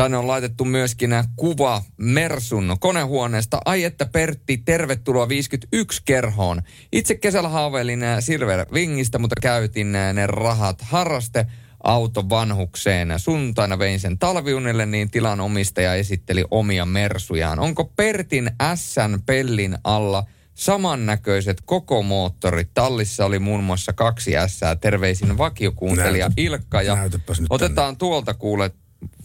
[0.00, 3.58] Tänne on laitettu myöskin kuva Mersun konehuoneesta.
[3.64, 6.62] Ai että Pertti, tervetuloa 51 kerhoon.
[6.92, 11.46] Itse kesällä haaveilin äh, Silver Wingistä, mutta käytin äh, ne rahat harraste
[11.84, 13.14] auto vanhukseen.
[13.16, 17.58] Sunnuntaina vein sen talviunille, niin tilan omistaja esitteli omia Mersujaan.
[17.58, 20.24] Onko Pertin Sn pellin alla
[20.54, 22.70] samannäköiset koko moottorit?
[22.74, 24.60] Tallissa oli muun muassa kaksi S.
[24.80, 26.82] Terveisin vakiokuuntelija Näytä- Ilkka.
[26.82, 26.98] Ja
[27.50, 28.70] otetaan tuolta kuule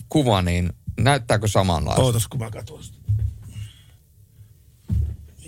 [0.10, 2.02] kuva, niin näyttääkö samanlaista?
[2.02, 2.80] Ootas, kun mä katson.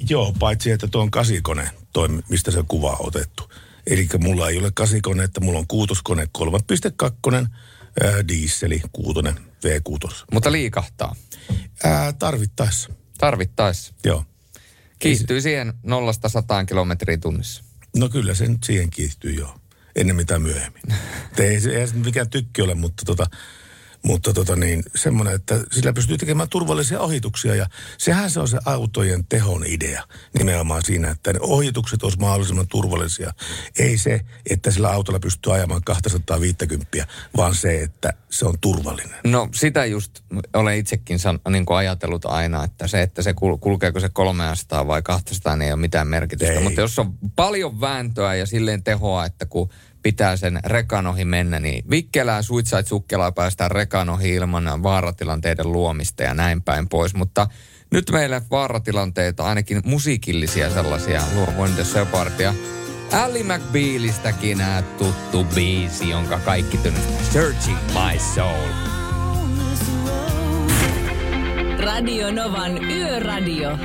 [0.09, 3.51] Joo, paitsi että tuo on kasikone, toi, mistä se kuva on otettu.
[3.87, 7.47] Eli mulla ei ole kasikone, että mulla on kuutoskone 3.2,
[8.03, 10.25] ää, diisseli, kuutonen, V6.
[10.33, 11.15] Mutta liikahtaa.
[11.83, 12.89] Ää, tarvittaessa.
[13.17, 13.93] Tarvittaessa.
[14.03, 14.25] Joo.
[14.99, 17.63] Kiihtyy siihen nollasta sataan kilometriä tunnissa.
[17.95, 19.59] No kyllä se nyt siihen kiihtyy joo.
[19.95, 20.83] Ennen mitä myöhemmin.
[21.39, 23.27] Ei, se- mikään tykki ole, mutta tota,
[24.03, 27.65] mutta tota niin, semmoinen, että sillä pystyy tekemään turvallisia ohituksia ja
[27.97, 30.03] sehän se on se autojen tehon idea
[30.37, 33.33] nimenomaan siinä, että ne ohitukset olisi mahdollisimman turvallisia.
[33.79, 37.07] Ei se, että sillä autolla pystyy ajamaan 250,
[37.37, 39.19] vaan se, että se on turvallinen.
[39.23, 40.11] No sitä just
[40.53, 44.87] olen itsekin san, niin kuin ajatellut aina, että se, että se kul, kulkeeko se 300
[44.87, 46.53] vai 200, niin ei ole mitään merkitystä.
[46.53, 46.63] Ei.
[46.63, 49.69] Mutta jos on paljon vääntöä ja silleen tehoa, että kun
[50.07, 56.23] pitää sen rekan ohi mennä, niin vikkelää, suitsait sukkelaa päästään rekan ohi ilman vaaratilanteiden luomista
[56.23, 57.13] ja näin päin pois.
[57.13, 57.47] Mutta
[57.91, 62.53] nyt meille vaaratilanteita, ainakin musiikillisia sellaisia, luo Wonder Shepard ja
[63.11, 64.63] Ali McBealistäkin
[64.97, 67.31] tuttu biisi, jonka kaikki tunnistavat.
[67.31, 68.69] Searching My Soul.
[71.79, 73.77] Radio Novan Yöradio.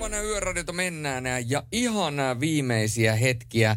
[0.00, 3.76] Radionovan yöradiota mennään ja ihan viimeisiä hetkiä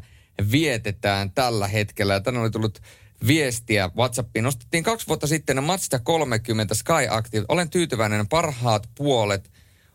[0.51, 2.13] vietetään tällä hetkellä.
[2.13, 2.81] Ja tänne oli tullut
[3.27, 4.43] viestiä WhatsAppiin.
[4.43, 7.45] Nostettiin kaksi vuotta sitten Mazda 30 Sky Active.
[7.49, 8.27] Olen tyytyväinen.
[8.27, 9.51] Parhaat puolet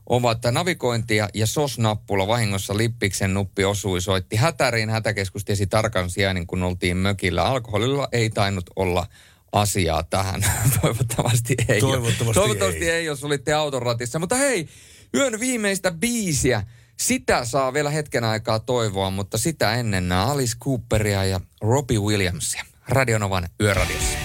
[0.06, 2.26] ovat navigointia ja SOS-nappula.
[2.26, 4.90] Vahingossa Lippiksen nuppi osui, soitti hätäriin.
[4.90, 7.44] Hätäkeskus tiesi tarkan sijainnin, kun oltiin mökillä.
[7.44, 9.06] Alkoholilla ei tainnut olla
[9.52, 10.44] asiaa tähän.
[10.82, 11.82] Toivottavasti ei.
[11.82, 11.92] ole.
[11.92, 14.18] Toivottavasti Toivottavasti ei, jos olitte auton ratissa.
[14.18, 14.68] Mutta hei,
[15.14, 16.62] yön viimeistä biisiä.
[16.96, 22.64] Sitä saa vielä hetken aikaa toivoa, mutta sitä ennen nämä Alice Cooperia ja Robbie Williamsia.
[22.88, 24.18] Radionovan yöradiossa.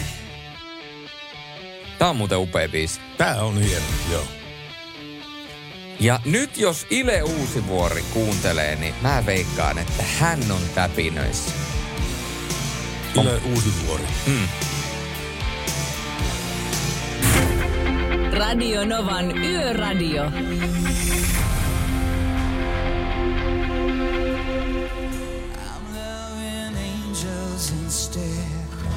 [1.99, 2.99] Tämä on muuten upea biisi.
[3.18, 4.23] Tää on hieno, joo.
[5.99, 11.51] Ja nyt jos Ile Uusivuori kuuntelee, niin mä veikkaan, että hän on täpinöissä.
[13.22, 14.03] Yle uusi vuori.
[14.27, 14.47] Mm.
[18.38, 20.31] Radio Novan Yöradio.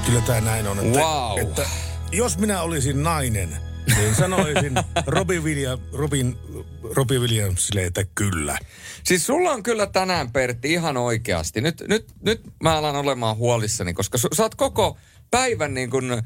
[0.06, 0.78] Kyllä tämä näin on.
[0.78, 1.38] Että, wow.
[1.40, 1.66] että
[2.12, 3.56] jos minä olisin nainen,
[3.96, 4.74] niin sanoisin
[5.06, 6.38] Robin, Vilja, Robin,
[6.82, 8.58] Robin Williamsille, että kyllä.
[9.04, 11.60] Siis sulla on kyllä tänään, Pertti, ihan oikeasti.
[11.60, 14.96] Nyt, nyt, nyt mä alan olemaan huolissani, koska saat sä oot koko
[15.30, 16.22] päivän niin kuin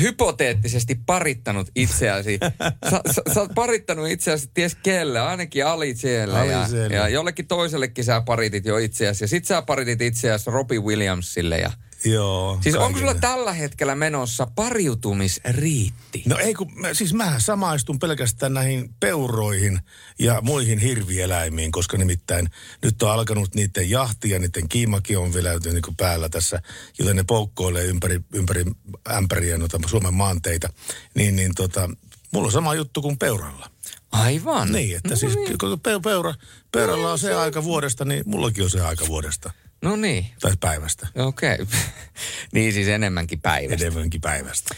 [0.00, 2.38] hypoteettisesti parittanut itseäsi.
[2.90, 6.44] Sä, sä, sä oot parittanut itseäsi ties kelle, ainakin Ali siellä.
[6.44, 6.94] Ja, Aliselle.
[6.94, 9.24] ja jollekin toisellekin sä paritit jo itseäsi.
[9.24, 11.58] Ja sit sä paritit itseäsi Robbie Williamsille.
[11.58, 11.70] Ja,
[12.06, 12.58] Joo.
[12.62, 13.08] siis onko kaikille.
[13.08, 16.22] sulla tällä hetkellä menossa pariutumisriitti?
[16.26, 19.80] No ei kun, mä, siis mä samaistun pelkästään näihin peuroihin
[20.18, 22.50] ja muihin hirvieläimiin, koska nimittäin
[22.82, 26.62] nyt on alkanut niiden jahti ja niiden kiimakin on vielä niin kuin päällä tässä,
[26.98, 28.64] joten ne poukkoilee ympäri, ympäri
[29.10, 30.68] ämpäriä noita Suomen maanteita.
[31.14, 31.90] Niin, niin tota,
[32.30, 33.70] mulla on sama juttu kuin peuralla.
[34.12, 34.72] Aivan.
[34.72, 36.34] Niin, että siis kun pe- peura,
[36.72, 39.50] peuralla on se aika vuodesta, niin mullakin on se aika vuodesta.
[39.82, 40.26] No niin.
[40.40, 41.08] Tai päivästä.
[41.14, 41.54] Okei.
[41.54, 41.66] Okay.
[42.54, 43.84] niin siis enemmänkin päivästä.
[43.84, 44.74] Enemmänkin päivästä.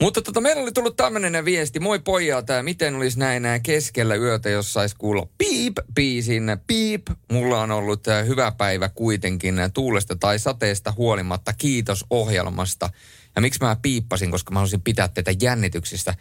[0.00, 1.80] Mutta tota, meillä oli tullut tämmöinen viesti.
[1.80, 6.56] Moi pojat, tää miten olisi näin keskellä yötä, jos sais kuulla piip biisin.
[6.66, 11.52] Piip, mulla on ollut äh, hyvä päivä kuitenkin äh, tuulesta tai sateesta huolimatta.
[11.52, 12.90] Kiitos ohjelmasta.
[13.36, 16.14] Ja miksi mä piippasin, koska mä halusin pitää teitä jännityksistä.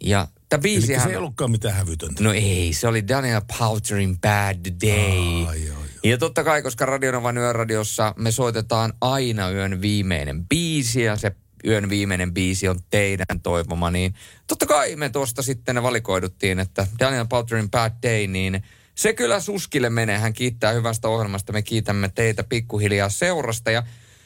[0.00, 1.02] Ja tämä Eli biisihän...
[1.02, 2.22] se ei ollutkaan mitään hävytöntä.
[2.22, 5.46] No ei, se oli Daniel Powterin Bad Day.
[5.46, 11.16] Aa, joo, Ja totta kai, koska Radionovan yöradiossa me soitetaan aina yön viimeinen biisi ja
[11.16, 11.32] se
[11.66, 14.14] yön viimeinen biisi on teidän toivoma, niin
[14.46, 18.62] totta kai me tuosta sitten valikoiduttiin, että Daniel Powterin Bad Day, niin
[18.94, 20.18] se kyllä Suskille menee.
[20.18, 21.52] Hän kiittää hyvästä ohjelmasta.
[21.52, 23.70] Me kiitämme teitä pikkuhiljaa seurasta.
[23.70, 23.82] Ja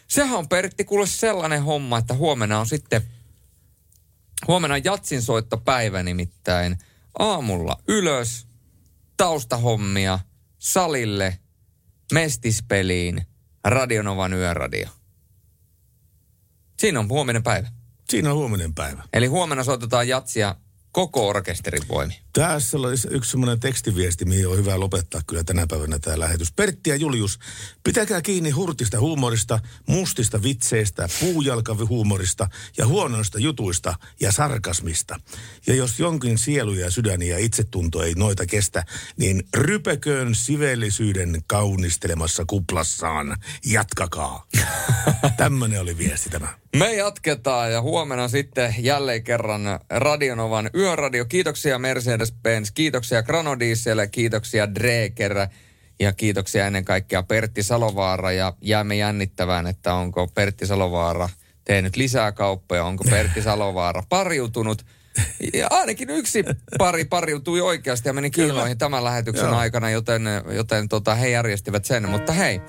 [0.09, 3.03] sehän on Pertti kuule sellainen homma, että huomenna on sitten
[4.49, 6.79] Huomenna on Jatsin soittopäivä nimittäin.
[7.19, 8.47] Aamulla ylös,
[9.17, 10.19] taustahommia,
[10.59, 11.39] salille,
[12.13, 13.27] mestispeliin,
[13.65, 14.89] Radionovan yöradio.
[16.79, 17.69] Siinä on huominen päivä.
[18.11, 19.03] Siinä on huominen päivä.
[19.13, 20.55] Eli huomenna soitetaan Jatsia
[20.93, 22.21] koko orkesterin voimi.
[22.33, 26.53] Tässä olisi yksi semmoinen tekstiviesti, mihin on hyvä lopettaa kyllä tänä päivänä tämä lähetys.
[26.53, 27.39] Pertti ja Julius,
[27.85, 32.49] pitäkää kiinni hurtista huumorista, mustista vitseistä, puujalkahuumorista
[32.79, 35.21] ja huonoista jutuista ja sarkasmista.
[35.67, 38.85] Ja jos jonkin sielu ja sydän ja itsetunto ei noita kestä,
[39.17, 43.37] niin rypeköön sivellisyyden kaunistelemassa kuplassaan.
[43.67, 44.47] Jatkakaa.
[45.37, 46.49] Tämmöinen oli viesti tämä.
[46.77, 51.25] Me jatketaan ja huomenna sitten jälleen kerran Radionovan yöradio.
[51.25, 51.79] Kiitoksia
[52.21, 55.47] Mercedes-Benz, kiitoksia Granodiesel, kiitoksia Dreker
[56.01, 58.33] ja kiitoksia ennen kaikkea Pertti Salovaara.
[58.33, 61.29] Ja jäämme jännittävään, että onko Pertti Salovaara
[61.65, 64.87] tehnyt lisää kauppoja, onko Pertti Salovaara pariutunut.
[65.55, 66.45] Ja ainakin yksi
[66.79, 69.57] pari pariutui oikeasti ja meni kiloihin tämän lähetyksen Joo.
[69.57, 72.09] aikana, joten, joten tota, he järjestivät sen.
[72.09, 72.61] Mutta hei,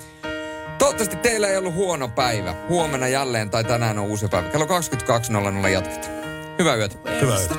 [0.78, 2.54] Toivottavasti teillä ei ollut huono päivä.
[2.68, 4.48] Huomenna jälleen tai tänään on uusi päivä.
[4.48, 6.12] Kello 22.00 jatketaan.
[6.58, 6.96] Hyvää yötä.
[7.20, 7.54] Hyvää yötä.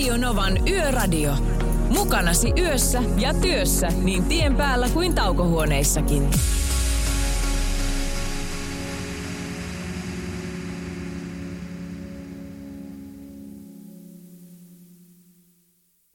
[0.00, 1.32] Radio Novan Yöradio.
[1.88, 6.30] Mukanasi yössä ja työssä niin tien päällä kuin taukohuoneissakin.